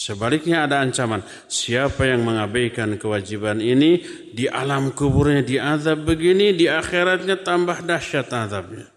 Sebaliknya 0.00 0.64
ada 0.64 0.80
ancaman. 0.80 1.20
Siapa 1.44 2.08
yang 2.08 2.24
mengabaikan 2.24 2.96
kewajiban 2.96 3.60
ini 3.60 4.00
di 4.32 4.48
alam 4.48 4.96
kuburnya 4.96 5.44
diazab 5.44 6.08
begini, 6.08 6.56
di 6.56 6.72
akhiratnya 6.72 7.44
tambah 7.44 7.84
dahsyat 7.84 8.32
azabnya. 8.32 8.88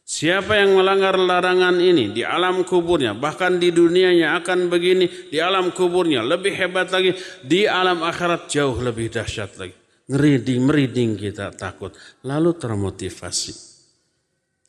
Siapa 0.00 0.56
yang 0.56 0.80
melanggar 0.80 1.20
larangan 1.20 1.76
ini 1.76 2.16
di 2.16 2.24
alam 2.24 2.64
kuburnya, 2.64 3.12
bahkan 3.12 3.60
di 3.60 3.68
dunianya 3.68 4.40
akan 4.40 4.72
begini, 4.72 5.28
di 5.28 5.36
alam 5.44 5.68
kuburnya 5.76 6.24
lebih 6.24 6.56
hebat 6.56 6.88
lagi, 6.88 7.12
di 7.44 7.68
alam 7.68 8.00
akhirat 8.00 8.48
jauh 8.48 8.80
lebih 8.80 9.12
dahsyat 9.12 9.60
lagi. 9.60 9.76
Ngeriding, 10.08 10.60
meriding 10.64 11.20
kita 11.20 11.52
takut. 11.52 11.92
Lalu 12.24 12.56
termotivasi. 12.56 13.52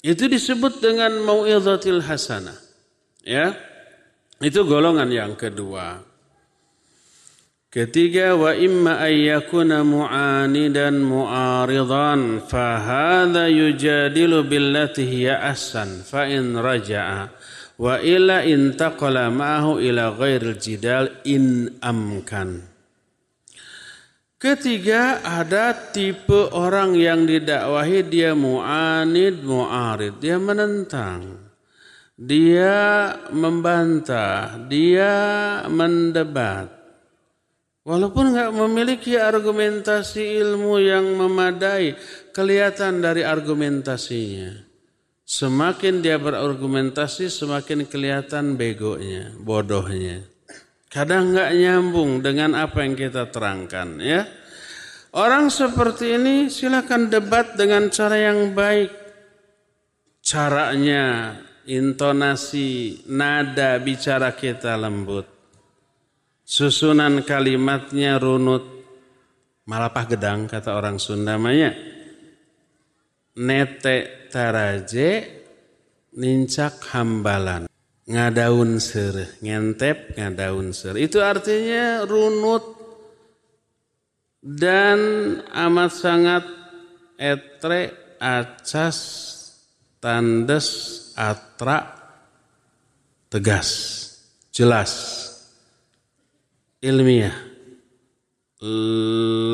Itu 0.03 0.27
disebut 0.27 0.83
dengan 0.83 1.15
mau'izatil 1.23 2.03
hasanah. 2.03 2.59
Ya, 3.23 3.55
itu 4.43 4.67
golongan 4.67 5.07
yang 5.07 5.33
kedua. 5.39 6.15
Ketiga 7.75 8.39
wa 8.39 8.55
imma 8.55 9.03
ayyakuna 9.03 9.83
mu'anidan 9.83 10.95
mu'aridan 11.03 12.39
fahadha 12.47 13.51
yujadilu 13.51 14.47
billati 14.47 15.03
hiya 15.03 15.43
ahsan 15.43 16.07
fa 16.07 16.23
in 16.23 16.55
raja'a 16.55 17.35
wa 17.75 17.99
illa 17.99 18.47
intaqala 18.47 19.27
ma'ahu 19.27 19.83
ila 19.83 20.15
ghairil 20.15 20.55
jidal 20.55 21.11
in 21.27 21.75
amkan. 21.83 22.63
Ketiga 24.39 25.19
ada 25.19 25.75
tipe 25.75 26.47
orang 26.55 26.95
yang 26.95 27.27
didakwahi 27.27 28.07
dia 28.07 28.31
mu'anid 28.31 29.43
mu'arid, 29.43 30.23
dia 30.23 30.39
menentang 30.39 31.44
dia 32.15 33.11
membantah, 33.31 34.55
dia 34.71 35.13
mendebat. 35.67 36.71
Walaupun 37.85 38.33
nggak 38.33 38.51
memiliki 38.55 39.13
argumentasi 39.13 40.41
ilmu 40.41 40.81
yang 40.81 41.05
memadai, 41.05 41.93
kelihatan 42.33 42.97
dari 43.03 43.21
argumentasinya. 43.21 44.65
Semakin 45.21 46.01
dia 46.01 46.17
berargumentasi, 46.17 47.29
semakin 47.29 47.85
kelihatan 47.85 48.57
begonya, 48.57 49.33
bodohnya. 49.37 50.25
Kadang 50.89 51.35
nggak 51.35 51.51
nyambung 51.53 52.25
dengan 52.25 52.57
apa 52.57 52.81
yang 52.81 52.97
kita 52.97 53.29
terangkan, 53.29 54.01
ya. 54.01 54.25
Orang 55.15 55.53
seperti 55.53 56.17
ini 56.17 56.49
silakan 56.49 57.07
debat 57.13 57.53
dengan 57.53 57.87
cara 57.93 58.17
yang 58.17 58.51
baik. 58.57 58.91
Caranya 60.25 61.37
intonasi 61.67 63.01
nada 63.09 63.77
bicara 63.81 64.33
kita 64.33 64.77
lembut. 64.77 65.25
Susunan 66.45 67.25
kalimatnya 67.25 68.21
runut. 68.21 68.63
Malapah 69.65 70.05
gedang 70.05 70.45
kata 70.45 70.77
orang 70.77 71.01
Sunda 71.01 71.35
namanya. 71.35 71.73
Nete 73.41 74.29
taraje 74.29 75.25
nincak 76.13 76.79
hambalan. 76.93 77.65
Ngadaun 78.05 78.77
ser, 78.77 79.41
ngentep 79.41 80.13
ngadaun 80.13 80.69
ser. 80.69 80.93
Itu 81.01 81.25
artinya 81.25 82.05
runut 82.05 82.61
dan 84.45 85.01
amat 85.49 85.89
sangat 85.89 86.45
etre 87.17 87.89
acas 88.21 88.97
tandes 89.97 91.01
atra 91.15 91.95
tegas, 93.31 93.69
jelas, 94.51 94.91
ilmiah, 96.83 97.33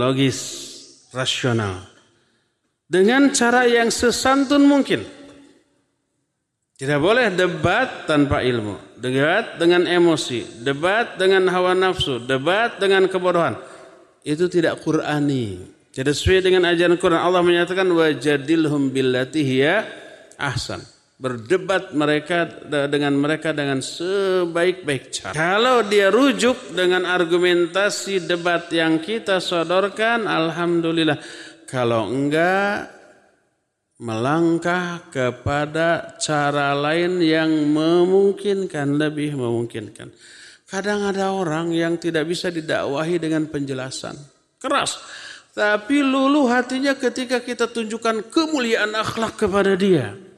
logis, 0.01 0.39
rasional. 1.13 1.87
Dengan 2.91 3.31
cara 3.31 3.63
yang 3.69 3.87
sesantun 3.87 4.67
mungkin. 4.67 5.07
Tidak 6.75 6.97
boleh 6.97 7.31
debat 7.31 8.09
tanpa 8.09 8.43
ilmu. 8.43 8.97
Debat 8.99 9.55
dengan 9.55 9.85
emosi. 9.87 10.65
Debat 10.65 11.15
dengan 11.15 11.45
hawa 11.47 11.71
nafsu. 11.77 12.19
Debat 12.19 12.81
dengan 12.81 13.05
kebodohan. 13.07 13.55
Itu 14.25 14.51
tidak 14.51 14.81
Qurani. 14.83 15.61
Tidak 15.93 16.11
sesuai 16.11 16.41
dengan 16.41 16.67
ajaran 16.67 16.97
Quran. 16.97 17.21
Allah 17.21 17.45
menyatakan 17.45 17.85
wajadilhum 17.85 18.91
billati 18.91 19.61
ahsan 20.41 20.81
berdebat 21.21 21.93
mereka 21.93 22.49
dengan 22.89 23.13
mereka 23.13 23.53
dengan 23.53 23.77
sebaik-baik 23.77 25.03
cara. 25.13 25.37
Kalau 25.37 25.85
dia 25.85 26.09
rujuk 26.09 26.73
dengan 26.73 27.05
argumentasi 27.05 28.25
debat 28.25 28.65
yang 28.73 28.97
kita 28.97 29.37
sodorkan, 29.37 30.25
alhamdulillah. 30.25 31.21
Kalau 31.69 32.09
enggak, 32.09 32.89
melangkah 34.01 35.05
kepada 35.13 36.17
cara 36.17 36.73
lain 36.73 37.21
yang 37.21 37.53
memungkinkan, 37.69 38.97
lebih 38.97 39.37
memungkinkan. 39.37 40.09
Kadang 40.65 41.05
ada 41.05 41.37
orang 41.37 41.69
yang 41.69 42.01
tidak 42.01 42.25
bisa 42.25 42.49
didakwahi 42.49 43.21
dengan 43.21 43.45
penjelasan. 43.45 44.17
Keras. 44.57 44.97
Tapi 45.53 46.01
luluh 46.01 46.49
hatinya 46.49 46.97
ketika 46.97 47.43
kita 47.43 47.69
tunjukkan 47.69 48.31
kemuliaan 48.33 48.95
akhlak 48.97 49.37
kepada 49.37 49.77
dia. 49.77 50.30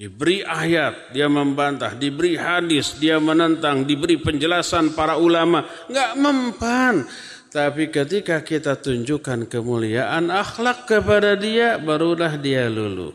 Diberi 0.00 0.40
ayat, 0.40 1.12
dia 1.12 1.28
membantah. 1.28 1.92
Diberi 1.92 2.32
hadis, 2.32 2.96
dia 2.96 3.20
menentang. 3.20 3.84
Diberi 3.84 4.16
penjelasan 4.16 4.96
para 4.96 5.20
ulama. 5.20 5.60
Enggak 5.92 6.12
mempan. 6.16 6.94
Tapi 7.52 7.92
ketika 7.92 8.40
kita 8.40 8.80
tunjukkan 8.80 9.44
kemuliaan 9.44 10.32
akhlak 10.32 10.88
kepada 10.88 11.36
dia, 11.36 11.76
barulah 11.76 12.40
dia 12.40 12.64
lulu. 12.72 13.12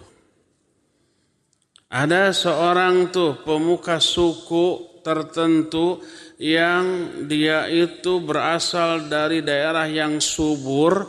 Ada 1.89 2.29
seorang 2.29 3.09
tuh 3.09 3.41
pemuka 3.41 3.97
suku 3.97 5.01
tertentu 5.01 6.05
yang 6.37 6.85
dia 7.25 7.65
itu 7.65 8.21
berasal 8.21 9.09
dari 9.09 9.41
daerah 9.41 9.89
yang 9.89 10.21
subur, 10.21 11.01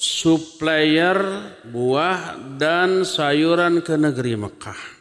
supplier 0.00 1.20
buah 1.68 2.40
dan 2.56 3.04
sayuran 3.04 3.84
ke 3.84 4.00
negeri 4.00 4.40
Mekah. 4.40 4.99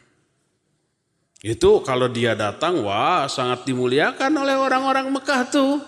Itu 1.40 1.80
kalau 1.88 2.12
dia 2.12 2.36
datang, 2.36 2.84
wah 2.84 3.24
sangat 3.32 3.64
dimuliakan 3.64 4.32
oleh 4.44 4.60
orang-orang 4.60 5.08
Mekah 5.08 5.42
tuh. 5.48 5.80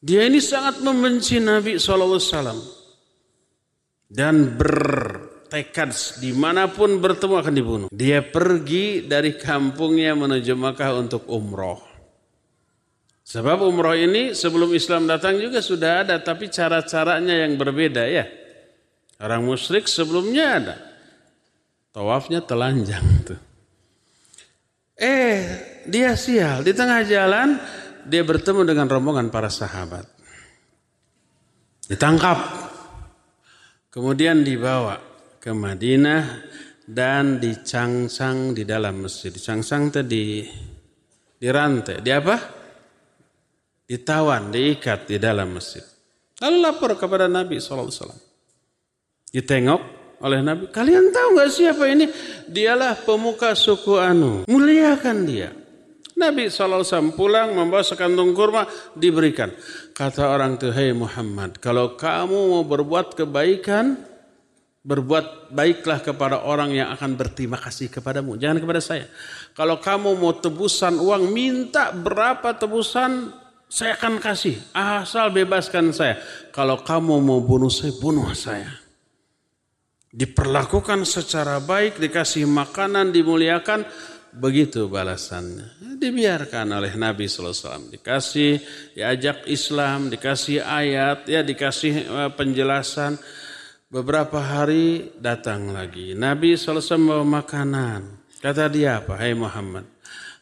Dia 0.00 0.24
ini 0.24 0.40
sangat 0.40 0.80
membenci 0.80 1.36
Nabi 1.36 1.76
SAW. 1.76 2.80
Dan 4.08 4.56
bertekad 4.56 5.92
di 6.16 6.32
mana 6.32 6.72
pun 6.72 6.96
bertemu 6.96 7.34
akan 7.36 7.54
dibunuh. 7.54 7.88
Dia 7.92 8.24
pergi 8.24 9.04
dari 9.04 9.36
kampungnya 9.36 10.16
menuju 10.16 10.56
Mekah 10.56 10.92
untuk 10.96 11.28
umroh. 11.28 11.84
Sebab 13.28 13.60
umroh 13.60 13.92
ini 13.92 14.32
sebelum 14.32 14.72
Islam 14.72 15.04
datang 15.04 15.36
juga 15.36 15.60
sudah 15.60 16.08
ada, 16.08 16.16
tapi 16.24 16.48
cara-caranya 16.48 17.44
yang 17.44 17.60
berbeda 17.60 18.08
ya. 18.08 18.24
Orang 19.20 19.44
musyrik 19.44 19.84
sebelumnya 19.84 20.44
ada. 20.56 20.76
Tawafnya 21.92 22.40
telanjang 22.40 23.04
tuh. 23.28 23.47
Eh, 24.98 25.38
dia 25.86 26.18
sial. 26.18 26.66
Di 26.66 26.74
tengah 26.74 27.06
jalan, 27.06 27.54
dia 28.02 28.26
bertemu 28.26 28.66
dengan 28.66 28.90
rombongan 28.90 29.30
para 29.30 29.46
sahabat. 29.46 30.10
Ditangkap. 31.86 32.66
Kemudian 33.88 34.42
dibawa 34.42 34.98
ke 35.38 35.54
Madinah 35.54 36.44
dan 36.82 37.38
dicangsang 37.38 38.52
di 38.58 38.66
dalam 38.66 39.06
masjid. 39.06 39.30
Dicangsang 39.30 39.94
tadi 39.94 40.44
dirantai. 41.38 42.02
Di 42.02 42.10
apa? 42.10 42.36
Ditawan, 43.88 44.52
diikat 44.52 45.08
di 45.08 45.16
dalam 45.16 45.56
masjid. 45.56 45.80
Lalu 46.42 46.56
lapor 46.60 46.92
kepada 47.00 47.24
Nabi 47.30 47.56
SAW. 47.56 47.88
Ditengok, 49.32 49.97
oleh 50.22 50.40
Nabi. 50.42 50.70
Kalian 50.70 51.10
tahu 51.14 51.28
nggak 51.38 51.50
siapa 51.50 51.84
ini? 51.90 52.06
Dialah 52.46 52.98
pemuka 53.02 53.54
suku 53.54 53.98
Anu. 53.98 54.44
Muliakan 54.50 55.18
dia. 55.26 55.50
Nabi 56.18 56.50
SAW 56.50 57.14
pulang 57.14 57.54
membawa 57.54 57.86
sekantung 57.86 58.34
kurma 58.34 58.66
diberikan. 58.98 59.54
Kata 59.94 60.34
orang 60.34 60.58
itu, 60.58 60.74
hei 60.74 60.90
Muhammad, 60.90 61.62
kalau 61.62 61.94
kamu 61.94 62.58
mau 62.58 62.66
berbuat 62.66 63.14
kebaikan, 63.14 63.94
berbuat 64.82 65.54
baiklah 65.54 66.02
kepada 66.02 66.42
orang 66.42 66.74
yang 66.74 66.90
akan 66.90 67.14
berterima 67.14 67.54
kasih 67.54 67.86
kepadamu. 67.86 68.34
Jangan 68.34 68.58
kepada 68.58 68.82
saya. 68.82 69.06
Kalau 69.54 69.78
kamu 69.78 70.18
mau 70.18 70.34
tebusan 70.34 70.98
uang, 70.98 71.30
minta 71.30 71.94
berapa 71.94 72.50
tebusan, 72.58 73.30
saya 73.70 73.94
akan 73.94 74.18
kasih. 74.18 74.58
Asal 74.74 75.30
bebaskan 75.30 75.94
saya. 75.94 76.18
Kalau 76.50 76.82
kamu 76.82 77.14
mau 77.22 77.38
bunuh 77.38 77.70
saya, 77.70 77.94
bunuh 77.94 78.26
saya. 78.34 78.87
Diperlakukan 80.08 81.04
secara 81.04 81.60
baik, 81.60 82.00
dikasih 82.00 82.48
makanan, 82.48 83.12
dimuliakan, 83.12 83.84
Begitu 84.28 84.92
balasannya. 84.92 85.96
Dibiarkan 85.96 86.68
oleh 86.76 86.92
Nabi 87.00 87.24
SAW. 87.26 87.88
Dikasih, 87.88 88.60
diajak 88.92 89.48
Islam, 89.48 90.12
dikasih 90.12 90.60
ayat, 90.62 91.24
ya 91.26 91.40
dikasih 91.40 91.92
eh, 92.06 92.30
penjelasan. 92.36 93.16
Beberapa 93.88 94.36
hari 94.36 95.16
datang 95.16 95.72
lagi. 95.72 96.12
Nabi 96.12 96.60
SAW 96.60 97.00
membawa 97.00 97.40
makanan. 97.40 98.00
Kata 98.38 98.68
dia 98.68 99.00
apa? 99.00 99.16
Hai 99.16 99.32
Muhammad. 99.32 99.88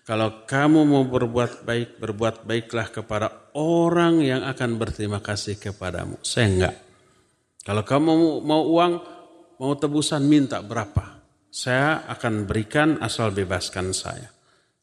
Kalau 0.02 0.46
kamu 0.46 0.82
mau 0.82 1.06
berbuat 1.06 1.62
baik, 1.62 1.98
berbuat 2.02 2.42
baiklah 2.42 2.90
kepada 2.90 3.54
orang 3.54 4.22
yang 4.22 4.42
akan 4.42 4.78
berterima 4.78 5.22
kasih 5.22 5.58
kepadamu. 5.58 6.18
Saya 6.26 6.46
enggak. 6.46 6.74
Kalau 7.62 7.82
kamu 7.82 8.12
mau 8.42 8.62
uang, 8.66 9.15
mau 9.60 9.72
tebusan, 9.76 10.24
minta 10.24 10.60
berapa? 10.60 11.20
Saya 11.52 12.04
akan 12.08 12.44
berikan 12.44 13.00
asal 13.00 13.32
bebaskan 13.32 13.96
saya. 13.96 14.28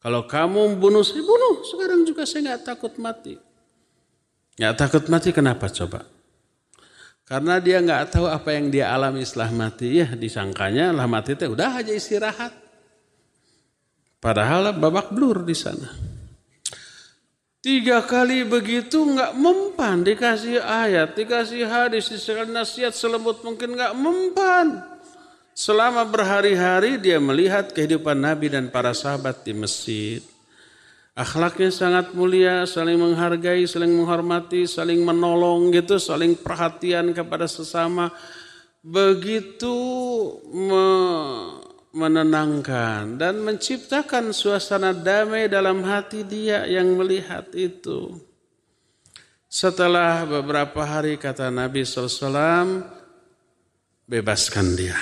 Kalau 0.02 0.28
kamu 0.28 0.76
bunuh 0.76 1.00
saya, 1.00 1.24
bunuh. 1.24 1.64
Sekarang 1.64 2.04
juga 2.04 2.28
saya 2.28 2.52
nggak 2.52 2.62
takut 2.66 2.92
mati. 3.00 3.38
Nggak 4.60 4.74
takut 4.76 5.04
mati 5.08 5.32
kenapa 5.32 5.70
coba? 5.72 6.04
Karena 7.24 7.56
dia 7.56 7.80
nggak 7.80 8.12
tahu 8.12 8.28
apa 8.28 8.52
yang 8.52 8.68
dia 8.68 8.92
alami 8.92 9.24
setelah 9.24 9.50
mati. 9.54 10.04
Ya 10.04 10.12
disangkanya 10.12 10.92
lah 10.92 11.08
mati 11.08 11.32
itu 11.32 11.48
udah 11.48 11.80
aja 11.80 11.94
istirahat. 11.94 12.52
Padahal 14.20 14.76
babak 14.76 15.12
blur 15.12 15.40
di 15.40 15.56
sana. 15.56 16.13
Tiga 17.64 18.04
kali 18.04 18.44
begitu 18.44 19.00
nggak 19.08 19.40
mempan 19.40 20.04
dikasih 20.04 20.60
ayat, 20.60 21.16
dikasih 21.16 21.64
hadis, 21.64 22.12
dikasih 22.12 22.44
nasihat 22.44 22.92
selembut 22.92 23.40
mungkin 23.40 23.72
nggak 23.72 23.96
mempan. 23.96 24.84
Selama 25.56 26.04
berhari-hari 26.04 27.00
dia 27.00 27.16
melihat 27.16 27.72
kehidupan 27.72 28.20
Nabi 28.20 28.52
dan 28.52 28.68
para 28.68 28.92
sahabat 28.92 29.48
di 29.48 29.56
masjid. 29.56 30.20
Akhlaknya 31.16 31.72
sangat 31.72 32.12
mulia, 32.12 32.68
saling 32.68 33.00
menghargai, 33.00 33.64
saling 33.64 33.96
menghormati, 33.96 34.68
saling 34.68 35.00
menolong 35.00 35.72
gitu, 35.72 35.96
saling 35.96 36.36
perhatian 36.36 37.16
kepada 37.16 37.48
sesama. 37.48 38.12
Begitu 38.84 39.72
me 40.52 40.84
menenangkan 41.94 43.14
dan 43.14 43.38
menciptakan 43.38 44.34
suasana 44.34 44.90
damai 44.90 45.46
dalam 45.46 45.86
hati 45.86 46.26
dia 46.26 46.66
yang 46.66 46.98
melihat 46.98 47.46
itu. 47.54 48.18
Setelah 49.46 50.26
beberapa 50.26 50.82
hari 50.82 51.14
kata 51.14 51.54
Nabi 51.54 51.86
SAW, 51.86 52.82
bebaskan 54.10 54.74
dia. 54.74 54.98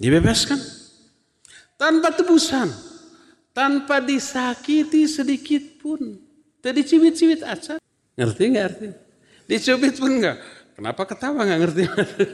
Dibebaskan. 0.00 0.56
Tanpa 1.76 2.16
tebusan. 2.16 2.72
Tanpa 3.52 4.00
disakiti 4.00 5.04
sedikit 5.06 5.78
pun. 5.78 6.16
Tadi 6.64 6.80
cibit-cibit 6.80 7.44
aja. 7.44 7.76
Ngerti 8.16 8.42
nggak 8.50 8.64
arti? 8.64 8.88
Dicubit 9.44 10.00
pun 10.00 10.18
enggak. 10.18 10.40
Kenapa 10.74 11.02
ketawa 11.06 11.44
nggak 11.44 11.60
ngerti? 11.60 11.82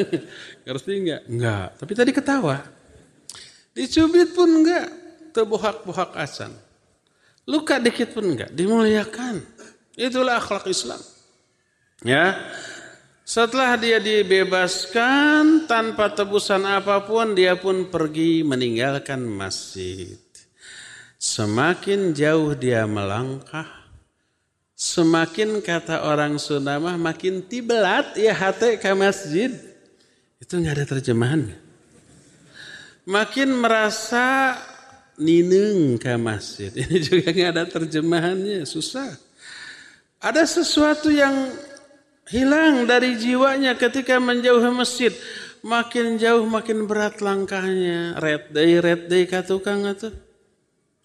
ngerti 0.71 0.93
nggak? 1.03 1.23
Enggak. 1.29 1.69
Tapi 1.77 1.93
tadi 1.99 2.11
ketawa. 2.15 2.80
Dicubit 3.75 4.35
pun 4.35 4.63
enggak. 4.63 4.89
Terbohak-bohak 5.31 6.19
asan. 6.19 6.51
Luka 7.47 7.79
dikit 7.79 8.15
pun 8.15 8.35
enggak. 8.35 8.51
Dimuliakan. 8.51 9.43
Itulah 9.95 10.43
akhlak 10.43 10.67
Islam. 10.67 10.99
Ya, 12.01 12.33
setelah 13.31 13.79
dia 13.79 14.03
dibebaskan 14.03 15.71
tanpa 15.71 16.11
tebusan 16.11 16.67
apa 16.67 16.99
pun, 17.07 17.39
dia 17.39 17.55
pun 17.55 17.87
pergi 17.87 18.43
meninggalkan 18.43 19.23
masjid. 19.23 20.19
Semakin 21.15 22.11
jauh 22.11 22.59
dia 22.59 22.91
melangkah, 22.91 23.71
semakin 24.75 25.63
kata 25.63 26.11
orang 26.11 26.43
Sunda 26.43 26.81
makin 26.81 27.47
tibelat 27.47 28.19
ya 28.19 28.35
hati 28.35 28.83
ke 28.83 28.91
masjid. 28.99 29.55
Itu 30.43 30.59
nggak 30.59 30.75
ada 30.81 30.87
terjemahannya. 30.99 31.70
Makin 33.09 33.49
merasa 33.57 34.57
nineng 35.21 36.01
ke 36.01 36.17
masjid. 36.17 36.73
Ini 36.73 36.97
juga 37.01 37.29
nggak 37.33 37.51
ada 37.53 37.65
terjemahannya, 37.69 38.65
susah. 38.65 39.15
Ada 40.21 40.45
sesuatu 40.45 41.09
yang 41.09 41.53
hilang 42.29 42.85
dari 42.85 43.17
jiwanya 43.17 43.77
ketika 43.77 44.21
menjauhi 44.21 44.69
masjid. 44.73 45.13
Makin 45.61 46.17
jauh 46.17 46.49
makin 46.49 46.89
berat 46.89 47.21
langkahnya. 47.21 48.17
Red 48.17 48.53
day, 48.53 48.81
red 48.81 49.03
day 49.13 49.29
kata 49.29 49.49
tukang 49.53 49.85
itu. 49.85 50.09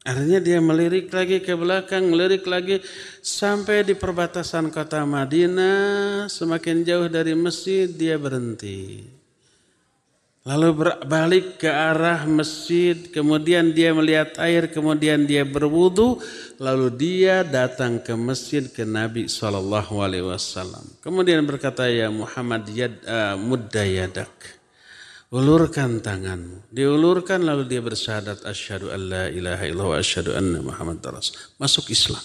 Akhirnya 0.05 0.37
dia 0.37 0.61
melirik 0.61 1.09
lagi 1.09 1.41
ke 1.41 1.57
belakang, 1.57 2.13
melirik 2.13 2.45
lagi 2.45 2.77
sampai 3.25 3.81
di 3.81 3.97
perbatasan 3.97 4.69
kota 4.69 5.01
Madinah. 5.01 6.29
Semakin 6.29 6.85
jauh 6.85 7.09
dari 7.09 7.33
masjid 7.33 7.89
dia 7.89 8.15
berhenti. 8.15 9.14
Lalu 10.45 10.69
berbalik 10.77 11.57
ke 11.57 11.65
arah 11.65 12.21
masjid, 12.29 12.93
kemudian 13.09 13.73
dia 13.73 13.97
melihat 13.97 14.37
air, 14.37 14.69
kemudian 14.69 15.25
dia 15.25 15.41
berwudu, 15.41 16.21
lalu 16.61 16.93
dia 16.93 17.41
datang 17.41 17.97
ke 17.97 18.13
masjid 18.13 18.61
ke 18.69 18.85
Nabi 18.85 19.25
Shallallahu 19.25 20.05
Alaihi 20.05 20.21
Wasallam. 20.21 20.85
Kemudian 21.01 21.41
berkata 21.49 21.89
ya 21.89 22.13
Muhammad 22.13 22.61
yad, 22.69 22.93
uh, 23.09 23.33
muddayadak, 23.41 24.29
ulurkan 25.33 25.97
tanganmu. 25.97 26.69
Diulurkan 26.69 27.41
lalu 27.41 27.65
dia 27.65 27.81
bersyahadat 27.81 28.45
asyhadu 28.45 28.93
an 28.93 29.01
la 29.01 29.25
ilaha 29.33 29.65
illallah 29.65 29.97
wa 29.97 29.97
asyhadu 29.97 30.29
anna 30.37 30.61
Muhammad 30.61 31.01
rasul. 31.09 31.41
Masuk 31.57 31.89
Islam. 31.89 32.21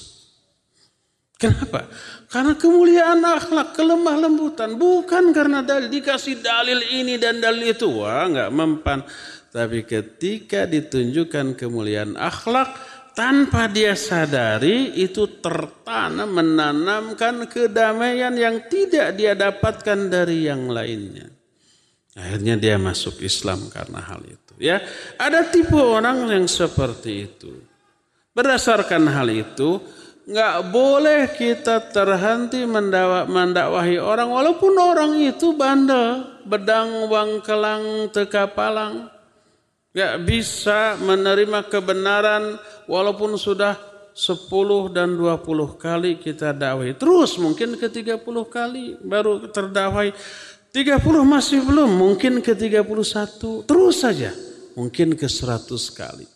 Kenapa? 1.41 1.89
Karena 2.29 2.53
kemuliaan 2.53 3.25
akhlak, 3.25 3.73
kelemah 3.73 4.29
lembutan. 4.29 4.77
Bukan 4.77 5.33
karena 5.33 5.65
dalil, 5.65 5.89
dikasih 5.89 6.45
dalil 6.45 6.85
ini 6.93 7.17
dan 7.17 7.41
dalil 7.41 7.73
itu. 7.73 7.89
Wah 7.89 8.29
nggak 8.29 8.51
mempan. 8.53 9.01
Tapi 9.49 9.89
ketika 9.89 10.69
ditunjukkan 10.69 11.57
kemuliaan 11.57 12.21
akhlak, 12.21 12.77
tanpa 13.17 13.67
dia 13.73 13.97
sadari 13.97 14.95
itu 15.01 15.41
tertanam 15.41 16.29
menanamkan 16.31 17.49
kedamaian 17.49 18.37
yang 18.37 18.69
tidak 18.69 19.17
dia 19.17 19.33
dapatkan 19.33 20.13
dari 20.13 20.47
yang 20.47 20.71
lainnya. 20.71 21.27
Akhirnya 22.15 22.61
dia 22.61 22.77
masuk 22.77 23.23
Islam 23.25 23.73
karena 23.73 24.05
hal 24.05 24.21
itu. 24.29 24.55
Ya, 24.61 24.85
ada 25.17 25.49
tipe 25.49 25.79
orang 25.79 26.29
yang 26.29 26.45
seperti 26.45 27.33
itu. 27.33 27.65
Berdasarkan 28.37 29.09
hal 29.09 29.33
itu, 29.33 29.81
nggak 30.31 30.71
boleh 30.71 31.27
kita 31.35 31.91
terhenti 31.91 32.63
mendakwahi 32.63 33.99
orang 33.99 34.31
walaupun 34.31 34.79
orang 34.79 35.19
itu 35.19 35.59
bandel, 35.59 36.39
bedang 36.47 37.11
wang 37.11 37.43
kelang 37.43 38.07
teka 38.15 38.47
palang. 38.47 39.11
Nggak 39.91 40.15
bisa 40.23 40.95
menerima 41.03 41.67
kebenaran 41.67 42.63
walaupun 42.87 43.35
sudah 43.35 43.75
10 44.15 44.95
dan 44.95 45.19
20 45.19 45.43
kali 45.75 46.15
kita 46.23 46.55
dakwahi. 46.55 46.95
Terus 46.95 47.35
mungkin 47.35 47.75
ke 47.75 47.91
30 47.91 48.23
kali 48.47 48.95
baru 49.03 49.51
terdakwai. 49.51 50.15
30 50.71 51.03
masih 51.27 51.67
belum, 51.67 51.91
mungkin 51.91 52.39
ke 52.39 52.55
31. 52.55 53.67
Terus 53.67 53.97
saja, 54.07 54.31
mungkin 54.79 55.19
ke 55.19 55.27
100 55.27 55.67
kali. 55.91 56.31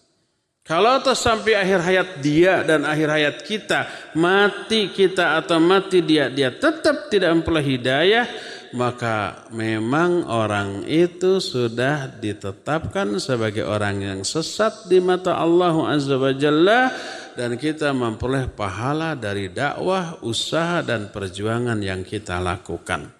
Kalau 0.64 0.96
atau 0.96 1.12
sampai 1.12 1.60
akhir 1.60 1.80
hayat 1.84 2.08
dia 2.24 2.64
dan 2.64 2.88
akhir 2.88 3.08
hayat 3.12 3.36
kita, 3.44 3.84
mati 4.16 4.88
kita 4.88 5.36
atau 5.36 5.60
mati 5.60 6.00
dia, 6.00 6.32
dia 6.32 6.56
tetap 6.56 7.12
tidak 7.12 7.36
memperoleh 7.36 7.76
hidayah, 7.76 8.24
maka 8.72 9.44
memang 9.52 10.24
orang 10.24 10.88
itu 10.88 11.36
sudah 11.36 12.08
ditetapkan 12.16 13.20
sebagai 13.20 13.68
orang 13.68 14.08
yang 14.08 14.20
sesat 14.24 14.88
di 14.88 15.04
mata 15.04 15.36
Allah 15.36 15.76
Azza 15.84 16.16
wa 16.16 16.32
Jalla 16.32 16.88
dan 17.36 17.60
kita 17.60 17.92
memperoleh 17.92 18.48
pahala 18.48 19.12
dari 19.12 19.52
dakwah, 19.52 20.24
usaha 20.24 20.80
dan 20.80 21.12
perjuangan 21.12 21.76
yang 21.84 22.00
kita 22.00 22.40
lakukan. 22.40 23.12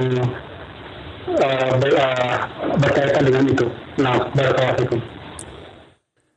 ber, 1.35 1.91
uh, 1.95 2.37
berkaitan 2.79 3.23
dengan 3.25 3.43
itu. 3.49 3.65
Nah, 3.99 4.29
barakallahu 4.35 4.99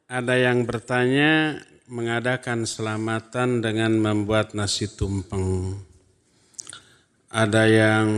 Ada 0.09 0.35
yang 0.41 0.65
bertanya 0.65 1.61
mengadakan 1.89 2.65
selamatan 2.65 3.61
dengan 3.61 3.97
membuat 3.99 4.57
nasi 4.57 4.89
tumpeng. 4.89 5.77
Ada 7.29 7.63
yang 7.69 8.09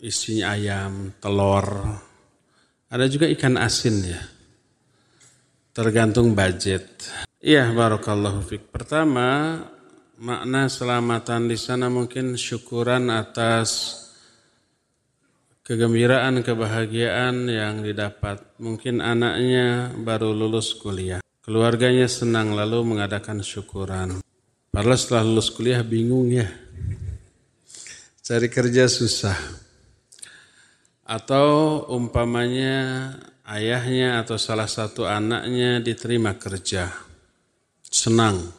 isinya 0.00 0.56
ayam, 0.56 1.12
telur. 1.20 1.68
Ada 2.88 3.04
juga 3.12 3.28
ikan 3.28 3.60
asin 3.60 3.96
ya. 4.08 4.20
Tergantung 5.76 6.32
budget. 6.32 7.12
Iya, 7.44 7.70
barakallahu 7.76 8.40
fik. 8.40 8.72
Pertama, 8.72 9.60
makna 10.18 10.66
selamatan 10.66 11.46
di 11.46 11.54
sana 11.54 11.86
mungkin 11.86 12.34
syukuran 12.34 13.06
atas 13.06 14.02
kegembiraan, 15.62 16.42
kebahagiaan 16.42 17.46
yang 17.46 17.86
didapat. 17.86 18.42
Mungkin 18.58 18.98
anaknya 18.98 19.94
baru 19.94 20.34
lulus 20.34 20.74
kuliah. 20.74 21.22
Keluarganya 21.46 22.10
senang 22.10 22.52
lalu 22.52 22.82
mengadakan 22.84 23.40
syukuran. 23.40 24.18
Padahal 24.74 24.98
setelah 24.98 25.24
lulus 25.24 25.54
kuliah 25.54 25.80
bingung 25.86 26.28
ya. 26.34 26.50
Cari 28.20 28.50
kerja 28.50 28.90
susah. 28.90 29.38
Atau 31.08 31.88
umpamanya 31.88 33.16
ayahnya 33.48 34.20
atau 34.20 34.36
salah 34.36 34.68
satu 34.68 35.08
anaknya 35.08 35.80
diterima 35.80 36.36
kerja. 36.36 36.92
Senang 37.88 38.57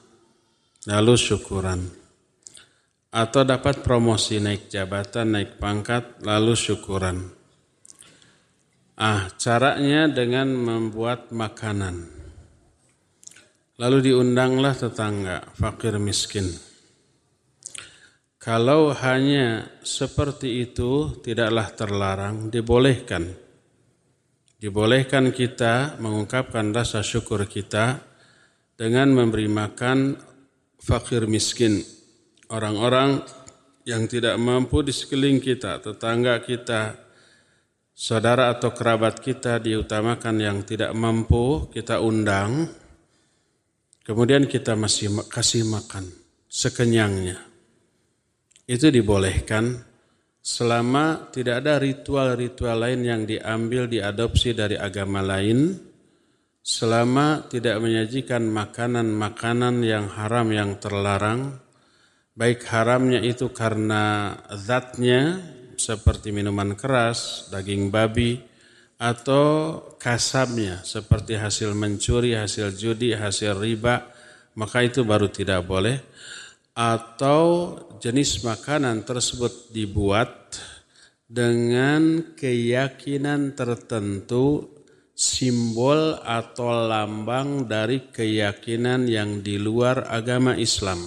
lalu 0.90 1.14
syukuran. 1.14 1.86
Atau 3.14 3.46
dapat 3.46 3.86
promosi 3.86 4.42
naik 4.42 4.70
jabatan, 4.74 5.38
naik 5.38 5.62
pangkat, 5.62 6.22
lalu 6.26 6.58
syukuran. 6.58 7.30
Ah, 8.98 9.30
caranya 9.38 10.10
dengan 10.10 10.50
membuat 10.54 11.30
makanan. 11.30 12.10
Lalu 13.80 14.12
diundanglah 14.12 14.76
tetangga, 14.76 15.56
fakir 15.56 15.96
miskin. 16.02 16.52
Kalau 18.40 18.92
hanya 18.92 19.72
seperti 19.82 20.68
itu 20.68 21.16
tidaklah 21.24 21.72
terlarang, 21.74 22.52
dibolehkan. 22.52 23.24
Dibolehkan 24.60 25.32
kita 25.32 25.96
mengungkapkan 26.04 26.76
rasa 26.76 27.00
syukur 27.00 27.48
kita 27.48 28.04
dengan 28.76 29.16
memberi 29.16 29.48
makan 29.48 30.29
fakir 30.80 31.28
miskin, 31.28 31.84
orang-orang 32.50 33.22
yang 33.84 34.08
tidak 34.08 34.40
mampu 34.40 34.82
di 34.82 34.96
sekeliling 34.96 35.44
kita, 35.44 35.84
tetangga 35.84 36.40
kita, 36.42 36.96
saudara 38.00 38.56
atau 38.56 38.72
kerabat 38.72 39.20
kita 39.20 39.60
diutamakan 39.60 40.36
yang 40.40 40.58
tidak 40.64 40.96
mampu, 40.96 41.68
kita 41.68 42.00
undang, 42.00 42.72
kemudian 44.08 44.48
kita 44.48 44.80
masih 44.80 45.28
kasih 45.28 45.68
makan 45.68 46.08
sekenyangnya. 46.48 47.44
Itu 48.70 48.88
dibolehkan 48.94 49.82
selama 50.40 51.34
tidak 51.34 51.66
ada 51.66 51.82
ritual-ritual 51.82 52.78
lain 52.80 53.02
yang 53.04 53.22
diambil 53.28 53.90
diadopsi 53.90 54.56
dari 54.56 54.80
agama 54.80 55.20
lain, 55.20 55.89
selama 56.70 57.50
tidak 57.50 57.82
menyajikan 57.82 58.46
makanan-makanan 58.46 59.82
yang 59.82 60.06
haram 60.06 60.54
yang 60.54 60.78
terlarang, 60.78 61.58
baik 62.38 62.62
haramnya 62.70 63.26
itu 63.26 63.50
karena 63.50 64.38
zatnya 64.54 65.42
seperti 65.82 66.30
minuman 66.30 66.78
keras, 66.78 67.50
daging 67.50 67.90
babi, 67.90 68.38
atau 69.02 69.82
kasabnya 69.98 70.86
seperti 70.86 71.42
hasil 71.42 71.74
mencuri, 71.74 72.38
hasil 72.38 72.78
judi, 72.78 73.18
hasil 73.18 73.58
riba, 73.58 74.06
maka 74.54 74.86
itu 74.86 75.02
baru 75.02 75.26
tidak 75.26 75.66
boleh. 75.66 75.98
Atau 76.78 77.76
jenis 77.98 78.46
makanan 78.46 79.10
tersebut 79.10 79.74
dibuat 79.74 80.62
dengan 81.26 82.30
keyakinan 82.38 83.58
tertentu 83.58 84.79
simbol 85.20 86.16
atau 86.24 86.88
lambang 86.88 87.68
dari 87.68 88.08
keyakinan 88.08 89.04
yang 89.12 89.44
di 89.44 89.60
luar 89.60 90.08
agama 90.08 90.56
Islam. 90.56 91.04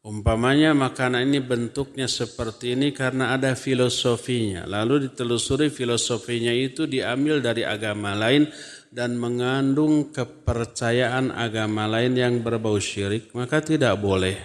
Umpamanya 0.00 0.76
makanan 0.76 1.28
ini 1.28 1.40
bentuknya 1.40 2.08
seperti 2.08 2.76
ini 2.76 2.92
karena 2.92 3.36
ada 3.36 3.56
filosofinya. 3.56 4.68
Lalu 4.68 5.08
ditelusuri 5.08 5.72
filosofinya 5.72 6.52
itu 6.52 6.84
diambil 6.84 7.40
dari 7.40 7.64
agama 7.64 8.12
lain 8.16 8.48
dan 8.92 9.16
mengandung 9.16 10.08
kepercayaan 10.12 11.32
agama 11.32 11.84
lain 11.88 12.16
yang 12.16 12.34
berbau 12.40 12.80
syirik, 12.80 13.32
maka 13.36 13.60
tidak 13.60 13.96
boleh. 14.00 14.36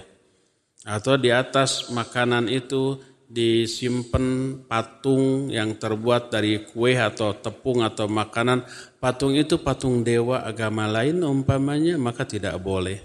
Atau 0.84 1.16
di 1.16 1.32
atas 1.32 1.88
makanan 1.92 2.52
itu 2.52 3.00
disimpan 3.26 4.58
patung 4.70 5.50
yang 5.50 5.76
terbuat 5.76 6.30
dari 6.30 6.62
kue 6.66 6.96
atau 6.96 7.34
tepung 7.38 7.82
atau 7.82 8.06
makanan. 8.06 8.66
Patung 9.02 9.34
itu 9.34 9.62
patung 9.62 10.06
dewa 10.06 10.46
agama 10.46 10.86
lain 10.86 11.26
umpamanya 11.26 11.98
maka 11.98 12.26
tidak 12.26 12.58
boleh. 12.62 13.02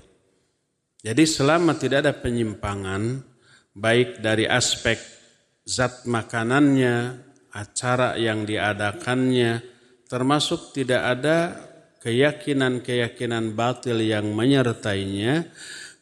Jadi 1.01 1.25
selama 1.25 1.81
tidak 1.81 2.05
ada 2.05 2.13
penyimpangan 2.13 3.25
baik 3.73 4.21
dari 4.21 4.45
aspek 4.45 5.01
zat 5.65 6.05
makanannya, 6.05 7.25
acara 7.55 8.21
yang 8.21 8.45
diadakannya, 8.45 9.65
termasuk 10.11 10.77
tidak 10.77 11.03
ada 11.19 11.39
keyakinan-keyakinan 12.01 13.53
batil 13.57 14.01
yang 14.01 14.29
menyertainya, 14.33 15.49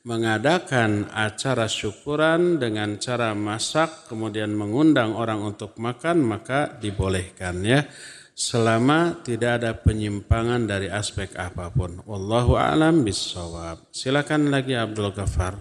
mengadakan 0.08 1.12
acara 1.12 1.68
syukuran 1.68 2.56
dengan 2.56 2.96
cara 2.96 3.36
masak 3.36 4.08
kemudian 4.08 4.56
mengundang 4.56 5.12
orang 5.12 5.44
untuk 5.44 5.76
makan 5.76 6.24
maka 6.24 6.72
dibolehkan 6.80 7.60
ya 7.60 7.84
selama 8.32 9.20
tidak 9.20 9.60
ada 9.60 9.76
penyimpangan 9.76 10.64
dari 10.64 10.86
aspek 10.88 11.34
apa 11.34 11.74
pun. 11.74 12.00
Wallahu 12.06 12.54
a'lam 12.54 13.02
bissawab. 13.02 13.90
Silakan 13.90 14.54
lagi 14.54 14.78
Abdul 14.78 15.10
Ghafar. 15.10 15.58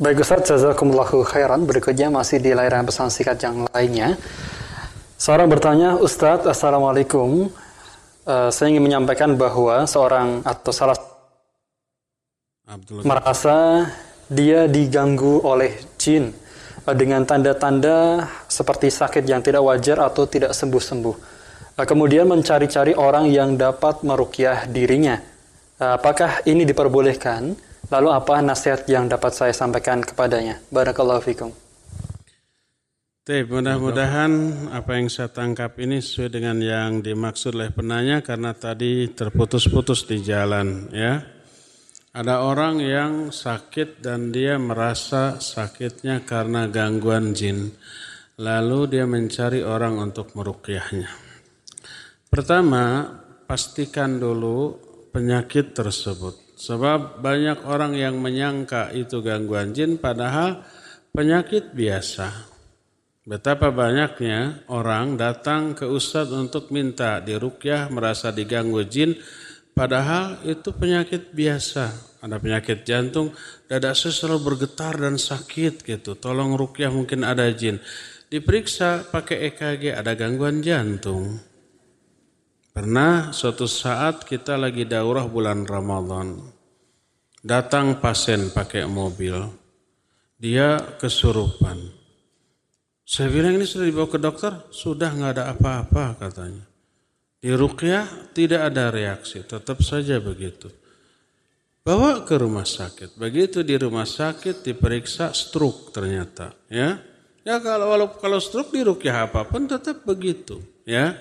Baik 0.00 0.24
Ustaz, 0.24 0.48
jazakumullahu 0.48 1.20
khairan. 1.28 1.68
Berikutnya 1.68 2.08
masih 2.08 2.40
di 2.40 2.56
layanan 2.56 2.88
pesan 2.88 3.12
singkat 3.12 3.36
yang 3.44 3.68
lainnya. 3.68 4.16
Seorang 5.20 5.52
bertanya, 5.52 6.00
Ustadz, 6.00 6.48
Assalamualaikum. 6.48 7.52
Uh, 8.24 8.48
saya 8.48 8.72
ingin 8.72 8.80
menyampaikan 8.80 9.36
bahwa 9.36 9.84
seorang 9.84 10.40
atau 10.48 10.72
salah 10.72 10.96
Abdul 12.70 13.02
merasa 13.02 13.90
dia 14.30 14.70
diganggu 14.70 15.42
oleh 15.42 15.74
jin 15.98 16.30
uh, 16.86 16.94
dengan 16.94 17.26
tanda-tanda 17.26 18.30
seperti 18.46 18.94
sakit 18.94 19.26
yang 19.26 19.42
tidak 19.42 19.66
wajar 19.66 19.98
atau 20.06 20.22
tidak 20.30 20.54
sembuh-sembuh. 20.54 21.16
Uh, 21.74 21.82
kemudian 21.82 22.30
mencari-cari 22.30 22.94
orang 22.94 23.26
yang 23.26 23.58
dapat 23.58 24.06
merukyah 24.06 24.70
dirinya. 24.70 25.18
Uh, 25.82 25.98
apakah 25.98 26.46
ini 26.46 26.62
diperbolehkan? 26.62 27.58
Lalu 27.90 28.08
apa 28.14 28.38
nasihat 28.38 28.86
yang 28.86 29.10
dapat 29.10 29.34
saya 29.34 29.50
sampaikan 29.50 29.98
kepadanya? 29.98 30.62
Barakallahu 30.70 31.26
fikum. 31.26 31.50
mudah-mudahan 33.30 34.30
apa 34.74 34.98
yang 34.98 35.10
saya 35.10 35.30
tangkap 35.30 35.74
ini 35.82 35.98
sesuai 35.98 36.34
dengan 36.34 36.58
yang 36.62 37.02
dimaksud 37.02 37.54
oleh 37.54 37.70
penanya 37.74 38.22
karena 38.22 38.54
tadi 38.54 39.10
terputus-putus 39.10 40.06
di 40.06 40.22
jalan 40.22 40.86
ya. 40.94 41.39
Ada 42.10 42.42
orang 42.42 42.82
yang 42.82 43.12
sakit 43.30 44.02
dan 44.02 44.34
dia 44.34 44.58
merasa 44.58 45.38
sakitnya 45.38 46.26
karena 46.26 46.66
gangguan 46.66 47.38
jin. 47.38 47.70
Lalu 48.34 48.90
dia 48.90 49.06
mencari 49.06 49.62
orang 49.62 49.94
untuk 50.10 50.34
merukyahnya. 50.34 51.06
Pertama, 52.26 53.14
pastikan 53.46 54.18
dulu 54.18 54.74
penyakit 55.14 55.70
tersebut. 55.70 56.58
Sebab 56.58 57.22
banyak 57.22 57.62
orang 57.70 57.94
yang 57.94 58.18
menyangka 58.18 58.90
itu 58.90 59.22
gangguan 59.22 59.70
jin 59.70 59.94
padahal 60.02 60.66
penyakit 61.14 61.70
biasa. 61.70 62.50
Betapa 63.22 63.70
banyaknya 63.70 64.66
orang 64.66 65.14
datang 65.14 65.78
ke 65.78 65.86
ustadz 65.86 66.34
untuk 66.34 66.74
minta 66.74 67.22
dirukyah 67.22 67.86
merasa 67.86 68.34
diganggu 68.34 68.82
jin 68.90 69.14
padahal 69.72 70.42
itu 70.46 70.70
penyakit 70.74 71.34
biasa. 71.34 72.10
Ada 72.20 72.36
penyakit 72.36 72.84
jantung, 72.84 73.32
dada 73.64 73.96
selalu 73.96 74.52
bergetar 74.52 75.00
dan 75.00 75.16
sakit 75.16 75.82
gitu. 75.82 76.14
Tolong 76.20 76.52
rukyah 76.52 76.92
mungkin 76.92 77.24
ada 77.24 77.48
jin. 77.48 77.80
Diperiksa 78.28 79.08
pakai 79.08 79.50
EKG 79.50 79.96
ada 79.96 80.12
gangguan 80.12 80.60
jantung. 80.60 81.40
Pernah 82.70 83.32
suatu 83.32 83.64
saat 83.64 84.28
kita 84.28 84.60
lagi 84.60 84.84
daurah 84.84 85.24
bulan 85.24 85.64
Ramadan. 85.64 86.38
Datang 87.40 87.98
pasien 87.98 88.52
pakai 88.52 88.84
mobil. 88.84 89.34
Dia 90.36 90.76
kesurupan 91.00 92.00
saya 93.10 93.26
bilang 93.26 93.58
ini 93.58 93.66
sudah 93.66 93.90
dibawa 93.90 94.06
ke 94.06 94.22
dokter, 94.22 94.54
sudah 94.70 95.10
nggak 95.10 95.32
ada 95.34 95.50
apa-apa 95.50 96.14
katanya. 96.14 96.69
Di 97.40 97.56
rukyah 97.56 98.32
tidak 98.36 98.68
ada 98.68 98.92
reaksi, 98.92 99.40
tetap 99.40 99.80
saja 99.80 100.20
begitu. 100.20 100.68
Bawa 101.80 102.28
ke 102.28 102.36
rumah 102.36 102.68
sakit. 102.68 103.16
Begitu 103.16 103.64
di 103.64 103.80
rumah 103.80 104.04
sakit 104.04 104.60
diperiksa 104.60 105.32
stroke 105.32 105.96
ternyata, 105.96 106.52
ya. 106.68 107.00
Ya 107.40 107.56
kalau 107.64 107.88
walau 107.88 108.12
kalau 108.20 108.36
stroke 108.36 108.76
di 108.76 108.84
rukyah 108.84 109.24
apa 109.24 109.48
pun 109.48 109.64
tetap 109.64 110.04
begitu, 110.04 110.60
ya. 110.84 111.16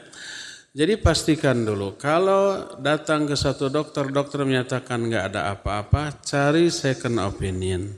Jadi 0.75 0.99
pastikan 0.99 1.63
dulu 1.63 1.95
kalau 1.95 2.75
datang 2.83 3.23
ke 3.23 3.39
satu 3.39 3.71
dokter, 3.71 4.11
dokter 4.11 4.43
menyatakan 4.43 4.99
nggak 4.99 5.33
ada 5.33 5.55
apa-apa, 5.55 6.19
cari 6.19 6.67
second 6.67 7.23
opinion. 7.23 7.95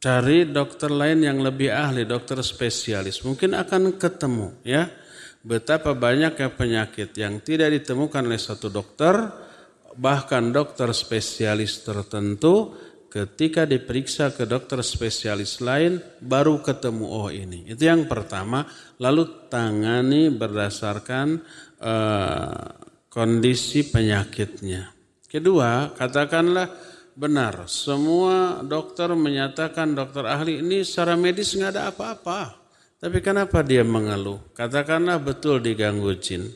Cari 0.00 0.48
dokter 0.48 0.88
lain 0.88 1.20
yang 1.24 1.44
lebih 1.44 1.68
ahli, 1.68 2.08
dokter 2.08 2.40
spesialis. 2.40 3.20
Mungkin 3.20 3.52
akan 3.52 4.00
ketemu 4.00 4.52
ya. 4.64 5.03
Betapa 5.44 5.92
banyaknya 5.92 6.48
penyakit 6.56 7.12
yang 7.20 7.44
tidak 7.44 7.68
ditemukan 7.68 8.24
oleh 8.24 8.40
satu 8.40 8.72
dokter, 8.72 9.12
bahkan 9.92 10.48
dokter 10.48 10.88
spesialis 10.96 11.84
tertentu 11.84 12.72
ketika 13.12 13.68
diperiksa 13.68 14.32
ke 14.32 14.48
dokter 14.48 14.80
spesialis 14.80 15.60
lain 15.60 16.00
baru 16.24 16.64
ketemu 16.64 17.06
oh 17.06 17.28
ini. 17.28 17.68
Itu 17.68 17.84
yang 17.84 18.08
pertama, 18.08 18.64
lalu 18.96 19.52
tangani 19.52 20.32
berdasarkan 20.32 21.38
uh, 21.78 22.64
kondisi 23.12 23.84
penyakitnya. 23.86 24.96
Kedua, 25.28 25.92
katakanlah 25.92 26.72
benar. 27.12 27.68
Semua 27.68 28.64
dokter 28.64 29.12
menyatakan 29.12 29.92
dokter 29.92 30.24
ahli 30.24 30.64
ini 30.64 30.80
secara 30.82 31.20
medis 31.20 31.52
nggak 31.52 31.70
ada 31.70 31.82
apa-apa. 31.92 32.63
Tapi 32.98 33.18
kenapa 33.22 33.62
dia 33.62 33.86
mengeluh? 33.86 34.40
Katakanlah 34.52 35.22
betul 35.22 35.60
diganggu 35.60 36.14
jin. 36.18 36.50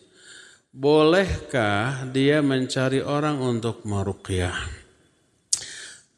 Bolehkah 0.68 2.06
dia 2.10 2.44
mencari 2.44 3.00
orang 3.00 3.40
untuk 3.40 3.86
meruqyah? 3.88 4.56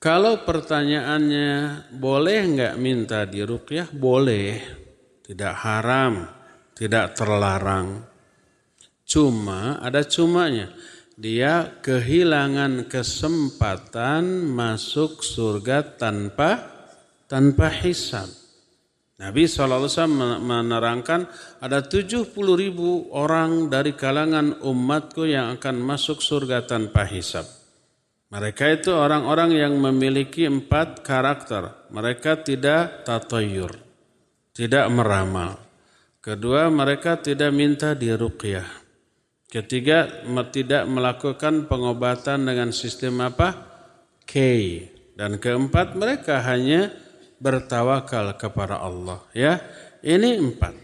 Kalau 0.00 0.48
pertanyaannya 0.48 1.50
boleh 1.92 2.40
nggak 2.56 2.74
minta 2.80 3.28
diruqyah? 3.28 3.92
Boleh. 3.92 4.56
Tidak 5.20 5.54
haram, 5.60 6.24
tidak 6.72 7.12
terlarang. 7.12 8.08
Cuma 9.04 9.76
ada 9.84 10.00
cumanya 10.06 10.72
dia 11.20 11.68
kehilangan 11.84 12.88
kesempatan 12.88 14.48
masuk 14.48 15.20
surga 15.20 16.00
tanpa 16.00 16.64
tanpa 17.28 17.68
hisab. 17.68 18.39
Nabi 19.20 19.44
SAW 19.44 19.84
menerangkan 20.40 21.28
ada 21.60 21.84
70 21.84 22.32
ribu 22.56 23.12
orang 23.12 23.68
dari 23.68 23.92
kalangan 23.92 24.64
umatku 24.64 25.28
yang 25.28 25.60
akan 25.60 25.76
masuk 25.76 26.24
surga 26.24 26.64
tanpa 26.64 27.04
hisab. 27.04 27.44
Mereka 28.32 28.80
itu 28.80 28.96
orang-orang 28.96 29.52
yang 29.52 29.76
memiliki 29.76 30.48
empat 30.48 31.04
karakter. 31.04 31.92
Mereka 31.92 32.46
tidak 32.48 33.04
tatoyur, 33.04 33.76
tidak 34.56 34.88
meramal. 34.88 35.60
Kedua, 36.24 36.72
mereka 36.72 37.20
tidak 37.20 37.52
minta 37.52 37.92
diruqyah. 37.92 38.80
Ketiga, 39.50 40.24
tidak 40.48 40.88
melakukan 40.88 41.68
pengobatan 41.68 42.46
dengan 42.46 42.72
sistem 42.72 43.20
apa? 43.20 43.52
K. 44.24 44.34
Dan 45.12 45.36
keempat, 45.42 45.98
mereka 45.98 46.40
hanya 46.46 46.88
bertawakal 47.40 48.36
kepada 48.36 48.78
Allah. 48.78 49.24
Ya, 49.32 49.58
ini 50.04 50.36
empat. 50.38 50.76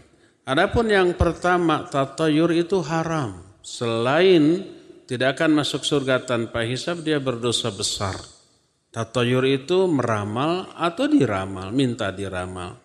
Adapun 0.43 0.89
yang 0.89 1.13
pertama, 1.13 1.85
tatayur 1.87 2.51
itu 2.51 2.81
haram. 2.83 3.39
Selain 3.61 4.65
tidak 5.07 5.39
akan 5.39 5.63
masuk 5.63 5.85
surga 5.87 6.25
tanpa 6.25 6.67
hisab, 6.67 7.05
dia 7.05 7.21
berdosa 7.21 7.71
besar. 7.71 8.17
Tatayur 8.91 9.45
itu 9.45 9.85
meramal 9.85 10.73
atau 10.73 11.05
diramal, 11.05 11.69
minta 11.69 12.09
diramal. 12.09 12.79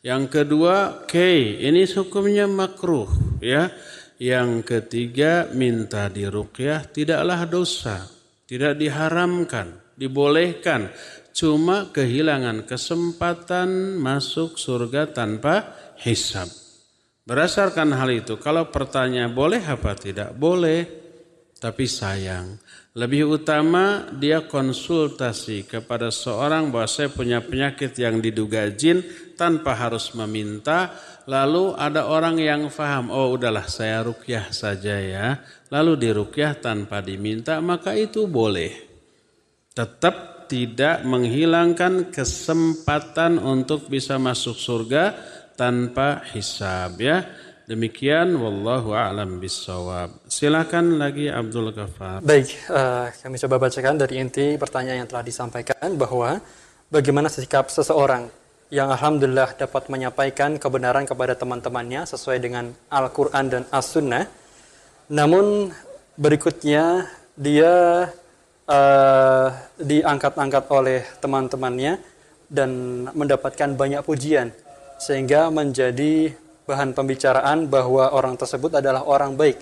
Yang 0.00 0.24
kedua, 0.32 1.04
K. 1.04 1.16
Ini 1.60 1.84
hukumnya 1.92 2.48
makruh. 2.48 3.08
Ya, 3.40 3.68
yang 4.20 4.60
ketiga, 4.60 5.48
minta 5.52 6.12
diruqyah 6.12 6.92
tidaklah 6.92 7.48
dosa, 7.48 8.04
tidak 8.44 8.76
diharamkan, 8.76 9.80
dibolehkan. 9.96 10.92
Cuma 11.40 11.88
kehilangan 11.88 12.68
kesempatan 12.68 13.96
masuk 13.96 14.60
surga 14.60 15.08
tanpa 15.08 15.72
hisab. 15.96 16.52
Berdasarkan 17.24 17.96
hal 17.96 18.12
itu, 18.12 18.36
kalau 18.36 18.68
pertanyaan 18.68 19.32
boleh 19.32 19.64
apa 19.64 19.96
tidak? 19.96 20.36
Boleh, 20.36 20.84
tapi 21.56 21.88
sayang. 21.88 22.60
Lebih 22.92 23.40
utama 23.40 24.12
dia 24.20 24.44
konsultasi 24.44 25.64
kepada 25.64 26.12
seorang 26.12 26.68
bahwa 26.68 26.90
saya 26.90 27.08
punya 27.08 27.40
penyakit 27.40 27.96
yang 27.96 28.20
diduga 28.20 28.68
jin 28.76 29.00
tanpa 29.40 29.72
harus 29.72 30.12
meminta 30.12 30.92
Lalu 31.30 31.78
ada 31.78 32.10
orang 32.10 32.42
yang 32.42 32.66
faham, 32.74 33.06
oh 33.14 33.38
udahlah 33.38 33.70
saya 33.70 34.02
rukyah 34.02 34.50
saja 34.50 34.98
ya. 34.98 35.38
Lalu 35.70 36.10
dirukyah 36.10 36.58
tanpa 36.58 36.98
diminta, 36.98 37.62
maka 37.62 37.94
itu 37.94 38.26
boleh. 38.26 38.74
Tetap 39.70 40.29
tidak 40.50 41.06
menghilangkan 41.06 42.10
kesempatan 42.10 43.38
untuk 43.38 43.86
bisa 43.86 44.18
masuk 44.18 44.58
surga 44.58 45.14
tanpa 45.54 46.26
hisab 46.34 46.98
ya. 46.98 47.22
Demikian 47.70 48.34
wallahu 48.34 48.90
a'lam 48.90 49.38
bisawab. 49.38 50.26
Silakan 50.26 50.98
lagi 50.98 51.30
Abdul 51.30 51.70
Ghafar. 51.70 52.18
Baik, 52.18 52.50
uh, 52.66 53.14
kami 53.22 53.38
coba 53.38 53.62
bacakan 53.62 53.94
dari 53.94 54.18
inti 54.18 54.58
pertanyaan 54.58 55.06
yang 55.06 55.08
telah 55.08 55.22
disampaikan 55.22 55.94
bahwa 55.94 56.42
bagaimana 56.90 57.30
sikap 57.30 57.70
seseorang 57.70 58.26
yang 58.74 58.90
alhamdulillah 58.90 59.54
dapat 59.54 59.86
menyampaikan 59.86 60.58
kebenaran 60.58 61.06
kepada 61.06 61.38
teman-temannya 61.38 62.10
sesuai 62.10 62.42
dengan 62.42 62.74
Al-Quran 62.90 63.44
dan 63.46 63.62
As-Sunnah. 63.70 64.26
Namun 65.14 65.70
berikutnya 66.18 67.06
dia 67.38 68.06
uh, 68.70 69.46
diangkat-angkat 69.82 70.64
oleh 70.70 71.02
teman-temannya 71.18 71.98
dan 72.46 72.70
mendapatkan 73.10 73.74
banyak 73.74 74.02
pujian 74.06 74.54
sehingga 75.02 75.50
menjadi 75.50 76.34
bahan 76.66 76.94
pembicaraan 76.94 77.66
bahwa 77.66 78.14
orang 78.14 78.38
tersebut 78.38 78.78
adalah 78.78 79.02
orang 79.02 79.34
baik 79.34 79.58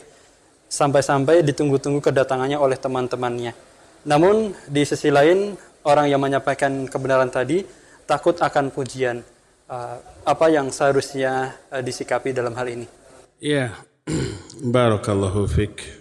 sampai-sampai 0.69 1.41
ditunggu-tunggu 1.41 2.05
kedatangannya 2.05 2.61
oleh 2.61 2.77
teman-temannya. 2.77 3.57
Namun 4.05 4.53
di 4.69 4.85
sisi 4.85 5.09
lain 5.09 5.57
orang 5.89 6.13
yang 6.13 6.21
menyampaikan 6.21 6.85
kebenaran 6.85 7.33
tadi 7.33 7.65
takut 8.05 8.37
akan 8.37 8.69
pujian. 8.69 9.25
Uh, 9.69 10.01
apa 10.25 10.49
yang 10.49 10.73
seharusnya 10.73 11.53
uh, 11.69 11.85
disikapi 11.85 12.33
dalam 12.33 12.57
hal 12.57 12.69
ini? 12.73 12.89
Iya, 13.37 13.77
barakallahu 14.77 15.45
fik. 15.45 15.98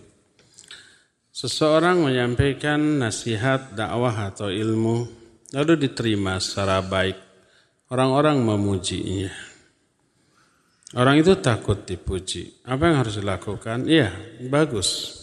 Seseorang 1.37 2.01
menyampaikan 2.01 2.97
nasihat, 2.97 3.77
dakwah 3.77 4.33
atau 4.33 4.49
ilmu 4.49 5.05
lalu 5.53 5.85
diterima 5.85 6.41
secara 6.41 6.81
baik. 6.81 7.13
Orang-orang 7.93 8.41
memujinya. 8.41 9.29
Orang 10.97 11.21
itu 11.21 11.37
takut 11.37 11.85
dipuji. 11.85 12.65
Apa 12.65 12.89
yang 12.89 12.97
harus 13.05 13.21
dilakukan? 13.21 13.85
Iya, 13.85 14.17
bagus. 14.49 15.13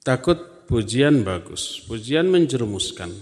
Takut 0.00 0.64
pujian 0.64 1.20
bagus. 1.20 1.84
Pujian 1.84 2.32
menjerumuskan. 2.32 3.12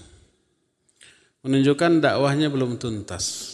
Menunjukkan 1.42 1.98
dakwahnya 1.98 2.54
belum 2.54 2.78
tuntas. 2.78 3.50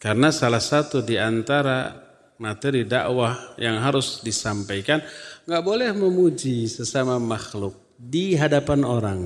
Karena 0.00 0.32
salah 0.32 0.64
satu 0.64 1.04
di 1.04 1.20
antara 1.20 1.92
materi 2.40 2.88
dakwah 2.88 3.56
yang 3.60 3.80
harus 3.84 4.24
disampaikan, 4.24 5.04
nggak 5.46 5.62
boleh 5.62 5.94
memuji 5.94 6.66
sesama 6.66 7.22
makhluk 7.22 7.78
di 7.94 8.34
hadapan 8.34 8.82
orang. 8.82 9.22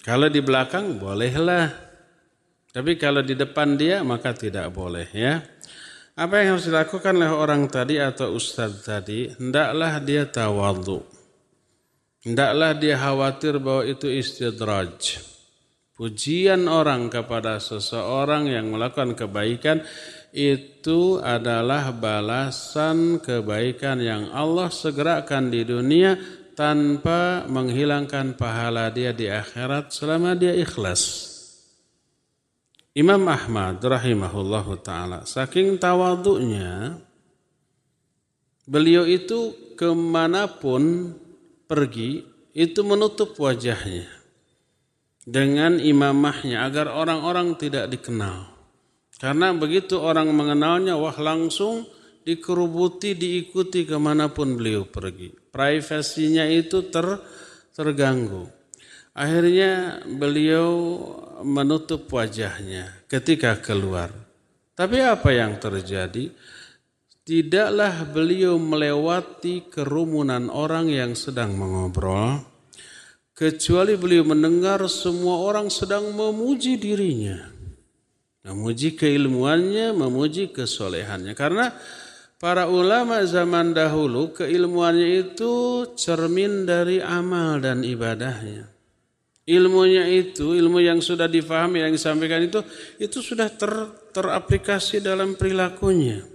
Kalau 0.00 0.32
di 0.32 0.40
belakang 0.40 0.96
bolehlah, 0.96 1.68
tapi 2.72 2.96
kalau 2.96 3.20
di 3.20 3.36
depan 3.36 3.76
dia 3.76 4.00
maka 4.00 4.32
tidak 4.32 4.72
boleh 4.72 5.04
ya. 5.12 5.44
Apa 6.16 6.40
yang 6.40 6.56
harus 6.56 6.72
dilakukan 6.72 7.12
oleh 7.12 7.28
orang 7.28 7.68
tadi 7.68 8.00
atau 8.00 8.32
ustadz 8.32 8.88
tadi? 8.88 9.28
Hendaklah 9.36 10.00
dia 10.00 10.24
tawadhu. 10.24 11.04
Hendaklah 12.24 12.72
dia 12.72 12.96
khawatir 12.96 13.60
bahwa 13.60 13.84
itu 13.84 14.08
istidraj. 14.08 15.20
Pujian 15.92 16.72
orang 16.72 17.12
kepada 17.12 17.60
seseorang 17.60 18.48
yang 18.48 18.72
melakukan 18.72 19.12
kebaikan 19.12 19.84
itu 20.34 21.20
adalah 21.20 21.92
balasan 21.94 23.22
kebaikan 23.22 24.00
yang 24.00 24.32
Allah 24.34 24.72
segerakan 24.72 25.52
di 25.52 25.62
dunia 25.62 26.16
tanpa 26.56 27.44
menghilangkan 27.44 28.34
pahala 28.34 28.88
dia 28.88 29.12
di 29.12 29.28
akhirat 29.28 29.92
selama 29.92 30.32
dia 30.32 30.56
ikhlas. 30.56 31.34
Imam 32.96 33.28
Ahmad 33.28 33.76
rahimahullahu 33.84 34.80
taala 34.80 35.28
saking 35.28 35.76
tawaduknya 35.76 36.96
beliau 38.64 39.04
itu 39.04 39.52
ke 39.76 39.92
mana 39.92 40.48
pun 40.48 41.12
pergi 41.68 42.24
itu 42.56 42.80
menutup 42.80 43.36
wajahnya 43.36 44.08
dengan 45.28 45.76
imamahnya 45.76 46.64
agar 46.64 46.88
orang-orang 46.88 47.52
tidak 47.60 47.92
dikenal. 47.92 48.55
Karena 49.16 49.56
begitu 49.56 49.96
orang 49.96 50.28
mengenalnya, 50.36 51.00
wah 51.00 51.16
langsung 51.16 51.88
dikerubuti, 52.26 53.16
diikuti 53.16 53.88
ke 53.88 53.96
mana 53.96 54.28
pun 54.28 54.60
beliau 54.60 54.84
pergi. 54.84 55.32
Privasinya 55.32 56.44
itu 56.44 56.84
ter, 56.92 57.22
terganggu. 57.72 58.50
Akhirnya 59.16 60.04
beliau 60.04 60.68
menutup 61.40 62.04
wajahnya 62.12 63.08
ketika 63.08 63.56
keluar. 63.56 64.12
Tapi 64.76 65.00
apa 65.00 65.32
yang 65.32 65.56
terjadi? 65.56 66.28
Tidaklah 67.26 68.12
beliau 68.12 68.60
melewati 68.60 69.72
kerumunan 69.72 70.52
orang 70.52 70.92
yang 70.92 71.16
sedang 71.16 71.56
mengobrol, 71.56 72.44
kecuali 73.32 73.96
beliau 73.96 74.22
mendengar 74.28 74.84
semua 74.86 75.42
orang 75.42 75.72
sedang 75.72 76.12
memuji 76.12 76.78
dirinya. 76.78 77.55
Memuji 78.46 78.94
keilmuannya, 78.94 79.90
memuji 79.90 80.54
kesolehannya. 80.54 81.34
Karena 81.34 81.74
para 82.38 82.70
ulama 82.70 83.26
zaman 83.26 83.74
dahulu 83.74 84.30
keilmuannya 84.30 85.34
itu 85.34 85.84
cermin 85.98 86.62
dari 86.62 87.02
amal 87.02 87.58
dan 87.58 87.82
ibadahnya 87.82 88.76
ilmunya 89.46 90.04
itu, 90.10 90.58
ilmu 90.58 90.82
yang 90.82 90.98
sudah 90.98 91.30
difahami, 91.30 91.86
yang 91.86 91.94
disampaikan 91.94 92.42
itu, 92.42 92.60
itu 92.98 93.22
sudah 93.22 93.46
ter, 93.46 93.70
teraplikasi 94.10 94.98
dalam 94.98 95.38
perilakunya. 95.38 96.26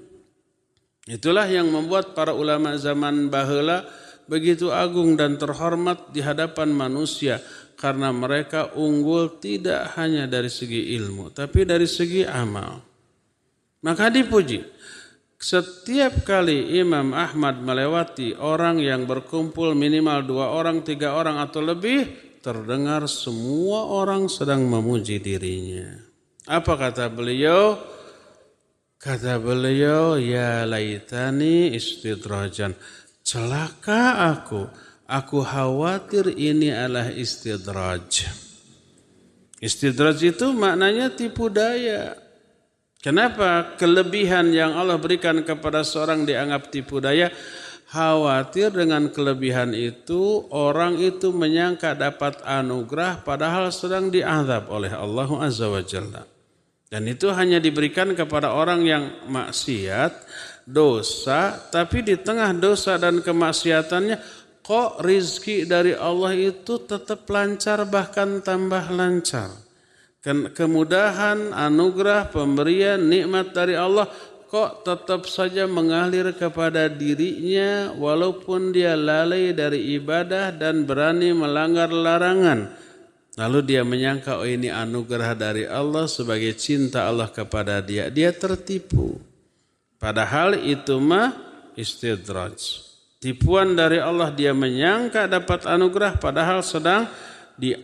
Itulah 1.06 1.44
yang 1.52 1.68
membuat 1.68 2.16
para 2.16 2.32
ulama 2.32 2.80
zaman 2.80 3.28
bahula 3.28 3.84
begitu 4.32 4.72
agung 4.72 5.20
dan 5.20 5.36
terhormat 5.36 6.16
di 6.16 6.24
hadapan 6.24 6.72
manusia 6.72 7.44
karena 7.76 8.16
mereka 8.16 8.72
unggul 8.80 9.44
tidak 9.44 9.91
hanya 9.99 10.24
dari 10.24 10.48
segi 10.48 10.95
ilmu 10.95 11.36
tapi 11.36 11.68
dari 11.68 11.84
segi 11.84 12.24
amal. 12.24 12.80
Maka 13.84 14.08
dipuji. 14.08 14.64
Setiap 15.41 16.22
kali 16.22 16.78
Imam 16.78 17.18
Ahmad 17.18 17.66
melewati 17.66 18.38
orang 18.38 18.78
yang 18.78 19.10
berkumpul 19.10 19.74
minimal 19.74 20.22
dua 20.22 20.53
orang, 20.53 20.86
tiga 20.86 21.18
orang 21.18 21.41
atau 21.41 21.66
lebih, 21.66 22.06
terdengar 22.45 23.10
semua 23.10 23.90
orang 23.90 24.30
sedang 24.30 24.62
memuji 24.70 25.18
dirinya. 25.18 25.98
Apa 26.45 26.78
kata 26.78 27.10
beliau? 27.10 27.74
Kata 29.02 29.41
beliau, 29.41 30.22
ya 30.22 30.62
laitani 30.62 31.74
istidrajan. 31.74 32.78
Celaka 33.22 34.34
aku, 34.34 34.65
aku 35.06 35.45
khawatir 35.45 36.34
ini 36.34 36.73
adalah 36.73 37.14
istidraj. 37.14 38.26
Istidraj 39.61 40.18
itu 40.26 40.49
maknanya 40.57 41.14
tipu 41.14 41.45
daya. 41.45 42.18
Kenapa 43.02 43.77
kelebihan 43.77 44.53
yang 44.53 44.77
Allah 44.77 44.98
berikan 44.98 45.41
kepada 45.41 45.81
seorang 45.85 46.26
dianggap 46.26 46.73
tipu 46.73 47.02
daya? 47.02 47.34
Khawatir 47.91 48.72
dengan 48.72 49.11
kelebihan 49.11 49.76
itu 49.76 50.48
orang 50.48 50.95
itu 50.95 51.35
menyangka 51.35 51.91
dapat 51.91 52.39
anugerah 52.45 53.19
padahal 53.19 53.68
sedang 53.68 54.07
diazab 54.07 54.72
oleh 54.72 54.95
Allah 54.95 55.27
Azza 55.43 55.68
wa 55.68 55.84
Jalla. 55.84 56.23
Dan 56.91 57.07
itu 57.07 57.31
hanya 57.31 57.60
diberikan 57.60 58.11
kepada 58.15 58.52
orang 58.52 58.84
yang 58.84 59.03
maksiat, 59.27 60.11
dosa, 60.72 61.60
tapi 61.69 61.99
di 62.02 62.15
tengah 62.15 62.56
dosa 62.56 62.95
dan 62.95 63.19
kemaksiatannya 63.19 64.18
kok 64.64 65.03
rizki 65.03 65.68
dari 65.68 65.91
Allah 65.91 66.31
itu 66.31 66.80
tetap 66.88 67.27
lancar 67.27 67.84
bahkan 67.84 68.39
tambah 68.39 68.88
lancar. 68.88 69.52
Kemudahan, 70.53 71.52
anugerah, 71.52 72.30
pemberian, 72.30 73.02
nikmat 73.02 73.52
dari 73.52 73.73
Allah 73.73 74.06
kok 74.52 74.84
tetap 74.84 75.26
saja 75.26 75.64
mengalir 75.64 76.30
kepada 76.35 76.91
dirinya 76.91 77.95
walaupun 77.95 78.76
dia 78.76 78.99
lalai 78.99 79.56
dari 79.56 79.95
ibadah 79.95 80.53
dan 80.53 80.84
berani 80.85 81.34
melanggar 81.34 81.89
larangan. 81.89 82.69
Lalu 83.39 83.60
dia 83.64 83.81
menyangka 83.88 84.38
oh 84.38 84.45
ini 84.45 84.68
anugerah 84.68 85.34
dari 85.39 85.64
Allah 85.64 86.06
sebagai 86.06 86.52
cinta 86.60 87.07
Allah 87.07 87.31
kepada 87.31 87.80
dia. 87.80 88.11
Dia 88.11 88.35
tertipu. 88.35 89.31
Padahal 90.02 90.57
itu 90.57 90.98
mah 90.98 91.38
istidraj. 91.78 92.90
Tipuan 93.22 93.78
dari 93.78 94.02
Allah 94.02 94.34
dia 94.34 94.49
menyangka 94.49 95.30
dapat 95.30 95.69
anugerah 95.69 96.18
padahal 96.18 96.65
sedang 96.65 97.06
di, 97.53 97.78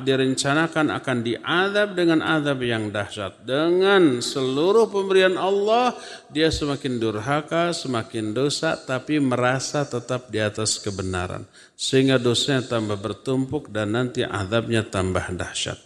direncanakan 0.00 0.96
akan 0.96 1.18
diadab 1.20 1.92
dengan 1.92 2.24
adab 2.24 2.56
yang 2.64 2.88
dahsyat. 2.88 3.44
Dengan 3.44 4.24
seluruh 4.24 4.88
pemberian 4.88 5.36
Allah, 5.36 5.92
dia 6.32 6.48
semakin 6.48 6.96
durhaka, 6.96 7.76
semakin 7.76 8.32
dosa, 8.32 8.80
tapi 8.80 9.20
merasa 9.20 9.84
tetap 9.84 10.32
di 10.32 10.40
atas 10.40 10.80
kebenaran. 10.80 11.44
Sehingga 11.76 12.16
dosanya 12.16 12.64
tambah 12.64 12.96
bertumpuk 12.96 13.68
dan 13.68 13.92
nanti 13.92 14.24
adabnya 14.24 14.88
tambah 14.88 15.28
dahsyat. 15.36 15.76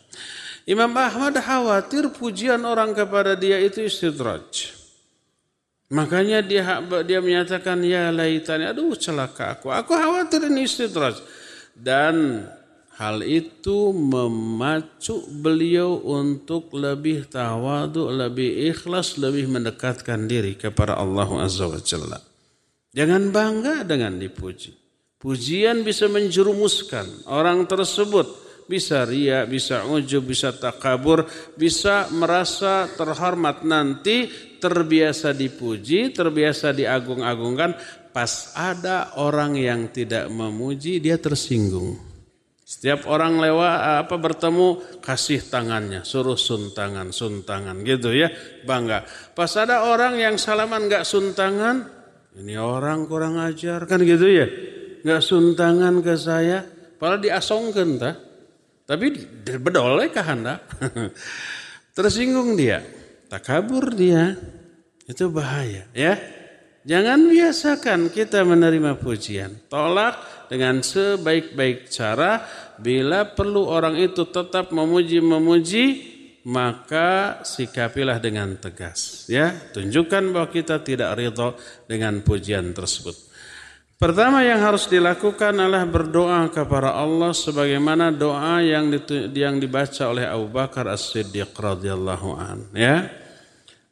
Imam 0.63 0.95
Ahmad 0.95 1.35
khawatir 1.43 2.15
pujian 2.15 2.63
orang 2.63 2.95
kepada 2.95 3.35
dia 3.35 3.59
itu 3.59 3.83
istidraj. 3.83 4.76
Makanya 5.87 6.43
dia 6.43 6.83
dia 7.07 7.23
menyatakan 7.23 7.79
ya 7.87 8.11
laitani 8.11 8.67
aduh 8.67 8.95
celaka 8.99 9.55
aku. 9.55 9.71
Aku 9.71 9.95
khawatir 9.95 10.43
ini 10.51 10.67
istidraj. 10.67 11.19
Dan 11.77 12.47
Hal 12.97 13.21
itu 13.29 13.93
memacu 13.93 15.21
beliau 15.29 16.01
untuk 16.01 16.73
lebih 16.73 17.29
tawadu, 17.29 18.09
lebih 18.09 18.73
ikhlas, 18.73 19.21
lebih 19.21 19.53
mendekatkan 19.53 20.25
diri 20.25 20.57
kepada 20.57 20.97
Allah 20.97 21.29
Azza 21.45 21.69
wa 21.69 21.77
Jalla. 21.77 22.17
Jangan 22.97 23.29
bangga 23.29 23.85
dengan 23.85 24.17
dipuji. 24.17 24.73
Pujian 25.21 25.85
bisa 25.85 26.09
menjerumuskan 26.09 27.29
orang 27.29 27.69
tersebut 27.69 28.25
bisa 28.67 29.07
ria, 29.07 29.47
bisa 29.47 29.87
ujub, 29.87 30.27
bisa 30.27 30.51
takabur, 30.51 31.27
bisa 31.55 32.11
merasa 32.11 32.91
terhormat 32.99 33.63
nanti 33.63 34.27
terbiasa 34.59 35.31
dipuji, 35.31 36.11
terbiasa 36.11 36.75
diagung-agungkan, 36.75 37.79
pas 38.11 38.53
ada 38.59 39.15
orang 39.23 39.55
yang 39.55 39.87
tidak 39.95 40.27
memuji 40.27 40.99
dia 40.99 41.15
tersinggung. 41.17 41.95
Setiap 42.67 43.07
orang 43.07 43.39
lewat 43.39 44.03
apa 44.03 44.19
bertemu 44.19 44.99
kasih 44.99 45.39
tangannya, 45.47 46.03
suruh 46.03 46.35
suntangan, 46.35 47.15
suntangan 47.15 47.79
gitu 47.87 48.11
ya, 48.11 48.27
bangga. 48.67 49.07
Pas 49.39 49.55
ada 49.55 49.87
orang 49.87 50.19
yang 50.19 50.35
salaman 50.35 50.91
nggak 50.91 51.07
suntangan, 51.07 51.87
ini 52.35 52.59
orang 52.59 53.07
kurang 53.07 53.39
ajar 53.39 53.87
kan 53.87 54.03
gitu 54.03 54.27
ya, 54.27 54.51
nggak 55.07 55.23
suntangan 55.23 56.03
ke 56.03 56.19
saya, 56.19 56.67
padahal 56.99 57.23
diasongkan 57.23 57.91
ta. 58.03 58.26
Tapi 58.87 59.07
bedoleh 59.59 60.15
kah 60.15 60.23
anda? 60.31 60.63
Tersinggung 61.97 62.55
dia, 62.55 62.87
tak 63.27 63.43
kabur 63.43 63.91
dia, 63.91 64.39
itu 65.11 65.27
bahaya 65.27 65.91
ya. 65.91 66.15
Jangan 66.87 67.27
biasakan 67.27 68.15
kita 68.15 68.47
menerima 68.47 68.95
pujian, 69.03 69.67
tolak 69.67 70.47
dengan 70.47 70.87
sebaik-baik 70.87 71.91
cara. 71.91 72.47
Bila 72.79 73.27
perlu 73.27 73.67
orang 73.67 73.99
itu 73.99 74.23
tetap 74.31 74.71
memuji-memuji 74.71 76.15
maka 76.47 77.43
sikapilah 77.43 78.23
dengan 78.23 78.55
tegas 78.55 79.27
ya. 79.27 79.51
Tunjukkan 79.75 80.31
bahwa 80.31 80.47
kita 80.47 80.79
tidak 80.87 81.19
ridho 81.19 81.59
dengan 81.91 82.23
pujian 82.23 82.71
tersebut 82.71 83.26
Pertama 83.97 84.45
yang 84.45 84.61
harus 84.61 84.85
dilakukan 84.93 85.57
adalah 85.57 85.89
berdoa 85.89 86.53
kepada 86.53 86.93
Allah 86.93 87.33
sebagaimana 87.33 88.13
doa 88.13 88.61
yang 88.61 88.93
yang 89.33 89.57
dibaca 89.57 90.13
oleh 90.13 90.29
Abu 90.29 90.53
Bakar 90.53 90.85
As-Siddiq 90.85 91.57
radhiyallahu 91.57 92.29
an 92.37 92.69
ya. 92.77 93.09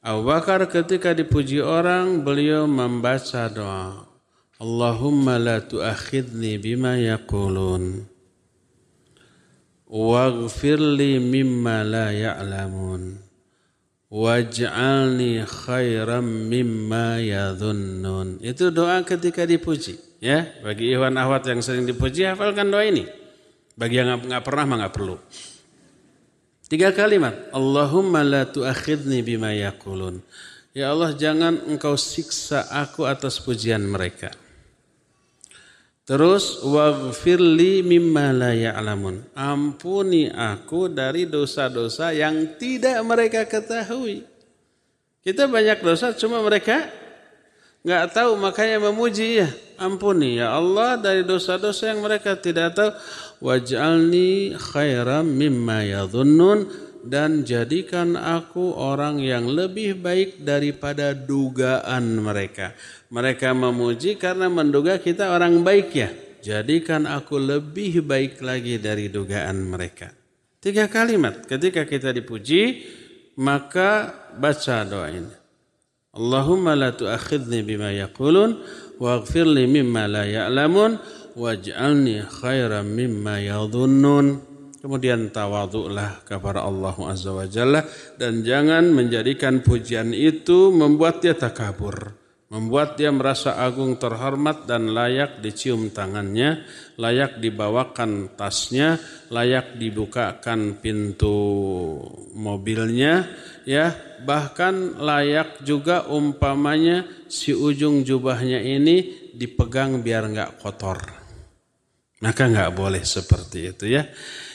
Abu 0.05 0.29
Bakar 0.29 0.69
ketika 0.69 1.17
dipuji 1.17 1.65
orang 1.65 2.21
beliau 2.21 2.69
membaca 2.69 3.49
doa 3.49 4.05
Allahumma 4.61 5.41
la 5.41 5.65
tuakhidni 5.65 6.61
bima 6.61 7.01
yaqulun 7.01 8.05
waghfir 9.89 10.77
li 10.77 11.17
mimma 11.17 11.81
la 11.81 12.13
ya'lamun 12.13 13.24
waj'alni 14.15 15.43
khairam 15.43 16.23
mimma 16.23 17.19
yadhunnun. 17.19 18.39
Itu 18.39 18.71
doa 18.71 19.03
ketika 19.03 19.43
dipuji 19.43 19.99
ya. 20.23 20.47
Bagi 20.63 20.95
ikhwan 20.95 21.19
ahwat 21.19 21.51
yang 21.51 21.59
sering 21.59 21.83
dipuji 21.83 22.23
hafalkan 22.23 22.71
doa 22.71 22.87
ini. 22.87 23.11
Bagi 23.75 23.99
yang 23.99 24.23
nggak 24.23 24.45
pernah 24.47 24.65
mah 24.71 24.77
nggak 24.87 24.95
perlu. 24.95 25.19
Tiga 26.65 26.95
kalimat 26.97 27.51
Allahumma 27.53 28.25
la 28.25 28.49
tuakhidni 28.49 29.21
bima 29.21 29.53
yaqulun 29.53 30.23
ya 30.75 30.91
Allah 30.91 31.15
jangan 31.15 31.63
engkau 31.71 31.95
siksa 31.95 32.67
aku 32.67 33.07
atas 33.07 33.39
pujian 33.39 33.85
mereka 33.87 34.35
Terus 36.05 36.61
waghfirli 36.61 37.81
mimma 37.81 38.29
la 38.37 38.53
ya'lamun. 38.53 39.33
Ampuni 39.33 40.29
aku 40.29 40.93
dari 40.93 41.25
dosa-dosa 41.25 42.13
yang 42.13 42.61
tidak 42.61 43.01
mereka 43.09 43.49
ketahui. 43.49 44.21
Kita 45.25 45.49
banyak 45.49 45.81
dosa 45.81 46.13
cuma 46.13 46.45
mereka 46.45 46.93
nggak 47.81 48.05
tahu 48.13 48.37
makanya 48.37 48.93
memuji 48.93 49.41
ya. 49.41 49.49
Ampuni 49.81 50.37
ya 50.37 50.53
Allah 50.53 51.01
dari 51.01 51.25
dosa-dosa 51.25 51.97
yang 51.97 52.05
mereka 52.05 52.37
tidak 52.37 52.77
tahu. 52.77 52.93
Waj'alni 53.41 54.61
khairam 54.61 55.25
mimma 55.25 55.89
yadhunnun 55.89 56.69
dan 57.05 57.45
jadikan 57.45 58.17
aku 58.17 58.73
orang 58.73 59.21
yang 59.21 59.45
lebih 59.49 60.01
baik 60.01 60.41
daripada 60.41 61.13
dugaan 61.13 62.21
mereka. 62.21 62.73
Mereka 63.15 63.55
memuji 63.55 64.19
karena 64.19 64.51
menduga 64.51 64.99
kita 64.99 65.31
orang 65.31 65.63
baik 65.63 65.89
ya. 65.95 66.11
Jadikan 66.43 67.07
aku 67.07 67.39
lebih 67.39 68.03
baik 68.03 68.43
lagi 68.43 68.83
dari 68.83 69.07
dugaan 69.07 69.71
mereka. 69.71 70.11
Tiga 70.59 70.91
kalimat. 70.91 71.47
Ketika 71.47 71.87
kita 71.87 72.11
dipuji, 72.11 72.83
maka 73.39 74.11
baca 74.35 74.83
doa 74.83 75.15
ini. 75.15 75.31
Allahumma 76.11 76.75
la 76.75 76.91
tuakhidni 76.91 77.63
bima 77.63 77.95
yaqulun 77.95 78.59
waghfir 78.99 79.47
li 79.47 79.71
mimma 79.71 80.11
la 80.11 80.27
ya'lamun 80.27 80.99
waj'alni 81.39 82.27
khairan 82.27 82.99
mimma 82.99 83.39
yadhunnun. 83.47 84.43
Kemudian 84.83 85.31
tawaduklah 85.31 86.27
kepada 86.27 86.67
Allah 86.67 86.99
Azza 87.07 87.31
wa 87.31 87.47
Jalla 87.47 87.87
dan 88.19 88.43
jangan 88.43 88.91
menjadikan 88.91 89.63
pujian 89.63 90.11
itu 90.11 90.75
membuat 90.75 91.23
dia 91.23 91.39
takabur 91.39 92.24
membuat 92.53 93.01
dia 93.01 93.09
merasa 93.09 93.57
agung 93.57 93.97
terhormat 93.97 94.69
dan 94.69 94.93
layak 94.93 95.41
dicium 95.41 95.91
tangannya, 95.91 96.63
layak 97.01 97.41
dibawakan 97.41 98.37
tasnya, 98.37 99.01
layak 99.33 99.81
dibukakan 99.81 100.79
pintu 100.79 101.35
mobilnya, 102.37 103.27
ya, 103.65 103.97
bahkan 104.23 105.01
layak 105.01 105.65
juga 105.65 106.07
umpamanya 106.07 107.09
si 107.27 107.57
ujung 107.57 108.05
jubahnya 108.05 108.61
ini 108.61 109.31
dipegang 109.35 110.05
biar 110.05 110.31
nggak 110.31 110.53
kotor. 110.61 111.01
Maka 112.23 112.49
nggak 112.49 112.73
boleh 112.73 113.03
seperti 113.05 113.75
itu 113.75 113.85
ya. 113.91 114.07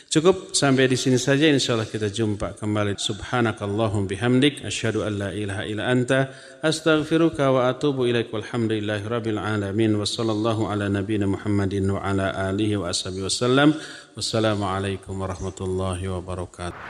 Cukup 0.09 0.57
sampai 0.57 0.89
di 0.89 0.97
sini 0.97 1.21
saja. 1.21 1.45
Insyaallah 1.45 1.85
kita 1.85 2.09
jumpa 2.09 2.57
kembali. 2.57 2.97
Subhanakallahum 2.97 4.09
bihamdik. 4.09 4.65
Asyhadu 4.65 5.05
an 5.05 5.21
la 5.21 5.29
ilaha 5.29 5.69
illa 5.69 5.85
anta. 5.85 6.33
Astaghfiruka 6.65 7.53
wa 7.53 7.69
atubu 7.69 8.09
ilaik. 8.09 8.33
Walhamdulillahi 8.33 9.05
rabbil 9.05 9.37
alamin. 9.37 9.93
Wa 9.93 10.09
sallallahu 10.09 10.65
ala 10.65 10.89
nabiyyina 10.89 11.29
Muhammadin 11.29 11.93
wa 11.93 12.01
ala 12.01 12.33
alihi 12.49 12.81
wa 12.81 12.89
ashabihi 12.89 13.21
wasallam 13.21 13.77
wassalamu 14.17 14.65
alaikum 14.65 15.13
warahmatullahi 15.13 16.01
wabarakatuh. 16.09 16.81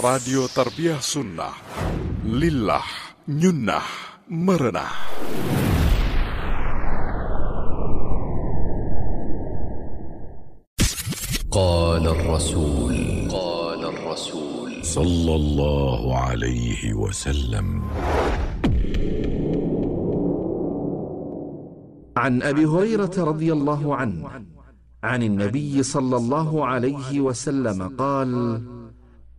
Radio 0.00 0.48
Tarbiyah 0.48 1.04
Sunnah. 1.04 1.52
Lillah 2.32 3.12
Nyunnah 3.28 3.84
Merenah 4.32 5.51
قال 11.52 12.08
الرسول. 12.08 13.28
قال 13.28 13.84
الرسول. 13.84 14.84
صلى 14.84 15.34
الله 15.34 16.16
عليه 16.16 16.94
وسلم. 16.94 17.82
عن 22.16 22.42
أبي 22.42 22.64
هريرة 22.64 23.10
رضي 23.18 23.52
الله 23.52 23.96
عنه 23.96 24.30
عن 25.04 25.22
النبي 25.22 25.82
صلى 25.82 26.16
الله 26.16 26.66
عليه 26.66 27.20
وسلم 27.20 27.96
قال 27.98 28.62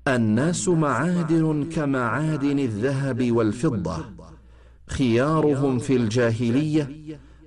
الناس 0.07 0.68
معادن 0.69 1.64
كمعادن 1.64 2.60
الذهب 2.60 3.31
والفضة 3.31 3.98
خيارهم 4.88 5.80
في 5.80 5.95
الجاهلية 5.95 6.90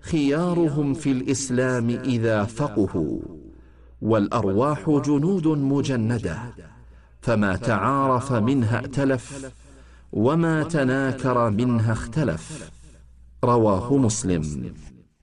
خيارهم 0.01 0.95
في 0.95 1.11
الإسلام 1.13 1.91
إذا 1.91 2.45
فقهوا. 2.45 3.36
والارواح 4.02 4.90
جنود 4.90 5.48
مجنده 5.48 6.38
فما 7.22 7.56
تعارف 7.56 8.34
منها 8.34 8.80
ائتلف 8.80 9.52
وما 10.14 10.64
تناكر 10.64 11.50
منها 11.50 11.94
اختلف 11.94 12.70
رواه 13.44 13.88
مسلم 13.98 14.44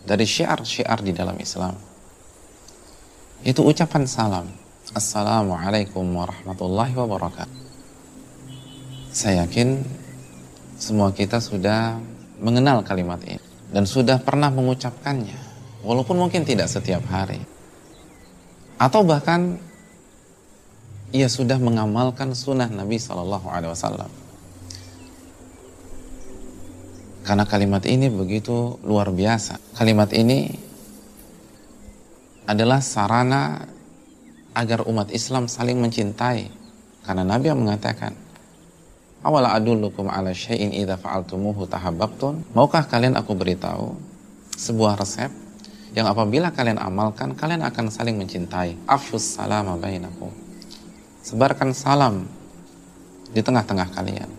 dari 0.01 0.25
syiar-syiar 0.25 0.99
di 1.05 1.13
dalam 1.13 1.37
Islam 1.37 1.77
itu 3.41 3.61
ucapan 3.65 4.05
salam. 4.05 4.47
Assalamualaikum 4.91 6.03
warahmatullahi 6.03 6.93
wabarakatuh. 6.93 7.59
Saya 9.11 9.45
yakin 9.45 9.81
semua 10.77 11.11
kita 11.13 11.37
sudah 11.41 11.99
mengenal 12.41 12.81
kalimat 12.81 13.21
ini 13.27 13.41
dan 13.71 13.85
sudah 13.85 14.19
pernah 14.19 14.49
mengucapkannya, 14.53 15.50
walaupun 15.81 16.17
mungkin 16.17 16.45
tidak 16.45 16.69
setiap 16.69 17.01
hari, 17.09 17.41
atau 18.81 19.05
bahkan 19.05 19.61
ia 21.11 21.27
sudah 21.27 21.59
mengamalkan 21.59 22.31
sunnah 22.33 22.71
Nabi 22.71 22.97
Shallallahu 22.97 23.47
Alaihi 23.51 23.71
Wasallam. 23.75 24.11
Karena 27.21 27.45
kalimat 27.45 27.85
ini 27.85 28.09
begitu 28.09 28.81
luar 28.81 29.13
biasa. 29.13 29.77
Kalimat 29.77 30.09
ini 30.17 30.49
adalah 32.49 32.81
sarana 32.81 33.69
agar 34.57 34.89
umat 34.89 35.13
Islam 35.13 35.45
saling 35.45 35.77
mencintai. 35.77 36.49
Karena 37.05 37.21
Nabi 37.21 37.53
yang 37.53 37.61
mengatakan, 37.61 38.17
Awala 39.21 39.53
adullukum 39.53 40.09
ala 40.09 40.33
syai'in 40.33 40.73
idha 40.73 40.97
fa'altumuhu 40.97 41.69
tahabbabtun. 41.69 42.57
Maukah 42.57 42.89
kalian 42.89 43.13
aku 43.13 43.37
beritahu 43.37 43.93
sebuah 44.57 44.97
resep 44.97 45.29
yang 45.91 46.07
apabila 46.07 46.55
kalian 46.55 46.79
amalkan, 46.79 47.35
kalian 47.35 47.67
akan 47.67 47.91
saling 47.91 48.15
mencintai. 48.15 48.79
Afshus 48.87 49.35
salama 49.35 49.75
bainakum. 49.75 50.31
Sebarkan 51.19 51.75
salam 51.75 52.23
di 53.31 53.43
tengah-tengah 53.43 53.91
kalian. 53.91 54.31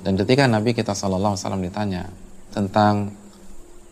Dan 0.00 0.16
ketika 0.16 0.46
Nabi 0.48 0.72
kita 0.72 0.94
Wasallam 0.96 1.60
ditanya 1.60 2.08
tentang 2.54 3.12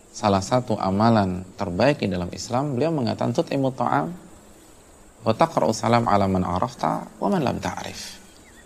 salah 0.09 0.41
satu 0.41 0.79
amalan 0.79 1.45
terbaik 1.59 2.01
di 2.01 2.09
dalam 2.09 2.31
Islam, 2.33 2.73
beliau 2.73 2.89
mengatakan 2.95 3.35
tut'imu 3.35 3.69
ta'am 3.75 4.07
wa 5.19 5.33
salam 5.75 6.07
ala 6.07 6.25
man 6.31 6.47
arafta 6.47 7.05
wa 7.19 7.27
man 7.27 7.43
lam 7.43 7.59
ta'rif. 7.59 8.17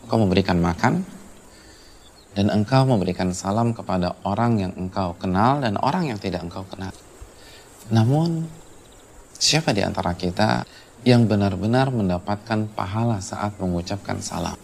Engkau 0.06 0.22
memberikan 0.22 0.62
makan 0.62 1.02
dan 2.38 2.48
engkau 2.54 2.86
memberikan 2.86 3.34
salam 3.34 3.74
kepada 3.74 4.18
orang 4.22 4.62
yang 4.62 4.74
engkau 4.78 5.18
kenal 5.18 5.60
dan 5.60 5.76
orang 5.82 6.14
yang 6.14 6.20
tidak 6.22 6.46
engkau 6.46 6.64
kenal. 6.70 6.94
Namun 7.92 8.48
siapa 9.36 9.76
di 9.76 9.84
antara 9.84 10.16
kita 10.16 10.64
yang 11.04 11.28
benar-benar 11.28 11.92
mendapatkan 11.92 12.72
pahala 12.72 13.20
saat 13.20 13.60
mengucapkan 13.60 14.24
salam? 14.24 14.56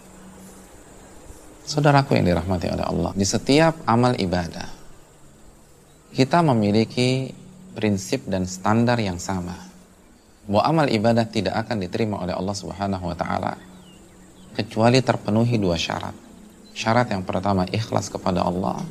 Saudaraku 1.68 2.16
yang 2.16 2.32
dirahmati 2.32 2.72
oleh 2.72 2.86
Allah, 2.86 3.12
di 3.12 3.26
setiap 3.28 3.84
amal 3.84 4.16
ibadah 4.16 4.80
kita 6.10 6.42
memiliki 6.42 7.30
prinsip 7.76 8.26
dan 8.26 8.48
standar 8.48 8.98
yang 8.98 9.22
sama. 9.22 9.54
Bahwa 10.50 10.66
amal 10.66 10.86
ibadah 10.90 11.28
tidak 11.30 11.54
akan 11.62 11.86
diterima 11.86 12.18
oleh 12.18 12.34
Allah 12.34 12.56
Subhanahu 12.56 13.04
wa 13.06 13.14
taala 13.14 13.54
kecuali 14.58 14.98
terpenuhi 14.98 15.60
dua 15.62 15.78
syarat. 15.78 16.16
Syarat 16.74 17.14
yang 17.14 17.22
pertama 17.22 17.68
ikhlas 17.70 18.10
kepada 18.10 18.42
Allah 18.42 18.82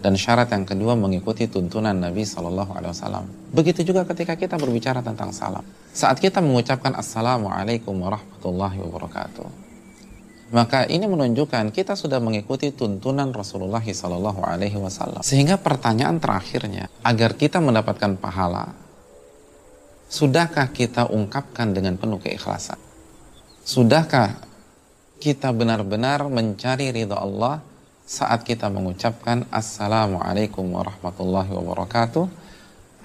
dan 0.00 0.16
syarat 0.16 0.48
yang 0.50 0.64
kedua 0.64 0.96
mengikuti 0.96 1.44
tuntunan 1.46 1.92
Nabi 1.92 2.24
Shallallahu 2.24 2.72
Alaihi 2.72 2.92
Wasallam. 2.92 3.24
Begitu 3.52 3.84
juga 3.84 4.08
ketika 4.08 4.36
kita 4.36 4.56
berbicara 4.56 5.04
tentang 5.04 5.30
salam. 5.30 5.62
Saat 5.92 6.18
kita 6.18 6.40
mengucapkan 6.40 6.96
Assalamualaikum 6.96 7.92
warahmatullahi 8.00 8.80
wabarakatuh 8.80 9.70
maka 10.50 10.82
ini 10.90 11.06
menunjukkan 11.06 11.70
kita 11.70 11.94
sudah 11.94 12.18
mengikuti 12.18 12.74
tuntunan 12.74 13.30
Rasulullah 13.30 13.82
Sallallahu 13.82 14.42
Alaihi 14.42 14.82
Wasallam. 14.82 15.22
Sehingga 15.22 15.62
pertanyaan 15.62 16.18
terakhirnya, 16.18 16.90
agar 17.06 17.38
kita 17.38 17.62
mendapatkan 17.62 18.18
pahala, 18.18 18.74
sudahkah 20.10 20.74
kita 20.74 21.06
ungkapkan 21.06 21.70
dengan 21.70 21.94
penuh 21.94 22.18
keikhlasan? 22.18 22.78
Sudahkah 23.62 24.42
kita 25.22 25.54
benar-benar 25.54 26.26
mencari 26.26 26.90
ridha 26.90 27.14
Allah 27.14 27.62
saat 28.10 28.42
kita 28.42 28.66
mengucapkan 28.66 29.46
Assalamualaikum 29.54 30.66
warahmatullahi 30.66 31.46
wabarakatuh 31.46 32.26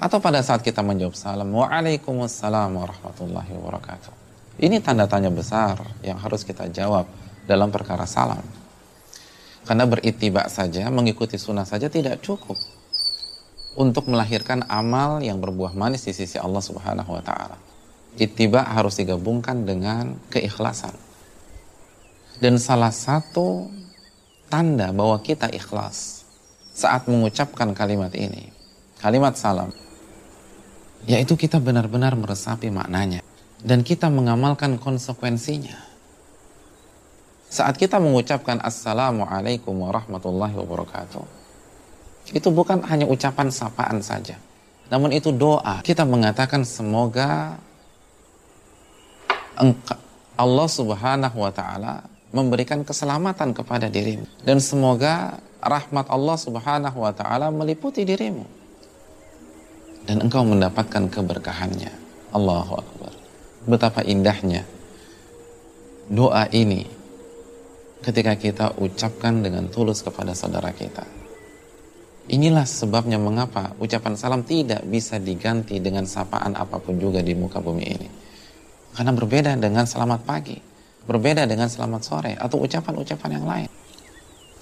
atau 0.02 0.18
pada 0.18 0.42
saat 0.42 0.66
kita 0.66 0.82
menjawab 0.82 1.14
salam 1.14 1.46
Waalaikumsalam 1.54 2.74
warahmatullahi 2.74 3.54
wabarakatuh. 3.54 4.12
Ini 4.58 4.82
tanda 4.82 5.06
tanya 5.06 5.30
besar 5.30 5.78
yang 6.02 6.18
harus 6.18 6.42
kita 6.42 6.74
jawab 6.74 7.06
dalam 7.46 7.70
perkara 7.70 8.10
salam. 8.10 8.42
Karena 9.62 9.86
beritibak 9.86 10.50
saja, 10.50 10.90
mengikuti 10.90 11.38
sunnah 11.38 11.70
saja 11.70 11.86
tidak 11.86 12.26
cukup 12.26 12.58
untuk 13.78 14.10
melahirkan 14.10 14.66
amal 14.66 15.22
yang 15.22 15.38
berbuah 15.38 15.78
manis 15.78 16.10
di 16.10 16.18
sisi 16.18 16.42
Allah 16.42 16.66
Subhanahu 16.66 17.14
wa 17.14 17.22
taala. 17.22 17.62
Ittiba 18.18 18.66
harus 18.74 18.98
digabungkan 18.98 19.70
dengan 19.70 20.18
keikhlasan. 20.34 20.98
Dan 22.42 22.58
salah 22.58 22.90
satu 22.90 23.70
tanda 24.48 24.94
bahwa 24.94 25.18
kita 25.22 25.50
ikhlas 25.50 26.26
saat 26.76 27.08
mengucapkan 27.08 27.72
kalimat 27.72 28.12
ini, 28.14 28.52
kalimat 29.00 29.34
salam, 29.40 29.72
yaitu 31.08 31.40
kita 31.40 31.58
benar-benar 31.62 32.14
meresapi 32.20 32.68
maknanya 32.70 33.24
dan 33.64 33.82
kita 33.82 34.12
mengamalkan 34.12 34.78
konsekuensinya. 34.78 35.80
Saat 37.46 37.80
kita 37.80 38.02
mengucapkan 38.04 38.60
Assalamualaikum 38.60 39.72
warahmatullahi 39.72 40.58
wabarakatuh, 40.60 41.24
itu 42.36 42.50
bukan 42.52 42.84
hanya 42.90 43.08
ucapan 43.08 43.48
sapaan 43.48 44.04
saja, 44.04 44.36
namun 44.92 45.16
itu 45.16 45.32
doa. 45.32 45.80
Kita 45.80 46.04
mengatakan 46.04 46.68
semoga 46.68 47.56
Allah 50.36 50.68
Subhanahu 50.68 51.38
wa 51.40 51.52
taala 51.56 52.04
memberikan 52.36 52.84
keselamatan 52.84 53.56
kepada 53.56 53.88
dirimu 53.88 54.28
dan 54.44 54.60
semoga 54.60 55.40
rahmat 55.64 56.12
Allah 56.12 56.36
Subhanahu 56.36 57.00
wa 57.00 57.16
taala 57.16 57.48
meliputi 57.48 58.04
dirimu 58.04 58.44
dan 60.06 60.22
engkau 60.22 60.46
mendapatkan 60.46 61.10
keberkahannya. 61.10 61.90
Allahu 62.36 62.74
akbar. 62.78 63.14
Betapa 63.66 64.06
indahnya 64.06 64.68
doa 66.12 66.46
ini 66.54 66.86
ketika 68.06 68.38
kita 68.38 68.66
ucapkan 68.78 69.42
dengan 69.42 69.66
tulus 69.74 70.06
kepada 70.06 70.38
saudara 70.38 70.70
kita. 70.70 71.02
Inilah 72.26 72.66
sebabnya 72.66 73.18
mengapa 73.18 73.74
ucapan 73.82 74.14
salam 74.18 74.42
tidak 74.46 74.82
bisa 74.86 75.18
diganti 75.18 75.78
dengan 75.82 76.06
sapaan 76.10 76.54
apa 76.58 76.78
pun 76.82 76.98
juga 76.98 77.22
di 77.22 77.34
muka 77.34 77.62
bumi 77.62 77.86
ini. 77.86 78.10
Karena 78.94 79.14
berbeda 79.14 79.58
dengan 79.58 79.86
selamat 79.86 80.22
pagi, 80.26 80.58
berbeda 81.06 81.46
dengan 81.46 81.70
selamat 81.70 82.02
sore, 82.02 82.34
atau 82.38 82.62
ucapan-ucapan 82.62 83.32
yang 83.38 83.46
lain. 83.46 83.70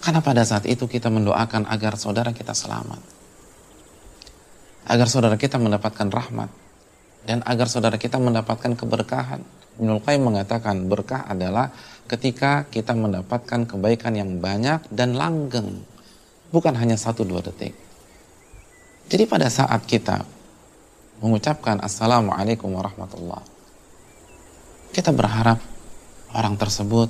Karena 0.03 0.19
pada 0.19 0.43
saat 0.43 0.67
itu 0.67 0.83
kita 0.87 1.07
mendoakan 1.07 1.63
agar 1.71 1.95
saudara 1.95 2.35
kita 2.35 2.51
selamat. 2.51 2.99
Agar 4.83 5.07
saudara 5.07 5.39
kita 5.39 5.55
mendapatkan 5.55 6.11
rahmat. 6.11 6.51
dan 7.23 7.39
agar 7.47 7.71
saudara 7.71 7.95
kita 7.95 8.19
mendapatkan 8.19 8.75
keberkahan. 8.75 9.41
Ibnul 9.79 10.03
Qayyim 10.05 10.23
mengatakan 10.27 10.85
berkah 10.85 11.25
adalah 11.25 11.73
ketika 12.05 12.67
kita 12.69 12.93
mendapatkan 12.93 13.65
kebaikan 13.65 14.13
yang 14.13 14.37
banyak 14.37 14.85
dan 14.93 15.17
langgeng. 15.17 15.81
Bukan 16.53 16.77
hanya 16.77 16.99
satu 16.99 17.25
dua 17.25 17.41
detik. 17.41 17.73
Jadi 19.09 19.23
pada 19.25 19.49
saat 19.49 19.81
kita 19.89 20.21
mengucapkan 21.23 21.81
Assalamualaikum 21.81 22.69
warahmatullah. 22.69 23.41
Kita 24.93 25.09
berharap 25.09 25.57
orang 26.33 26.57
tersebut 26.57 27.09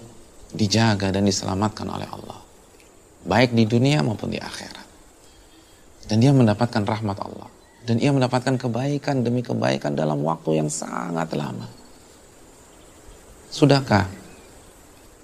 dijaga 0.54 1.10
dan 1.10 1.26
diselamatkan 1.26 1.90
oleh 1.90 2.08
Allah. 2.08 2.40
Baik 3.24 3.56
di 3.56 3.64
dunia 3.66 4.04
maupun 4.04 4.30
di 4.30 4.40
akhirat. 4.40 4.88
Dan 6.08 6.20
dia 6.20 6.36
mendapatkan 6.36 6.84
rahmat 6.84 7.18
Allah. 7.24 7.50
Dan 7.84 8.00
ia 8.00 8.12
mendapatkan 8.16 8.56
kebaikan 8.56 9.24
demi 9.24 9.44
kebaikan 9.44 9.96
dalam 9.96 10.24
waktu 10.24 10.64
yang 10.64 10.70
sangat 10.72 11.32
lama. 11.36 11.68
Sudahkah 13.52 14.08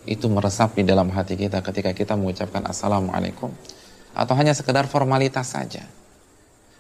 itu 0.07 0.27
meresap 0.27 0.75
di 0.75 0.83
dalam 0.83 1.11
hati 1.11 1.35
kita 1.35 1.59
ketika 1.63 1.91
kita 1.95 2.13
mengucapkan 2.15 2.63
Assalamualaikum? 2.67 3.51
Atau 4.15 4.35
hanya 4.35 4.55
sekedar 4.55 4.87
formalitas 4.87 5.55
saja? 5.55 5.83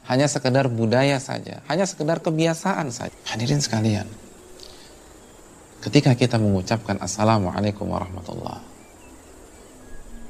Hanya 0.07 0.25
sekedar 0.25 0.65
budaya 0.71 1.21
saja? 1.21 1.61
Hanya 1.69 1.85
sekedar 1.85 2.19
kebiasaan 2.23 2.89
saja? 2.89 3.13
Hadirin 3.29 3.61
sekalian, 3.61 4.09
ketika 5.79 6.15
kita 6.15 6.35
mengucapkan 6.35 6.99
Assalamualaikum 6.99 7.87
warahmatullah, 7.87 8.59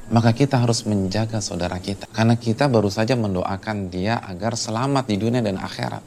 maka 0.10 0.34
kita 0.34 0.62
harus 0.62 0.86
menjaga 0.86 1.42
saudara 1.42 1.78
kita. 1.78 2.10
Karena 2.10 2.38
kita 2.38 2.66
baru 2.66 2.90
saja 2.90 3.14
mendoakan 3.14 3.94
dia 3.94 4.18
agar 4.22 4.58
selamat 4.58 5.06
di 5.06 5.16
dunia 5.22 5.42
dan 5.42 5.62
akhirat. 5.62 6.02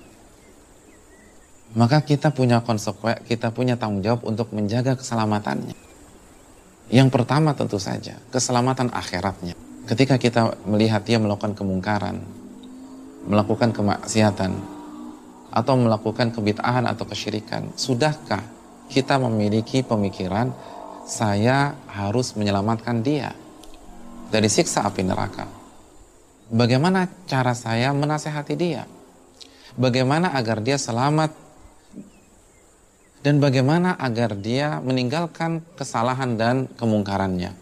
Maka 1.73 2.05
kita 2.05 2.35
punya 2.35 2.61
konsekuensi, 2.61 3.25
kita 3.25 3.55
punya 3.55 3.81
tanggung 3.81 4.05
jawab 4.05 4.29
untuk 4.29 4.53
menjaga 4.53 4.99
keselamatannya. 4.99 5.75
Yang 6.93 7.09
pertama 7.09 7.57
tentu 7.57 7.81
saja, 7.81 8.21
keselamatan 8.29 8.93
akhiratnya. 8.93 9.57
Ketika 9.89 10.21
kita 10.21 10.61
melihat 10.69 11.01
dia 11.03 11.17
melakukan 11.17 11.57
kemungkaran, 11.57 12.21
melakukan 13.25 13.73
kemaksiatan, 13.73 14.53
atau 15.53 15.75
melakukan 15.77 16.33
kebitahan 16.33 16.85
atau 16.85 17.05
kesyirikan, 17.09 17.73
sudahkah 17.77 18.62
kita 18.93 19.17
memiliki 19.17 19.81
pemikiran 19.81 20.53
saya 21.09 21.73
harus 21.89 22.37
menyelamatkan 22.37 23.01
dia? 23.01 23.33
dari 24.33 24.49
siksa 24.49 24.89
api 24.89 25.05
neraka. 25.05 25.45
Bagaimana 26.49 27.05
cara 27.29 27.53
saya 27.53 27.93
menasehati 27.93 28.57
dia? 28.57 28.89
Bagaimana 29.77 30.33
agar 30.33 30.65
dia 30.65 30.81
selamat 30.81 31.37
dan 33.21 33.39
bagaimana 33.39 33.95
agar 34.01 34.35
dia 34.35 34.81
meninggalkan 34.81 35.61
kesalahan 35.77 36.41
dan 36.41 36.57
kemungkarannya. 36.81 37.53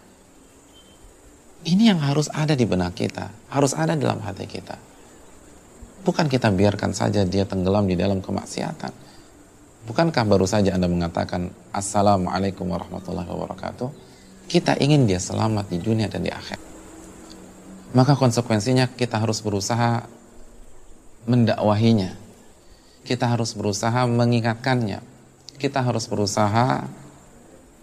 Ini 1.60 1.92
yang 1.92 2.00
harus 2.00 2.32
ada 2.32 2.56
di 2.56 2.64
benak 2.64 2.96
kita, 2.96 3.28
harus 3.52 3.76
ada 3.76 3.92
dalam 3.92 4.22
hati 4.24 4.48
kita. 4.48 4.80
Bukan 6.00 6.32
kita 6.32 6.48
biarkan 6.48 6.96
saja 6.96 7.28
dia 7.28 7.44
tenggelam 7.44 7.84
di 7.84 8.00
dalam 8.00 8.24
kemaksiatan. 8.24 9.09
Bukankah 9.90 10.22
baru 10.22 10.46
saja 10.46 10.78
Anda 10.78 10.86
mengatakan 10.86 11.50
Assalamualaikum 11.74 12.70
warahmatullahi 12.70 13.26
wabarakatuh? 13.26 14.10
kita 14.50 14.74
ingin 14.82 15.06
dia 15.06 15.22
selamat 15.22 15.70
di 15.70 15.78
dunia 15.78 16.10
dan 16.10 16.26
di 16.26 16.32
akhir. 16.34 16.58
Maka 17.94 18.18
konsekuensinya 18.18 18.90
kita 18.90 19.22
harus 19.22 19.38
berusaha 19.46 20.10
mendakwahinya. 21.30 22.18
Kita 23.06 23.30
harus 23.30 23.54
berusaha 23.54 24.10
mengingatkannya. 24.10 24.98
Kita 25.54 25.86
harus 25.86 26.10
berusaha 26.10 26.82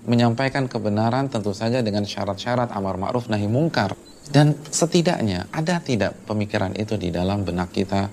menyampaikan 0.03 0.67
kebenaran 0.67 1.31
tentu 1.31 1.55
saja 1.55 1.79
dengan 1.79 2.03
syarat-syarat 2.03 2.75
amar 2.75 2.99
ma'ruf 2.99 3.31
nahi 3.31 3.47
mungkar. 3.47 3.95
Dan 4.27 4.59
setidaknya 4.67 5.47
ada 5.55 5.79
tidak 5.79 6.19
pemikiran 6.27 6.75
itu 6.75 6.99
di 6.99 7.15
dalam 7.15 7.47
benak 7.47 7.71
kita 7.71 8.11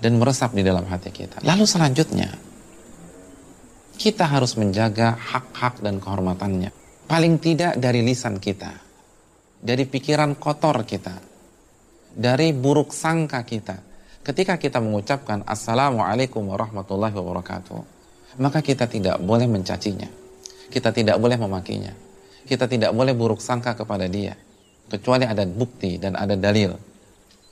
dan 0.00 0.12
meresap 0.16 0.56
di 0.56 0.64
dalam 0.64 0.88
hati 0.88 1.12
kita. 1.12 1.44
Lalu 1.44 1.68
selanjutnya, 1.68 2.51
kita 3.96 4.24
harus 4.28 4.56
menjaga 4.56 5.14
hak-hak 5.16 5.80
dan 5.84 6.00
kehormatannya 6.00 6.82
paling 7.12 7.36
tidak 7.36 7.76
dari 7.76 8.00
lisan 8.00 8.40
kita, 8.40 8.72
dari 9.60 9.84
pikiran 9.84 10.32
kotor 10.40 10.80
kita, 10.88 11.12
dari 12.16 12.56
buruk 12.56 12.96
sangka 12.96 13.44
kita. 13.44 13.76
Ketika 14.22 14.56
kita 14.56 14.78
mengucapkan 14.80 15.44
Assalamualaikum 15.44 16.46
warahmatullahi 16.46 17.12
wabarakatuh, 17.12 17.80
maka 18.40 18.64
kita 18.64 18.88
tidak 18.88 19.20
boleh 19.20 19.44
mencacinya. 19.44 20.08
Kita 20.72 20.88
tidak 20.88 21.20
boleh 21.20 21.36
memakinya. 21.36 21.92
Kita 22.48 22.64
tidak 22.64 22.96
boleh 22.96 23.12
buruk 23.12 23.44
sangka 23.44 23.76
kepada 23.76 24.08
dia. 24.08 24.32
Kecuali 24.88 25.28
ada 25.28 25.44
bukti 25.44 26.00
dan 26.00 26.16
ada 26.16 26.32
dalil. 26.32 26.72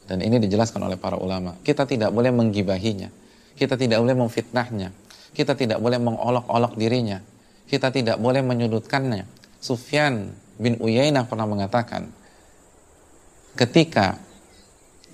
Dan 0.08 0.24
ini 0.24 0.40
dijelaskan 0.40 0.88
oleh 0.88 0.96
para 0.96 1.20
ulama. 1.20 1.60
Kita 1.60 1.84
tidak 1.84 2.14
boleh 2.16 2.32
menggibahinya. 2.32 3.12
Kita 3.58 3.76
tidak 3.76 4.00
boleh 4.00 4.16
memfitnahnya. 4.16 4.88
Kita 5.30 5.54
tidak 5.54 5.78
boleh 5.78 5.98
mengolok-olok 6.02 6.74
dirinya. 6.74 7.22
Kita 7.70 7.94
tidak 7.94 8.18
boleh 8.18 8.42
menyudutkannya 8.42 9.24
Sufyan 9.62 10.32
bin 10.58 10.80
Uyainah 10.80 11.28
pernah 11.28 11.46
mengatakan, 11.46 12.10
ketika 13.54 14.18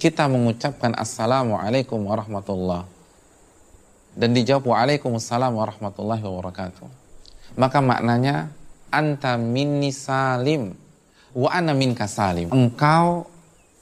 kita 0.01 0.25
mengucapkan 0.31 0.95
Assalamualaikum 0.97 2.01
warahmatullah 2.07 2.89
dan 4.17 4.33
dijawab 4.33 4.73
Waalaikumsalam 4.73 5.53
warahmatullahi 5.53 6.23
wabarakatuh, 6.25 6.89
maka 7.61 7.79
maknanya 7.85 8.49
anta 8.89 9.37
minni 9.37 9.93
salim 9.93 10.73
wa 11.37 11.49
ana 11.53 11.77
minka 11.77 12.09
salim. 12.09 12.49
Engkau 12.49 13.29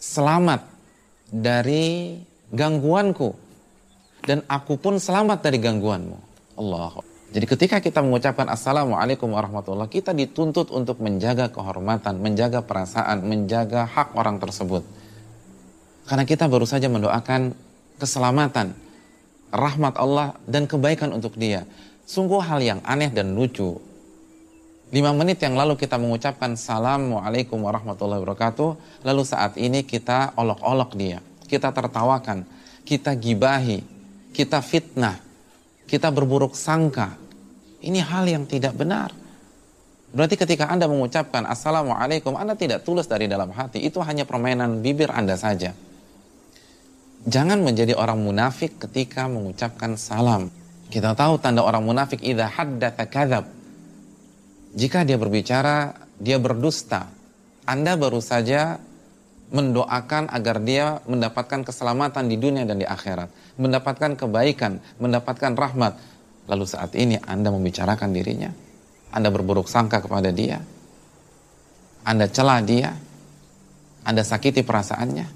selamat 0.00 0.66
dari 1.30 2.18
gangguanku 2.50 3.43
dan 4.24 4.44
aku 4.48 4.80
pun 4.80 4.96
selamat 4.96 5.44
dari 5.44 5.60
gangguanmu. 5.60 6.18
Allah 6.58 7.04
jadi 7.34 7.50
ketika 7.50 7.82
kita 7.82 7.98
mengucapkan 7.98 8.46
Assalamualaikum 8.46 9.26
warahmatullah, 9.34 9.90
kita 9.90 10.14
dituntut 10.14 10.70
untuk 10.70 11.02
menjaga 11.02 11.50
kehormatan, 11.50 12.22
menjaga 12.22 12.62
perasaan, 12.62 13.26
menjaga 13.26 13.90
hak 13.90 14.14
orang 14.14 14.38
tersebut. 14.38 14.86
Karena 16.06 16.22
kita 16.22 16.46
baru 16.46 16.62
saja 16.62 16.86
mendoakan 16.86 17.50
keselamatan, 17.98 18.78
rahmat 19.50 19.98
Allah 19.98 20.38
dan 20.46 20.70
kebaikan 20.70 21.10
untuk 21.10 21.34
dia. 21.34 21.66
Sungguh 22.06 22.38
hal 22.38 22.62
yang 22.62 22.78
aneh 22.86 23.10
dan 23.10 23.34
lucu. 23.34 23.82
Lima 24.94 25.10
menit 25.10 25.42
yang 25.42 25.58
lalu 25.58 25.74
kita 25.74 25.98
mengucapkan 25.98 26.54
Assalamualaikum 26.54 27.58
warahmatullahi 27.58 28.22
wabarakatuh. 28.22 29.02
Lalu 29.02 29.22
saat 29.26 29.58
ini 29.58 29.82
kita 29.82 30.38
olok-olok 30.38 30.94
dia. 30.94 31.18
Kita 31.50 31.74
tertawakan. 31.74 32.46
Kita 32.86 33.18
gibahi. 33.18 33.93
Kita 34.34 34.58
fitnah. 34.58 35.22
Kita 35.86 36.10
berburuk 36.10 36.58
sangka 36.58 37.24
ini 37.84 38.00
hal 38.00 38.24
yang 38.24 38.48
tidak 38.48 38.72
benar. 38.72 39.12
Berarti 40.16 40.40
ketika 40.40 40.72
Anda 40.72 40.88
mengucapkan 40.88 41.44
Assalamualaikum, 41.44 42.32
Anda 42.32 42.56
tidak 42.56 42.80
tulus 42.88 43.04
dari 43.04 43.28
dalam 43.28 43.52
hati. 43.52 43.84
Itu 43.84 44.00
hanya 44.00 44.24
permainan 44.24 44.80
bibir 44.80 45.12
Anda 45.12 45.36
saja. 45.36 45.76
Jangan 47.28 47.60
menjadi 47.60 47.92
orang 47.92 48.24
munafik 48.24 48.80
ketika 48.80 49.28
mengucapkan 49.28 50.00
salam. 50.00 50.48
Kita 50.88 51.12
tahu 51.12 51.40
tanda 51.40 51.64
orang 51.64 51.84
munafik 51.84 52.24
idha 52.24 52.48
haddatha 52.48 53.04
kadhab. 53.08 53.44
Jika 54.72 55.04
dia 55.04 55.20
berbicara, 55.20 55.92
dia 56.16 56.40
berdusta. 56.40 57.08
Anda 57.64 57.96
baru 57.96 58.20
saja 58.20 58.76
mendoakan 59.52 60.32
agar 60.32 60.62
dia 60.62 61.02
mendapatkan 61.04 61.66
keselamatan 61.66 62.30
di 62.30 62.36
dunia 62.40 62.64
dan 62.64 62.80
di 62.80 62.86
akhirat. 62.88 63.58
Mendapatkan 63.60 64.16
kebaikan, 64.16 64.80
mendapatkan 64.98 65.52
rahmat 65.54 66.14
Lalu 66.44 66.64
saat 66.68 66.92
ini 66.96 67.16
Anda 67.24 67.48
membicarakan 67.48 68.12
dirinya, 68.12 68.52
Anda 69.12 69.32
berburuk 69.32 69.64
sangka 69.64 70.04
kepada 70.04 70.28
dia, 70.28 70.60
Anda 72.04 72.28
celah 72.28 72.60
dia, 72.60 72.92
Anda 74.04 74.20
sakiti 74.20 74.60
perasaannya, 74.60 75.26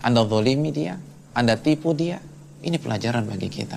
Anda 0.00 0.24
zolimi 0.24 0.72
dia, 0.72 0.96
Anda 1.36 1.60
tipu 1.60 1.92
dia. 1.92 2.20
Ini 2.64 2.80
pelajaran 2.80 3.28
bagi 3.28 3.52
kita. 3.52 3.76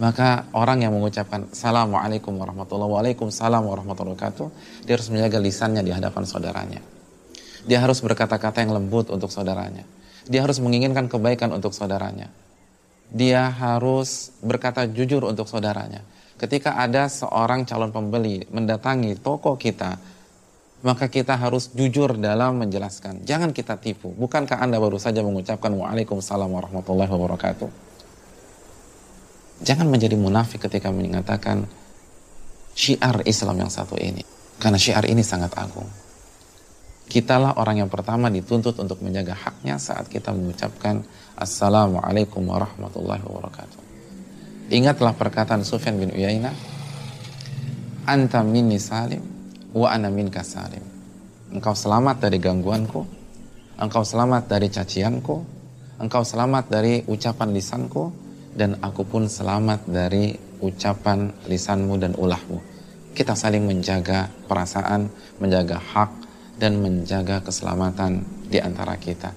Maka 0.00 0.48
orang 0.56 0.80
yang 0.80 0.96
mengucapkan 0.96 1.52
Assalamualaikum 1.52 2.32
warahmatullahi 2.40 2.88
wabarakatuh, 2.88 3.68
warahmatullahi 3.68 4.16
wabarakatuh, 4.16 4.46
dia 4.88 4.92
harus 4.96 5.08
menjaga 5.12 5.36
lisannya 5.36 5.84
di 5.84 5.92
hadapan 5.92 6.24
saudaranya. 6.24 6.95
Dia 7.66 7.82
harus 7.82 7.98
berkata-kata 7.98 8.62
yang 8.62 8.72
lembut 8.72 9.10
untuk 9.10 9.28
saudaranya. 9.28 9.82
Dia 10.30 10.46
harus 10.46 10.62
menginginkan 10.62 11.10
kebaikan 11.10 11.50
untuk 11.50 11.74
saudaranya 11.74 12.30
dia 13.12 13.50
harus 13.54 14.34
berkata 14.42 14.86
jujur 14.88 15.22
untuk 15.26 15.46
saudaranya. 15.46 16.02
Ketika 16.36 16.76
ada 16.76 17.08
seorang 17.08 17.64
calon 17.64 17.94
pembeli 17.94 18.44
mendatangi 18.52 19.16
toko 19.16 19.56
kita, 19.56 19.96
maka 20.84 21.08
kita 21.08 21.38
harus 21.38 21.72
jujur 21.72 22.18
dalam 22.20 22.60
menjelaskan. 22.60 23.24
Jangan 23.24 23.56
kita 23.56 23.80
tipu. 23.80 24.12
Bukankah 24.12 24.60
Anda 24.60 24.76
baru 24.76 25.00
saja 25.00 25.24
mengucapkan 25.24 25.72
Waalaikumsalam 25.72 26.50
warahmatullahi 26.50 27.08
wabarakatuh? 27.08 27.68
Jangan 29.64 29.88
menjadi 29.88 30.20
munafik 30.20 30.68
ketika 30.68 30.92
mengatakan 30.92 31.64
syiar 32.76 33.24
Islam 33.24 33.64
yang 33.64 33.72
satu 33.72 33.96
ini. 33.96 34.20
Karena 34.60 34.76
syiar 34.76 35.08
ini 35.08 35.24
sangat 35.24 35.56
agung. 35.56 35.88
Kitalah 37.06 37.54
orang 37.54 37.86
yang 37.86 37.90
pertama 37.90 38.26
dituntut 38.26 38.74
untuk 38.82 38.98
menjaga 38.98 39.38
haknya 39.38 39.78
saat 39.78 40.10
kita 40.10 40.34
mengucapkan 40.34 41.06
Assalamualaikum 41.38 42.42
warahmatullahi 42.42 43.22
wabarakatuh. 43.22 43.78
Ingatlah 44.74 45.14
perkataan 45.14 45.62
Sufyan 45.62 46.02
bin 46.02 46.10
Uyainah, 46.10 46.50
Anta 48.10 48.42
minni 48.42 48.82
salim, 48.82 49.22
wa 49.70 49.86
ana 49.86 50.10
minka 50.10 50.42
salim. 50.42 50.82
Engkau 51.54 51.78
selamat 51.78 52.26
dari 52.26 52.42
gangguanku, 52.42 53.00
engkau 53.78 54.02
selamat 54.02 54.50
dari 54.50 54.66
cacianku, 54.66 55.36
engkau 56.02 56.26
selamat 56.26 56.64
dari 56.66 57.06
ucapan 57.06 57.54
lisanku, 57.54 58.10
dan 58.58 58.82
aku 58.82 59.06
pun 59.06 59.30
selamat 59.30 59.86
dari 59.86 60.34
ucapan 60.58 61.30
lisanmu 61.46 61.94
dan 62.02 62.18
ulahmu. 62.18 62.58
Kita 63.14 63.38
saling 63.38 63.62
menjaga 63.62 64.26
perasaan, 64.50 65.06
menjaga 65.38 65.78
hak, 65.78 66.25
dan 66.56 66.80
menjaga 66.80 67.44
keselamatan 67.44 68.24
di 68.48 68.58
antara 68.60 68.96
kita. 68.96 69.32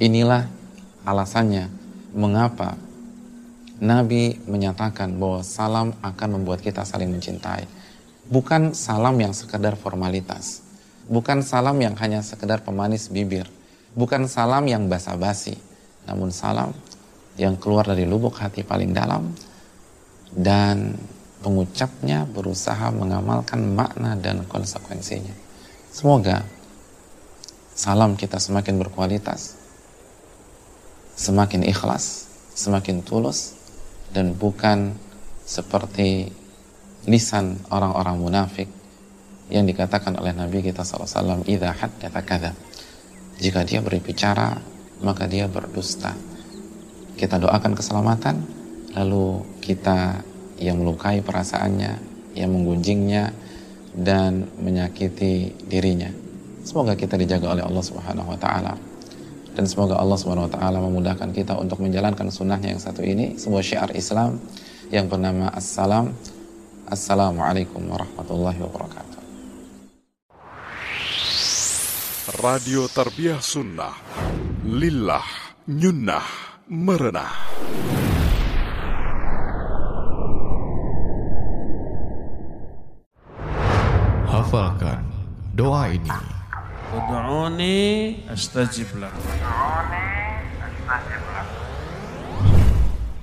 Inilah 0.00 0.48
alasannya 1.04 1.68
mengapa 2.16 2.76
Nabi 3.76 4.40
menyatakan 4.48 5.20
bahwa 5.20 5.44
salam 5.44 5.92
akan 6.00 6.28
membuat 6.40 6.64
kita 6.64 6.80
saling 6.88 7.12
mencintai. 7.12 7.68
Bukan 8.26 8.72
salam 8.72 9.14
yang 9.20 9.36
sekedar 9.36 9.76
formalitas. 9.76 10.64
Bukan 11.06 11.44
salam 11.44 11.76
yang 11.78 11.94
hanya 12.00 12.24
sekedar 12.24 12.64
pemanis 12.64 13.12
bibir. 13.12 13.46
Bukan 13.92 14.26
salam 14.26 14.64
yang 14.64 14.88
basa-basi. 14.88 15.60
Namun 16.08 16.32
salam 16.32 16.72
yang 17.36 17.60
keluar 17.60 17.84
dari 17.84 18.08
lubuk 18.08 18.40
hati 18.40 18.64
paling 18.64 18.96
dalam 18.96 19.28
dan 20.32 20.96
pengucapnya 21.44 22.24
berusaha 22.26 22.90
mengamalkan 22.90 23.76
makna 23.76 24.16
dan 24.16 24.42
konsekuensinya. 24.48 25.45
Semoga 25.96 26.44
salam 27.72 28.20
kita 28.20 28.36
semakin 28.36 28.76
berkualitas, 28.76 29.56
semakin 31.16 31.64
ikhlas, 31.64 32.28
semakin 32.52 33.00
tulus, 33.00 33.56
dan 34.12 34.36
bukan 34.36 34.92
seperti 35.48 36.28
lisan 37.08 37.56
orang-orang 37.72 38.20
munafik 38.20 38.68
yang 39.48 39.64
dikatakan 39.64 40.20
oleh 40.20 40.36
Nabi 40.36 40.60
kita 40.60 40.84
SAW, 40.84 41.48
"Idza 41.48 41.72
haddatsa 41.72 42.20
kadza." 42.28 42.52
Jika 43.40 43.64
dia 43.64 43.80
berbicara, 43.80 44.52
maka 45.00 45.24
dia 45.24 45.48
berdusta 45.48 46.12
kita 47.16 47.40
doakan 47.40 47.72
keselamatan, 47.72 48.44
lalu 48.92 49.40
kita 49.64 50.20
yang 50.60 50.76
melukai 50.76 51.24
perasaannya, 51.24 51.92
yang 52.36 52.52
menggunjingnya, 52.52 53.32
dan 53.96 54.44
menyakiti 54.60 55.56
dirinya. 55.64 56.12
Semoga 56.62 56.92
kita 56.92 57.16
dijaga 57.16 57.56
oleh 57.56 57.64
Allah 57.64 57.84
Subhanahu 57.84 58.28
wa 58.28 58.38
taala. 58.38 58.76
Dan 59.56 59.64
semoga 59.64 59.96
Allah 59.96 60.20
Subhanahu 60.20 60.46
wa 60.46 60.52
taala 60.52 60.78
memudahkan 60.84 61.32
kita 61.32 61.56
untuk 61.56 61.80
menjalankan 61.80 62.28
sunnahnya 62.28 62.76
yang 62.76 62.82
satu 62.82 63.00
ini, 63.00 63.40
sebuah 63.40 63.64
syiar 63.64 63.90
Islam 63.96 64.36
yang 64.92 65.08
bernama 65.08 65.48
Assalam. 65.56 66.12
Assalamualaikum 66.86 67.82
warahmatullahi 67.88 68.60
wabarakatuh. 68.60 69.18
Radio 72.36 72.84
Tarbiyah 72.90 73.40
Sunnah 73.40 73.94
Lillah 74.66 75.24
Nyunnah 75.66 76.26
merenah. 76.66 77.32
Hafalkan 84.46 85.02
doa 85.58 85.90
ini. 85.90 86.06
Ud'uni 86.94 88.14
astajib. 88.30 88.94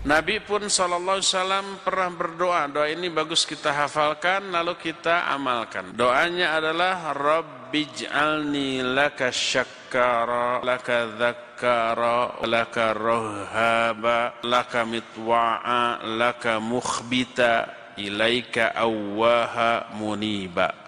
Nabi 0.04 0.36
pun 0.44 0.68
Sallallahu 0.68 1.24
Alaihi 1.24 1.32
Wasallam 1.32 1.68
pernah 1.80 2.12
berdoa. 2.12 2.68
Doa 2.68 2.92
ini 2.92 3.08
bagus 3.08 3.48
kita 3.48 3.72
hafalkan 3.72 4.52
lalu 4.52 4.76
kita 4.76 5.32
amalkan. 5.32 5.96
Doanya 5.96 6.60
adalah 6.60 7.16
Rabbij'alni 7.16 8.84
laka 8.84 9.32
syakkara 9.32 10.60
laka 10.60 11.08
dhak 11.08 11.54
zakara 11.64 12.44
laka 12.44 12.92
rohaba 12.92 14.36
laka 14.44 14.84
mitwa'a 14.84 16.04
laka 16.04 16.60
mukhbita 16.60 17.72
ilaika 17.96 18.76
awwaha 18.76 19.96
muniba 19.96 20.83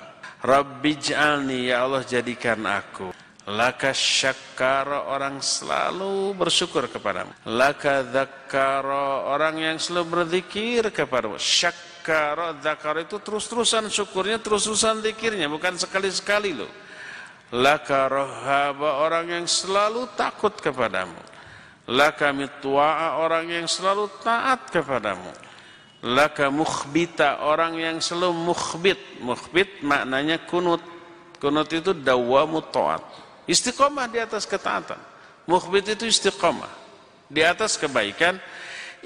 Rabbij'alni 0.46 1.74
ya 1.74 1.90
Allah 1.90 2.06
jadikan 2.06 2.62
aku 2.70 3.10
Laka 3.46 3.94
syakara 3.94 5.06
orang 5.06 5.38
selalu 5.38 6.34
bersyukur 6.34 6.90
kepadamu. 6.90 7.30
Laka 7.46 8.02
zakara 8.10 9.22
orang 9.30 9.62
yang 9.62 9.78
selalu 9.78 10.26
berzikir 10.26 10.90
kepadamu. 10.90 11.38
Syakara 11.38 12.58
zakara 12.58 13.06
itu 13.06 13.22
terus-terusan 13.22 13.86
syukurnya, 13.94 14.42
terus-terusan 14.42 15.06
zikirnya, 15.06 15.46
bukan 15.46 15.78
sekali-sekali 15.78 16.58
loh 16.58 16.74
laka 17.54 18.10
rohaba 18.10 19.06
orang 19.06 19.30
yang 19.30 19.46
selalu 19.46 20.10
takut 20.18 20.58
kepadamu 20.58 21.20
laka 21.86 22.34
mitwa'a 22.34 23.22
orang 23.22 23.46
yang 23.46 23.68
selalu 23.70 24.10
taat 24.26 24.74
kepadamu 24.74 25.30
laka 26.06 26.54
mukhbita 26.54 27.42
orang 27.42 27.82
yang 27.82 27.98
selalu 27.98 28.54
mukhbit. 28.54 29.00
Mukhbit 29.26 29.82
maknanya 29.82 30.38
kunut. 30.46 30.86
Kunut 31.42 31.66
itu 31.74 31.98
dawamu 31.98 32.62
taat. 32.70 33.02
Istiqomah 33.50 34.06
di 34.06 34.22
atas 34.22 34.46
ketaatan. 34.46 35.02
Mukhbit 35.50 35.98
itu 35.98 36.06
istiqomah. 36.06 36.70
Di 37.26 37.42
atas 37.42 37.74
kebaikan. 37.82 38.38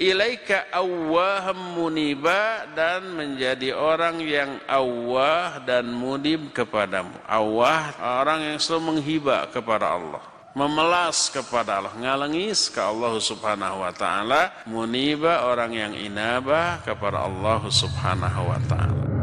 Ilaika 0.00 0.72
awwaham 0.72 1.76
muniba 1.76 2.64
dan 2.72 3.04
menjadi 3.12 3.76
orang 3.76 4.16
yang 4.24 4.56
awwah 4.64 5.60
dan 5.60 5.92
munib 5.92 6.56
kepadamu. 6.56 7.12
Awwah 7.28 8.00
orang 8.24 8.48
yang 8.48 8.56
selalu 8.56 8.96
menghibah 8.96 9.52
kepada 9.52 9.92
Allah 9.92 10.39
memelas 10.56 11.30
kepada 11.30 11.78
Allah 11.78 11.94
ngalengis 11.94 12.72
ke 12.72 12.82
Allah 12.82 13.14
subhanahu 13.22 13.86
wa 13.86 13.92
ta'ala 13.94 14.66
muniba 14.66 15.46
orang 15.46 15.72
yang 15.74 15.92
inabah 15.94 16.82
kepada 16.82 17.22
Allah 17.22 17.62
subhanahu 17.70 18.42
wa 18.50 18.58
ta'ala 18.66 19.19